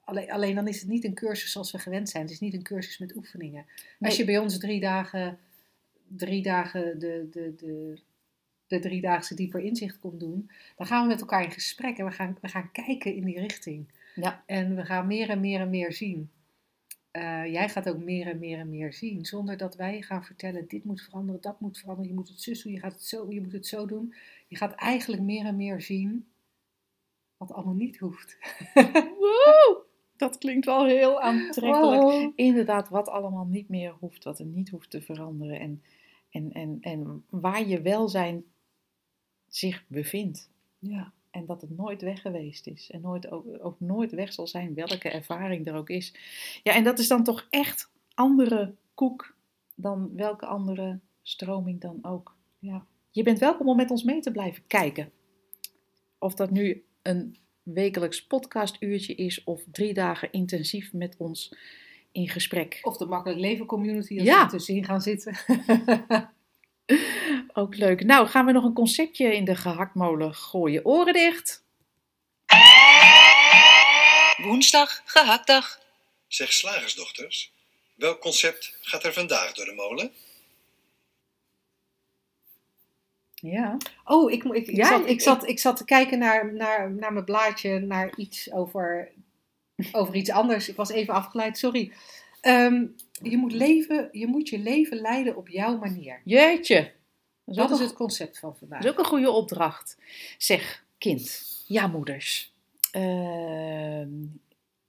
Alleen, 0.00 0.30
alleen 0.30 0.54
dan 0.54 0.68
is 0.68 0.80
het 0.80 0.88
niet 0.88 1.04
een 1.04 1.14
cursus 1.14 1.52
zoals 1.52 1.72
we 1.72 1.78
gewend 1.78 2.08
zijn. 2.08 2.22
Het 2.22 2.32
is 2.32 2.40
niet 2.40 2.54
een 2.54 2.62
cursus 2.62 2.98
met 2.98 3.16
oefeningen. 3.16 3.66
Als 4.00 4.16
je 4.16 4.24
bij 4.24 4.38
ons 4.38 4.58
drie 4.58 4.80
dagen, 4.80 5.38
drie 6.08 6.42
dagen 6.42 6.98
de, 6.98 7.28
de, 7.30 7.54
de, 7.56 7.98
de 8.66 8.78
driedaagse 8.78 9.34
dieper 9.34 9.60
inzicht 9.60 9.98
komt 9.98 10.20
doen, 10.20 10.50
dan 10.76 10.86
gaan 10.86 11.02
we 11.02 11.08
met 11.08 11.20
elkaar 11.20 11.44
in 11.44 11.50
gesprek 11.50 11.98
en 11.98 12.04
we 12.04 12.10
gaan, 12.10 12.38
we 12.40 12.48
gaan 12.48 12.72
kijken 12.72 13.14
in 13.14 13.24
die 13.24 13.40
richting. 13.40 13.88
Ja. 14.14 14.42
En 14.46 14.76
we 14.76 14.84
gaan 14.84 15.06
meer 15.06 15.28
en 15.28 15.40
meer 15.40 15.60
en 15.60 15.70
meer 15.70 15.92
zien. 15.92 16.30
Eh, 17.16 17.52
jij 17.52 17.68
gaat 17.68 17.88
ook 17.88 17.98
meer 17.98 18.26
en 18.26 18.38
meer 18.38 18.58
en 18.58 18.70
meer 18.70 18.92
zien, 18.92 19.24
zonder 19.24 19.56
dat 19.56 19.76
wij 19.76 20.02
gaan 20.02 20.24
vertellen: 20.24 20.68
dit 20.68 20.84
moet 20.84 21.02
veranderen, 21.02 21.40
dat 21.40 21.60
moet 21.60 21.78
veranderen, 21.78 22.10
je 22.10 22.16
moet 22.16 22.28
het 22.28 22.40
zus 22.40 22.62
doen, 22.62 22.72
je 22.72 22.78
gaat 22.78 22.92
het 22.92 23.04
zo, 23.04 23.32
je 23.32 23.40
moet 23.40 23.52
het 23.52 23.66
zo 23.66 23.86
doen. 23.86 24.14
Je 24.48 24.56
gaat 24.56 24.74
eigenlijk 24.74 25.22
meer 25.22 25.44
en 25.44 25.56
meer 25.56 25.80
zien 25.80 26.26
wat 27.36 27.52
allemaal 27.52 27.74
niet 27.74 27.98
hoeft. 27.98 28.38
Woe! 29.20 29.84
Dat 30.16 30.38
klinkt 30.38 30.66
wel 30.66 30.86
heel 30.86 31.20
aantrekkelijk. 31.20 32.02
Wow. 32.02 32.32
Inderdaad, 32.34 32.88
wat 32.88 33.08
allemaal 33.08 33.46
niet 33.46 33.68
meer 33.68 33.94
hoeft, 34.00 34.24
wat 34.24 34.38
er 34.38 34.46
niet 34.46 34.68
hoeft 34.68 34.90
te 34.90 35.02
veranderen. 35.02 35.60
En, 35.60 35.82
en, 36.30 36.52
en, 36.52 36.78
en 36.80 37.24
waar 37.30 37.66
je 37.66 37.80
welzijn 37.82 38.44
zich 39.46 39.84
bevindt. 39.88 40.50
Ja. 40.78 41.12
En 41.36 41.46
dat 41.46 41.60
het 41.60 41.76
nooit 41.76 42.02
weg 42.02 42.20
geweest 42.20 42.66
is. 42.66 42.90
En 42.90 43.00
nooit, 43.00 43.30
ook, 43.30 43.44
ook 43.58 43.80
nooit 43.80 44.12
weg 44.12 44.32
zal 44.32 44.46
zijn, 44.46 44.74
welke 44.74 45.08
ervaring 45.08 45.66
er 45.66 45.74
ook 45.74 45.88
is. 45.90 46.14
Ja, 46.62 46.74
en 46.74 46.84
dat 46.84 46.98
is 46.98 47.08
dan 47.08 47.24
toch 47.24 47.46
echt 47.50 47.90
andere 48.14 48.74
koek 48.94 49.34
dan 49.74 50.10
welke 50.14 50.46
andere 50.46 51.00
stroming 51.22 51.80
dan 51.80 51.98
ook. 52.02 52.36
Ja. 52.58 52.86
Je 53.10 53.22
bent 53.22 53.38
welkom 53.38 53.68
om 53.68 53.76
met 53.76 53.90
ons 53.90 54.02
mee 54.02 54.20
te 54.20 54.30
blijven 54.30 54.62
kijken. 54.66 55.10
Of 56.18 56.34
dat 56.34 56.50
nu 56.50 56.84
een 57.02 57.36
wekelijks 57.62 58.26
podcastuurtje 58.26 59.14
is 59.14 59.44
of 59.44 59.62
drie 59.72 59.94
dagen 59.94 60.32
intensief 60.32 60.92
met 60.92 61.16
ons 61.18 61.56
in 62.12 62.28
gesprek. 62.28 62.80
Of 62.82 62.96
de 62.96 63.06
Makkelijk 63.06 63.40
Leven 63.40 63.66
Community, 63.66 64.18
als 64.18 64.26
Ja. 64.28 64.36
we 64.38 64.44
er 64.44 64.48
tussenin 64.50 64.84
gaan 64.84 65.02
zitten. 65.02 65.36
Ook 67.58 67.76
leuk. 67.76 68.04
Nou, 68.04 68.26
gaan 68.28 68.46
we 68.46 68.52
nog 68.52 68.64
een 68.64 68.72
conceptje 68.72 69.34
in 69.34 69.44
de 69.44 69.54
gehaktmolen 69.56 70.34
gooien. 70.34 70.84
Oren 70.84 71.12
dicht. 71.12 71.64
Woensdag, 74.42 75.02
gehaktdag. 75.04 75.80
Zeg 76.28 76.52
slagersdochters, 76.52 77.52
welk 77.94 78.20
concept 78.20 78.78
gaat 78.80 79.04
er 79.04 79.12
vandaag 79.12 79.52
door 79.52 79.64
de 79.64 79.72
molen? 79.72 80.12
Ja. 83.34 83.76
Oh, 84.04 84.32
ik, 84.32 84.44
ik, 84.44 84.66
ik, 84.66 84.76
Ja, 84.76 84.88
zat, 84.88 85.00
ik- 85.00 85.06
ik, 85.08 85.20
zat, 85.20 85.46
ik 85.48 85.58
zat 85.58 85.76
te 85.76 85.84
kijken 85.84 86.18
naar, 86.18 86.52
naar, 86.52 86.90
naar 86.90 87.12
mijn 87.12 87.24
blaadje, 87.24 87.78
naar 87.78 88.16
iets 88.16 88.52
over, 88.52 89.12
over 89.92 90.14
iets 90.14 90.30
anders. 90.30 90.68
Ik 90.68 90.76
was 90.76 90.90
even 90.90 91.14
afgeleid, 91.14 91.58
sorry. 91.58 91.92
Ehm, 92.40 92.86
je, 93.22 93.36
moet 93.36 93.52
leven, 93.52 94.08
je 94.12 94.26
moet 94.26 94.48
je 94.48 94.58
leven 94.58 94.96
leiden 95.00 95.36
op 95.36 95.48
jouw 95.48 95.76
manier. 95.76 96.20
Jeetje. 96.24 96.92
Dat 97.46 97.70
is, 97.70 97.78
Dat 97.78 97.88
het 97.88 97.96
concept 97.96 98.38
van 98.38 98.56
vandaag. 98.56 98.82
dat 98.82 98.92
is 98.92 98.98
ook 98.98 99.04
een 99.04 99.10
goede 99.10 99.30
opdracht. 99.30 99.98
Zeg, 100.38 100.84
kind. 100.98 101.44
Ja, 101.66 101.86
moeders. 101.86 102.52
Ehm, 102.90 104.10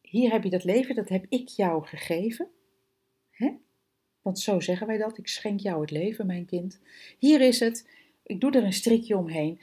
hier 0.01 0.31
heb 0.31 0.43
je 0.43 0.49
dat 0.49 0.63
leven, 0.63 0.95
dat 0.95 1.09
heb 1.09 1.25
ik 1.29 1.47
jou 1.47 1.85
gegeven. 1.85 2.47
Hè? 3.31 3.51
Want 4.21 4.39
zo 4.39 4.59
zeggen 4.59 4.87
wij 4.87 4.97
dat. 4.97 5.17
Ik 5.17 5.27
schenk 5.27 5.59
jou 5.59 5.81
het 5.81 5.91
leven, 5.91 6.25
mijn 6.25 6.45
kind. 6.45 6.79
Hier 7.19 7.41
is 7.41 7.59
het. 7.59 7.87
Ik 8.23 8.39
doe 8.41 8.51
er 8.51 8.63
een 8.63 8.73
strikje 8.73 9.17
omheen. 9.17 9.59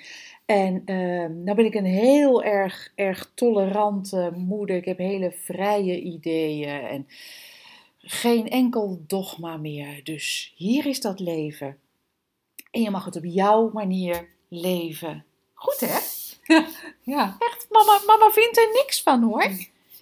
En 0.47 0.83
ehm 0.85 1.43
nou 1.43 1.57
ben 1.57 1.65
ik 1.65 1.75
een 1.75 1.85
heel 1.85 2.45
erg, 2.45 2.93
erg 2.95 3.33
tolerante 3.35 4.33
moeder. 4.37 4.77
Ik 4.77 4.85
heb 4.85 4.99
hele 4.99 5.33
vrije 5.33 6.01
ideeën 6.01 6.81
en 6.81 7.07
geen 7.99 8.49
enkel 8.49 9.03
dogma 9.07 9.57
meer. 9.57 10.05
Dus 10.05 10.53
hier 10.57 10.87
is 10.87 11.01
dat 11.01 11.21
leven. 11.21 11.79
En 12.75 12.83
je 12.83 12.91
mag 12.91 13.05
het 13.05 13.17
op 13.17 13.25
jouw 13.25 13.71
manier 13.73 14.29
leven. 14.49 15.25
Goed 15.55 15.81
hè? 15.81 15.99
Ja, 17.03 17.37
Echt, 17.39 17.67
mama, 17.71 17.99
mama 18.07 18.31
vindt 18.31 18.59
er 18.59 18.69
niks 18.73 19.03
van 19.03 19.23
hoor. 19.23 19.51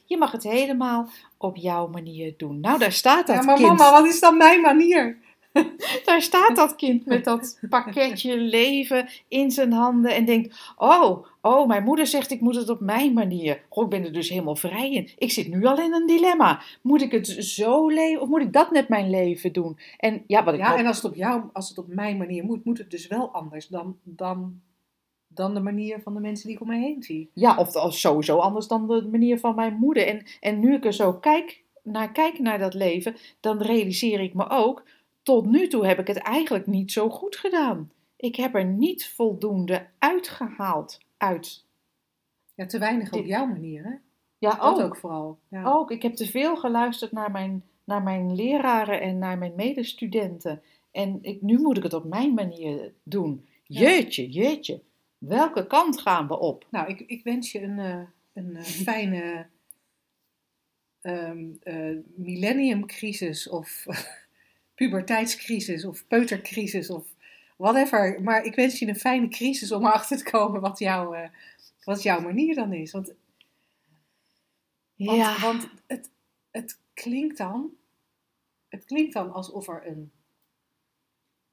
Je 0.05 0.19
mag 0.19 0.33
het 0.33 0.43
helemaal 0.43 1.09
op 1.39 1.57
jouw 1.57 1.87
manier 1.87 2.35
doen. 2.37 2.61
Nou, 2.61 2.79
daar 2.79 2.93
staat 2.93 3.27
dat 3.27 3.37
ja 3.37 3.43
maar 3.43 3.57
kind. 3.57 3.69
mama, 3.69 3.91
wat 3.91 4.07
is 4.07 4.21
dan 4.21 4.37
mijn 4.37 4.61
manier? 4.61 5.19
Daar 6.05 6.23
staat 6.23 6.57
dat 6.57 6.77
kind 6.77 7.07
met 7.07 7.25
dat 7.25 7.61
pakketje 7.69 8.37
leven 8.37 9.09
in 9.29 9.51
zijn 9.51 9.73
handen 9.73 10.15
en 10.15 10.25
denkt: 10.25 10.73
Oh, 10.77 11.27
oh, 11.41 11.69
mijn 11.69 11.85
moeder 11.85 12.07
zegt 12.07 12.31
ik 12.31 12.41
moet 12.41 12.57
het 12.57 12.69
op 12.69 12.81
mijn 12.81 13.13
manier. 13.13 13.63
Goh, 13.69 13.85
ik 13.85 13.91
ben 13.91 14.05
er 14.05 14.13
dus 14.13 14.29
helemaal 14.29 14.57
vrij 14.57 14.93
in. 14.93 15.09
Ik 15.19 15.31
zit 15.31 15.49
nu 15.49 15.65
al 15.65 15.79
in 15.79 15.93
een 15.93 16.07
dilemma. 16.07 16.63
Moet 16.83 17.03
ik 17.03 17.13
het 17.13 17.27
zo 17.27 17.89
leven 17.89 18.21
of 18.21 18.29
moet 18.29 18.41
ik 18.41 18.53
dat 18.53 18.71
met 18.71 18.89
mijn 18.89 19.11
leven 19.11 19.53
doen? 19.53 19.79
En 19.99 20.25
ja, 20.27 20.45
wat 20.45 20.55
ik 20.55 20.61
Ja, 20.61 20.77
en 20.77 20.87
als 20.87 20.97
het 20.97 21.05
op 21.05 21.15
jou, 21.15 21.43
als 21.53 21.69
het 21.69 21.79
op 21.79 21.89
mijn 21.89 22.17
manier 22.17 22.45
moet, 22.45 22.65
moet 22.65 22.79
het 22.79 22.91
dus 22.91 23.07
wel 23.07 23.31
anders 23.31 23.69
dan, 23.69 23.97
dan, 24.03 24.61
dan 25.27 25.55
de 25.55 25.61
manier 25.61 26.01
van 26.03 26.15
de 26.15 26.21
mensen 26.21 26.47
die 26.47 26.57
ik 26.57 26.63
om 26.63 26.69
me 26.69 26.77
heen 26.77 27.03
zie. 27.03 27.31
Ja, 27.35 27.57
of, 27.57 27.77
of 27.77 27.95
sowieso 27.95 28.39
anders 28.39 28.67
dan 28.67 28.87
de 28.87 29.09
manier 29.11 29.39
van 29.39 29.55
mijn 29.55 29.75
moeder. 29.75 30.07
En, 30.07 30.27
en 30.41 30.61
nu 30.61 30.75
ik 30.75 30.85
er 30.85 30.93
zo 30.93 31.13
kijk 31.13 31.63
naar, 31.83 32.13
kijk 32.13 32.39
naar 32.39 32.59
dat 32.59 32.75
leven, 32.75 33.17
dan 33.41 33.63
realiseer 33.63 34.21
ik 34.21 34.35
me 34.35 34.49
ook, 34.49 34.83
tot 35.23 35.47
nu 35.47 35.69
toe 35.69 35.87
heb 35.87 35.99
ik 35.99 36.07
het 36.07 36.17
eigenlijk 36.17 36.67
niet 36.67 36.93
zo 36.93 37.11
goed 37.11 37.37
gedaan. 37.37 37.91
Ik 38.17 38.37
heb 38.37 38.55
er 38.55 38.65
niet 38.65 39.07
voldoende 39.07 39.87
uitgehaald 39.99 40.99
uit. 41.17 41.65
Ja, 42.55 42.67
te 42.67 42.79
weinig 42.79 43.13
op 43.13 43.25
jouw 43.25 43.47
manier, 43.47 43.85
hè? 43.85 43.95
Ja, 44.39 44.51
Dat 44.51 44.61
ook. 44.61 44.81
ook 44.81 44.97
vooral. 44.97 45.39
Ja. 45.49 45.65
ook. 45.65 45.91
Ik 45.91 46.03
heb 46.03 46.15
te 46.15 46.27
veel 46.27 46.57
geluisterd 46.57 47.13
naar 47.13 47.31
mijn, 47.31 47.65
naar 47.85 48.03
mijn 48.03 48.35
leraren 48.35 49.01
en 49.01 49.19
naar 49.19 49.39
mijn 49.39 49.55
medestudenten. 49.57 50.63
En 50.91 51.19
ik, 51.23 51.43
nu 51.43 51.59
moet 51.59 51.77
ik 51.77 51.83
het 51.83 51.95
op 51.95 52.05
mijn 52.05 52.35
manier 52.35 52.93
doen. 53.03 53.47
Jeetje, 53.65 54.31
jeetje. 54.31 54.81
Welke 55.19 55.67
kant 55.67 56.01
gaan 56.01 56.29
we 56.29 56.39
op? 56.39 56.67
Nou, 56.71 56.89
ik, 56.89 57.01
ik 57.01 57.25
wens 57.25 57.53
je 57.53 57.63
een, 57.63 57.79
eh, 57.79 58.01
een 58.33 58.57
eh, 58.57 58.63
fijne 58.87 59.47
ehm, 61.01 61.45
eh, 61.61 61.97
millenniumcrisis 62.15 63.49
of 63.49 63.87
puberteitscrisis 64.83 65.85
of 65.85 66.07
peutercrisis 66.07 66.91
of 66.91 67.05
whatever. 67.57 68.23
Maar 68.23 68.45
ik 68.45 68.55
wens 68.55 68.79
je 68.79 68.87
een 68.87 68.97
fijne 68.97 69.29
crisis 69.29 69.73
om 69.73 69.87
erachter 69.87 70.17
te 70.17 70.31
komen 70.31 70.61
wat, 70.61 70.79
jouw 70.79 71.15
eh, 71.15 71.29
wat 71.85 72.03
jouw 72.03 72.21
manier 72.21 72.55
dan 72.55 72.73
is. 72.73 72.93
Want, 72.93 73.13
want, 74.97 75.19
ja, 75.19 75.41
want 75.41 75.69
het, 75.87 76.11
het 76.51 76.79
klinkt 76.95 77.39
dan, 77.39 77.71
het 78.69 78.85
klinkt 78.85 79.13
dan 79.13 79.33
alsof 79.33 79.69
er 79.69 79.87
een, 79.87 80.11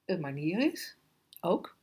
een 0.06 0.20
manier 0.20 0.72
is. 0.72 0.98
ook. 1.40 1.78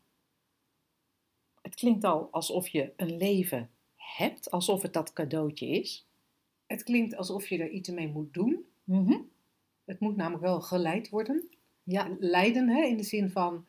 Het 1.62 1.74
klinkt 1.74 2.04
al 2.04 2.28
alsof 2.30 2.68
je 2.68 2.92
een 2.96 3.16
leven 3.16 3.70
hebt, 3.96 4.50
alsof 4.50 4.82
het 4.82 4.92
dat 4.92 5.12
cadeautje 5.12 5.66
is. 5.66 6.06
Het 6.66 6.82
klinkt 6.82 7.16
alsof 7.16 7.48
je 7.48 7.58
er 7.58 7.70
iets 7.70 7.88
mee 7.88 8.08
moet 8.08 8.34
doen. 8.34 8.64
Mhm. 8.84 9.18
Het 9.86 10.00
moet 10.00 10.16
namelijk 10.16 10.42
wel 10.42 10.60
geleid 10.60 11.08
worden. 11.08 11.48
Ja, 11.82 12.16
leiden, 12.18 12.68
hè, 12.68 12.82
in 12.82 12.96
de 12.96 13.02
zin 13.02 13.30
van. 13.30 13.64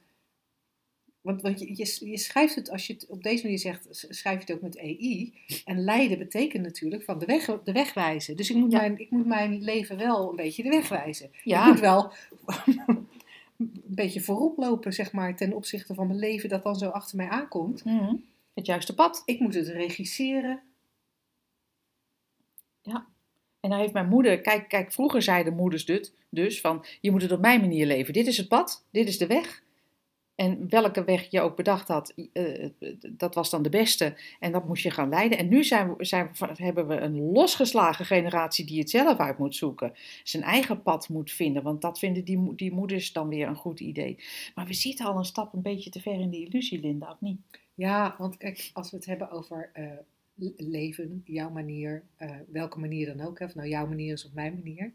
Want, 1.22 1.42
want 1.42 1.60
je, 1.60 1.68
je, 1.76 2.10
je 2.10 2.18
schrijft 2.18 2.56
het, 2.56 2.70
als 2.70 2.88
je 2.88 2.94
het 2.94 3.06
op 3.08 3.24
deze 3.24 3.44
manier 3.44 3.60
zegt, 3.60 3.88
schrijf 3.90 4.36
je 4.36 4.46
het 4.46 4.52
ook 4.52 4.62
met 4.62 4.78
EI. 4.78 5.34
En 5.66 5.84
leiden 5.84 6.18
betekent 6.18 6.64
natuurlijk 6.64 7.04
van 7.04 7.20
de 7.20 7.26
weg, 7.26 7.46
de 7.64 7.72
weg 7.72 7.94
wijzen. 7.94 8.36
Dus 8.38 8.50
ik 8.50 8.56
moet, 8.56 8.72
Ja. 8.72 8.80
mijn, 8.80 9.00
ik 9.00 9.10
moet 9.10 9.26
mijn 9.26 9.62
leven 9.62 9.98
wel 9.98 10.30
een 10.30 10.36
beetje 10.36 10.64
de 10.64 10.70
weg 10.70 10.90
wijzen. 10.90 11.32
Ja. 11.44 11.62
Ik 11.66 11.72
moet 11.72 11.80
wel 11.80 12.14
een 13.58 13.82
beetje 13.86 14.22
voorop 14.22 14.58
lopen, 14.58 14.94
zeg 14.94 15.12
maar, 15.12 15.36
ten 15.36 15.54
opzichte 15.54 15.94
van 15.94 16.08
mijn 16.08 16.20
leven 16.20 16.50
dat 16.50 16.64
dan 16.64 16.76
zo 16.76 16.90
achter 16.90 17.18
mij 17.18 17.30
aankomt. 17.30 17.86
Mhm. 17.86 18.16
het 18.54 18.66
juiste 18.66 18.94
pad. 18.96 19.22
Ik 19.26 19.40
moet 19.40 19.54
het 19.54 19.68
regisseren. 19.68 20.62
En 23.68 23.74
dan 23.74 23.82
heeft 23.82 23.94
mijn 23.94 24.08
moeder, 24.08 24.42
kijk, 24.42 24.68
kijk, 24.68 24.92
vroeger 24.92 25.22
zeiden 25.22 25.56
moeders 25.56 25.86
dit, 25.86 26.14
dus 26.30 26.62
van, 26.62 26.86
je 27.02 27.12
moet 27.12 27.22
het 27.22 27.32
op 27.32 27.40
mijn 27.40 27.62
manier 27.62 27.86
leven. 27.86 28.14
Dit 28.14 28.28
is 28.28 28.38
het 28.38 28.48
pad, 28.48 28.86
dit 28.92 29.08
is 29.08 29.18
de 29.18 29.28
weg. 29.28 29.64
En 30.36 30.70
welke 30.70 31.04
weg 31.04 31.32
je 31.32 31.42
ook 31.42 31.56
bedacht 31.56 31.88
had, 31.88 32.14
eh, 32.34 32.70
dat 33.10 33.36
was 33.36 33.50
dan 33.50 33.64
de 33.64 33.70
beste. 33.70 34.16
En 34.40 34.52
dat 34.52 34.68
moest 34.68 34.84
je 34.84 34.92
gaan 34.92 35.10
leiden. 35.10 35.38
En 35.38 35.48
nu 35.48 35.64
zijn 35.64 35.94
zijn, 35.98 36.30
hebben 36.56 36.88
we 36.88 36.96
een 36.96 37.32
losgeslagen 37.32 38.06
generatie 38.06 38.66
die 38.66 38.80
het 38.80 38.90
zelf 38.90 39.18
uit 39.18 39.38
moet 39.38 39.56
zoeken. 39.56 39.94
Zijn 40.24 40.44
eigen 40.44 40.82
pad 40.82 41.10
moet 41.10 41.32
vinden. 41.32 41.64
Want 41.64 41.82
dat 41.82 42.00
vinden 42.00 42.26
die, 42.26 42.56
die 42.56 42.74
moeders 42.74 43.14
dan 43.14 43.28
weer 43.28 43.48
een 43.48 43.56
goed 43.56 43.80
idee. 43.80 44.18
Maar 44.56 44.66
we 44.66 44.74
zitten 44.74 45.06
al 45.06 45.18
een 45.18 45.26
stap 45.26 45.54
een 45.54 45.62
beetje 45.62 45.90
te 45.90 46.02
ver 46.02 46.20
in 46.20 46.30
die 46.30 46.46
illusie, 46.46 46.80
Linda, 46.80 47.12
of 47.12 47.22
niet? 47.22 47.40
Ja, 47.74 48.16
want 48.18 48.38
kijk, 48.38 48.70
als 48.74 48.92
we 48.92 48.98
het 48.98 49.06
hebben 49.06 49.32
over 49.32 49.70
eh, 49.74 49.86
leven, 50.56 51.22
jouw 51.26 51.50
manier, 51.50 52.04
eh, 52.16 52.40
welke 52.48 52.80
manier 52.80 53.06
dan 53.06 53.28
ook, 53.28 53.40
hè, 53.40 53.46
of 53.46 53.56
nou 53.56 53.68
jouw 53.68 53.88
manier 53.88 54.14
is 54.14 54.26
of 54.26 54.34
mijn 54.34 54.54
manier, 54.54 54.94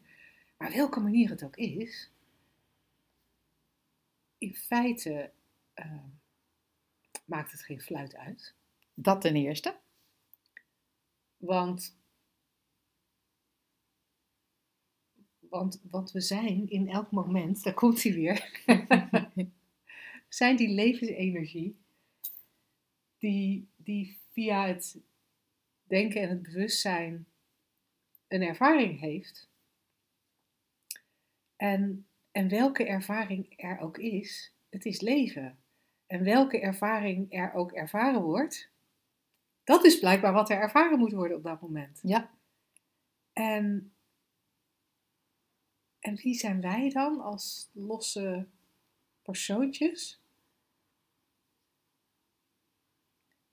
maar 0.57 0.72
welke 0.72 1.01
manier 1.01 1.30
het 1.30 1.45
ook 1.45 1.57
is, 1.57 2.11
in 4.38 4.55
feite 4.55 5.30
eh, 5.74 6.05
maakt 7.24 7.53
het 7.53 7.62
geen 7.62 7.80
fluit 7.80 8.16
uit. 8.16 8.55
Dat 8.95 9.20
ten 9.20 9.36
eerste. 9.36 9.76
Want, 11.36 11.97
want 15.38 15.80
wat 15.90 16.12
we 16.12 16.20
zijn 16.20 16.68
in 16.68 16.88
elk 16.88 17.11
moment, 17.11 17.62
daar 17.62 17.74
komt 17.74 18.03
hij 18.03 18.12
weer, 18.12 18.64
zijn 20.28 20.57
die 20.57 20.68
levensenergie 20.68 21.76
die, 23.22 23.68
die 23.76 24.18
via 24.32 24.66
het 24.66 25.01
denken 25.93 26.22
en 26.22 26.28
het 26.28 26.43
bewustzijn 26.43 27.26
een 28.28 28.43
ervaring 28.43 29.01
heeft. 29.01 29.51
En, 31.57 32.07
en 32.30 32.49
welke 32.49 32.86
ervaring 32.86 33.53
er 33.57 33.78
ook 33.78 33.99
is, 33.99 34.55
het 34.68 34.84
is 34.84 35.01
leven. 35.01 35.59
En 36.07 36.24
welke 36.24 36.61
ervaring 36.61 37.32
er 37.32 37.53
ook 37.53 37.72
ervaren 37.72 38.22
wordt, 38.22 38.70
dat 39.64 39.84
is 39.84 39.99
blijkbaar 39.99 40.32
wat 40.32 40.51
er 40.51 40.59
ervaren 40.59 40.99
moet 40.99 41.12
worden 41.12 41.36
op 41.36 41.43
dat 41.43 41.61
moment. 41.61 42.01
Ja. 42.03 42.30
En, 43.32 43.95
en 45.99 46.16
wie 46.16 46.34
zijn 46.34 46.61
wij 46.61 46.90
dan 46.90 47.20
als 47.20 47.70
losse 47.72 48.49
persoontjes? 49.22 50.21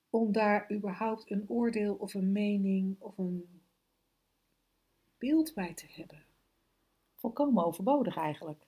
Om 0.10 0.32
daar 0.32 0.72
überhaupt 0.72 1.32
een 1.32 1.46
oordeel 1.48 1.94
of 1.96 2.14
een 2.14 2.32
mening 2.32 2.96
of 3.00 3.18
een 3.18 3.62
beeld 5.18 5.54
bij 5.56 5.74
te 5.74 5.86
hebben. 5.90 6.24
Volkomen 7.16 7.66
overbodig 7.66 8.18
eigenlijk. 8.18 8.64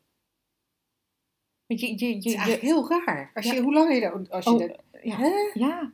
Want 1.68 1.80
je, 1.80 1.88
je, 1.88 2.06
je, 2.08 2.16
Het 2.16 2.26
is 2.26 2.32
je- 2.32 2.38
eigenlijk 2.38 2.62
heel 2.62 2.90
raar. 3.06 3.32
Als 3.34 3.46
je. 3.52 3.62
Hoe 3.62 3.74
lang 3.74 3.94
je 3.94 4.00
daar... 4.00 4.28
Als 4.30 4.46
je 4.46 4.52
Oh, 4.52 4.60
daar- 4.60 4.80
ja. 5.04 5.18
Hè? 5.18 5.30
Ja. 5.54 5.92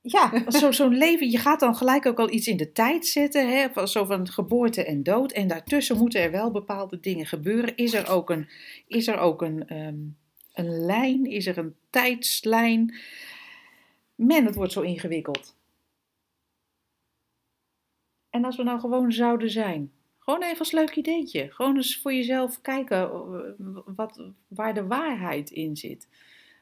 Ja, 0.00 0.50
zo- 0.50 0.72
zo'n 0.72 0.94
leven, 0.94 1.30
je 1.30 1.38
gaat 1.38 1.60
dan 1.60 1.76
gelijk 1.76 2.06
ook 2.06 2.18
al 2.18 2.30
iets 2.32 2.46
in 2.46 2.56
de 2.56 2.72
tijd 2.72 3.06
zetten, 3.06 3.48
hè, 3.48 3.70
van- 3.70 3.88
zo 3.88 4.04
van 4.04 4.28
geboorte 4.28 4.84
en 4.84 5.02
dood. 5.02 5.32
En 5.32 5.48
daartussen 5.48 5.96
moeten 5.98 6.20
er 6.22 6.30
wel 6.30 6.50
bepaalde 6.50 7.00
dingen 7.00 7.26
gebeuren. 7.26 7.76
Is 7.76 7.94
er 7.94 8.08
ook 8.10 8.30
een, 8.30 8.48
is 8.86 9.06
er 9.06 9.18
ook 9.18 9.42
een, 9.42 9.66
ehm, 9.66 9.98
een 10.52 10.84
lijn? 10.84 11.24
Is 11.24 11.46
er 11.46 11.58
een 11.58 11.76
tijdslijn? 11.90 12.94
Man, 14.18 14.44
het 14.44 14.54
wordt 14.54 14.72
zo 14.72 14.80
ingewikkeld. 14.80 15.56
En 18.30 18.44
als 18.44 18.56
we 18.56 18.62
nou 18.62 18.80
gewoon 18.80 19.12
zouden 19.12 19.50
zijn, 19.50 19.92
gewoon 20.18 20.42
even 20.42 20.58
als 20.58 20.70
leuk 20.70 20.96
ideetje, 20.96 21.52
gewoon 21.52 21.76
eens 21.76 22.00
voor 22.00 22.12
jezelf 22.12 22.60
kijken 22.60 23.10
eh, 23.10 23.80
wat, 23.84 24.30
waar 24.48 24.74
de 24.74 24.86
waarheid 24.86 25.50
in 25.50 25.76
zit. 25.76 26.08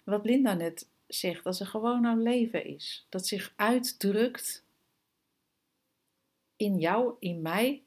Wat 0.04 0.24
Linda 0.24 0.54
net 0.54 0.90
zegt, 1.06 1.44
dat 1.44 1.60
er 1.60 1.66
gewoon 1.66 2.00
nou 2.00 2.18
leven 2.20 2.64
is. 2.64 3.06
Dat 3.08 3.26
zich 3.26 3.52
uitdrukt 3.56 4.64
in 6.56 6.78
jou, 6.78 7.16
in 7.18 7.42
mij, 7.42 7.86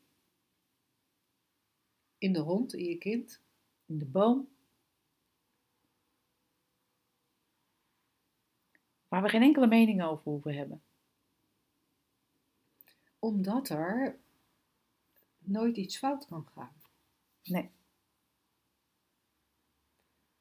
In 2.18 2.34
de 2.34 2.40
hond, 2.40 2.74
in 2.74 2.86
je 2.86 2.98
kind. 2.98 3.42
in 3.86 3.98
de 3.98 4.06
boom. 4.06 4.48
Waar 9.10 9.22
we 9.22 9.30
geen 9.30 9.42
enkele 9.42 9.68
mening 9.68 10.04
over 10.04 10.24
hoeven 10.32 10.56
hebben. 10.56 10.82
Omdat 13.20 13.70
er 13.70 14.20
nooit 15.40 15.78
iets 15.78 15.98
fout 15.98 16.26
kan 16.26 16.48
gaan. 16.54 16.72
Nee. 17.44 17.70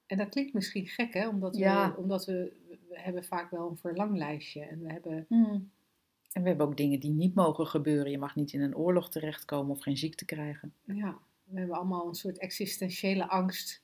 En 0.07 0.16
dat 0.19 0.29
klinkt 0.29 0.53
misschien 0.53 0.87
gek, 0.87 1.12
hè? 1.14 1.29
Omdat, 1.29 1.57
Ja. 1.57 1.91
we, 1.91 1.97
omdat 1.97 2.25
we, 2.25 2.53
we 2.89 3.01
hebben 3.01 3.25
vaak 3.25 3.51
wel 3.51 3.71
een 3.71 3.77
verlanglijstje. 3.77 4.64
En 4.64 4.83
we 4.83 4.93
hebben, 4.93 5.27
En 5.29 6.43
we 6.43 6.49
hebben 6.49 6.66
ook 6.66 6.77
dingen 6.77 7.01
die 7.01 7.11
niet 7.11 7.35
mogen 7.35 7.66
gebeuren. 7.66 8.11
Je 8.11 8.19
mag 8.19 8.35
niet 8.37 8.53
in 8.53 8.61
een 8.61 8.77
oorlog 8.77 9.11
terechtkomen 9.11 9.71
of 9.77 9.83
geen 9.83 9.97
ziekte 9.97 10.25
krijgen. 10.25 10.75
ja, 10.85 11.19
we 11.45 11.59
hebben 11.59 11.77
allemaal 11.77 12.09
een 12.09 12.14
soort 12.14 12.39
existentiële 12.39 13.29
angst. 13.29 13.83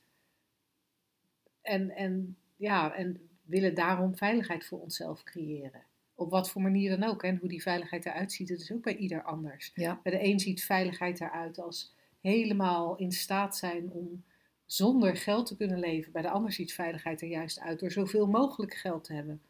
En, 1.61 1.89
en, 1.89 2.37
ja, 2.55 2.93
en 2.93 3.29
willen 3.45 3.73
daarom 3.73 4.15
veiligheid 4.15 4.65
voor 4.65 4.79
onszelf 4.79 5.23
creëren. 5.23 5.83
Op 6.15 6.29
wat 6.29 6.49
voor 6.49 6.61
manier 6.61 6.99
dan 6.99 7.09
ook. 7.09 7.23
En 7.23 7.37
hoe 7.37 7.49
die 7.49 7.61
veiligheid 7.61 8.05
eruit 8.05 8.31
ziet, 8.31 8.47
dat 8.47 8.59
is 8.59 8.71
ook 8.71 8.83
bij 8.83 8.95
ieder 8.95 9.23
anders. 9.23 9.71
Ja. 9.73 9.99
Bij 10.03 10.11
de 10.11 10.23
een 10.23 10.39
ziet 10.39 10.63
veiligheid 10.63 11.21
eruit 11.21 11.59
als 11.59 11.93
helemaal 12.21 12.95
in 12.95 13.11
staat 13.11 13.57
zijn 13.57 13.91
om 13.91 14.23
zonder 14.65 15.15
geld 15.15 15.45
te 15.45 15.55
kunnen 15.55 15.79
leven. 15.79 16.11
Bij 16.11 16.21
de 16.21 16.29
ander 16.29 16.51
ziet 16.51 16.73
veiligheid 16.73 17.21
er 17.21 17.27
juist 17.27 17.59
uit 17.59 17.79
door 17.79 17.91
zoveel 17.91 18.27
mogelijk 18.27 18.73
geld 18.73 19.03
te 19.03 19.13
hebben. 19.13 19.41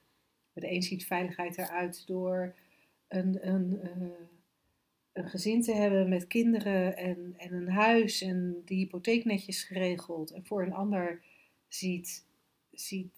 Bij 0.53 0.69
de 0.69 0.75
een 0.75 0.83
ziet 0.83 1.05
veiligheid 1.05 1.57
eruit 1.57 2.07
door 2.07 2.55
een, 3.07 3.47
een, 3.47 3.79
eh, 3.81 3.91
een 5.13 5.29
gezin 5.29 5.61
te 5.61 5.73
hebben 5.73 6.09
met 6.09 6.27
kinderen 6.27 6.97
en, 6.97 7.33
en 7.37 7.53
een 7.53 7.69
huis 7.69 8.21
en 8.21 8.61
die 8.65 8.77
hypotheek 8.77 9.25
netjes 9.25 9.63
geregeld. 9.63 10.31
En 10.31 10.45
voor 10.45 10.63
een 10.63 10.73
ander 10.73 11.21
ziet, 11.67 12.25
ziet, 12.71 13.13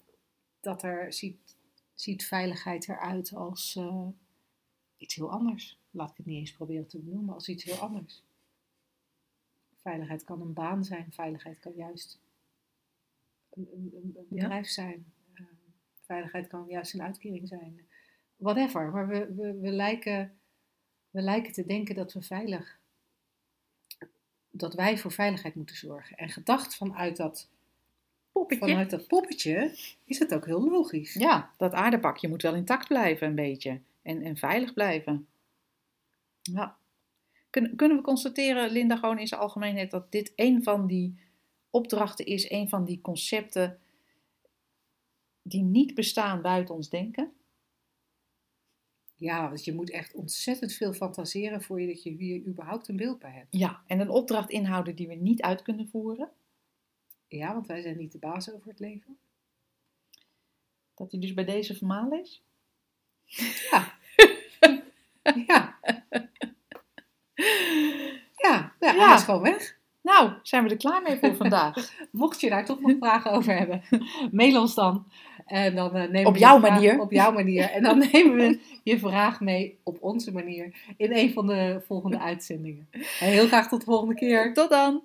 dat 0.59 0.83
er, 0.83 1.13
ziet, 1.13 1.55
ziet 1.93 2.25
veiligheid 2.25 2.87
eruit 2.87 3.33
als 3.33 3.75
eh, 3.75 4.07
iets 4.97 5.15
heel 5.15 5.31
anders. 5.31 5.79
Laat 5.91 6.09
ik 6.09 6.17
het 6.17 6.25
niet 6.25 6.39
eens 6.39 6.53
proberen 6.53 6.87
te 6.87 6.99
benoemen 6.99 7.33
als 7.33 7.49
iets 7.49 7.63
heel 7.63 7.79
anders. 7.79 8.23
Veiligheid 9.81 10.23
kan 10.23 10.41
een 10.41 10.53
baan 10.53 10.85
zijn, 10.85 11.11
veiligheid 11.11 11.59
kan 11.59 11.73
juist 11.75 12.19
een, 13.49 13.67
een, 13.73 14.15
bedrijf 14.29 14.67
zijn. 14.67 15.13
Eh, 15.33 15.45
veiligheid 16.01 16.47
kan 16.47 16.65
juist 16.67 16.93
een 16.93 17.01
uitkering 17.01 17.47
zijn. 17.47 17.87
Whatever, 18.35 18.91
maar 18.91 19.07
we, 19.07 19.33
we, 19.33 19.53
we, 19.59 19.71
lijken, 19.71 20.39
we 21.09 21.21
lijken 21.21 21.53
te 21.53 21.65
denken 21.65 21.95
dat 21.95 22.13
we 22.13 22.21
veilig, 22.21 22.79
dat 24.49 24.73
wij 24.73 24.97
voor 24.97 25.11
veiligheid 25.11 25.55
moeten 25.55 25.75
zorgen. 25.75 26.17
En 26.17 26.29
gedacht 26.29 26.75
vanuit 26.75 27.17
dat, 27.17 27.49
Poppetje. 28.37 28.67
vanuit 28.67 28.89
dat 28.89 29.07
poppetje 29.07 29.77
is 30.03 30.19
het 30.19 30.33
ook 30.33 30.45
heel 30.45 30.69
logisch. 30.69 31.13
Ja, 31.13 31.53
dat 31.57 31.73
aardebakje 31.73 32.27
moet 32.27 32.41
wel 32.41 32.55
intact 32.55 32.87
blijven 32.87 33.27
een 33.27 33.35
beetje. 33.35 33.81
En, 34.01 34.21
en 34.21 34.37
veilig 34.37 34.73
blijven. 34.73 35.27
Ja. 36.41 36.77
Kun, 37.49 37.75
kunnen 37.75 37.97
we 37.97 38.03
constateren, 38.03 38.71
Linda, 38.71 38.95
gewoon 38.95 39.19
in 39.19 39.27
zijn 39.27 39.41
algemeenheid, 39.41 39.91
dat 39.91 40.11
dit 40.11 40.31
een 40.35 40.63
van 40.63 40.87
die 40.87 41.19
opdrachten 41.69 42.25
is, 42.25 42.49
een 42.49 42.69
van 42.69 42.85
die 42.85 43.01
concepten 43.01 43.79
die 45.41 45.63
niet 45.63 45.93
bestaan 45.93 46.41
buiten 46.41 46.75
ons 46.75 46.89
denken? 46.89 47.31
Ja, 49.15 49.47
want 49.47 49.65
je 49.65 49.73
moet 49.73 49.89
echt 49.89 50.13
ontzettend 50.13 50.73
veel 50.73 50.93
fantaseren 50.93 51.61
voor 51.61 51.81
je 51.81 51.87
dat 51.87 52.03
je 52.03 52.09
hier 52.09 52.45
überhaupt 52.45 52.87
een 52.87 52.95
beeld 52.95 53.19
bij 53.19 53.31
hebt. 53.31 53.47
Ja, 53.49 53.81
en 53.87 53.99
een 53.99 54.09
opdracht 54.09 54.49
inhouden 54.49 54.95
die 54.95 55.07
we 55.07 55.15
niet 55.15 55.41
uit 55.41 55.61
kunnen 55.61 55.89
voeren. 55.89 56.29
Ja, 57.27 57.53
want 57.53 57.67
wij 57.67 57.81
zijn 57.81 57.97
niet 57.97 58.11
de 58.11 58.17
baas 58.19 58.53
over 58.53 58.69
het 58.69 58.79
leven. 58.79 59.17
Dat 60.95 61.11
die 61.11 61.19
dus 61.19 61.33
bij 61.33 61.45
deze 61.45 61.75
vermaal 61.75 62.11
is. 62.11 62.43
Ja. 63.71 63.93
ja. 65.47 65.77
Ja, 68.35 68.71
ja, 68.79 68.93
Ja. 68.93 69.05
hij 69.07 69.15
is 69.15 69.23
gewoon 69.23 69.41
weg. 69.41 69.75
Nou, 70.01 70.31
zijn 70.43 70.63
we 70.63 70.69
er 70.69 70.77
klaar 70.77 71.01
mee 71.01 71.17
voor 71.17 71.35
vandaag? 71.35 71.75
Mocht 72.11 72.41
je 72.41 72.49
daar 72.49 72.65
toch 72.65 72.79
nog 72.81 72.95
vragen 72.99 73.31
over 73.31 73.57
hebben, 73.57 73.83
mail 74.31 74.61
ons 74.61 74.75
dan. 74.75 75.07
En 75.45 75.75
dan 75.75 75.95
eh, 75.95 76.09
nemen 76.09 76.25
Op 76.25 76.33
we 76.33 76.39
je 76.39 76.45
jouw 76.45 76.59
vraag- 76.59 76.71
manier. 76.71 76.99
Op 76.99 77.11
jouw 77.11 77.31
manier. 77.31 77.69
En 77.69 77.83
dan 77.83 77.97
nemen 77.97 78.35
we 78.35 78.59
je 78.83 78.99
vraag 78.99 79.39
mee 79.41 79.79
op 79.83 79.97
onze 80.01 80.31
manier 80.31 80.93
in 80.97 81.11
een 81.13 81.33
van 81.33 81.47
de 81.47 81.81
volgende 81.85 82.19
uitzendingen. 82.19 82.87
En 82.91 83.27
heel 83.29 83.47
graag 83.47 83.67
tot 83.67 83.79
de 83.79 83.85
volgende 83.85 84.13
keer. 84.15 84.53
Tot 84.53 84.69
dan! 84.69 85.03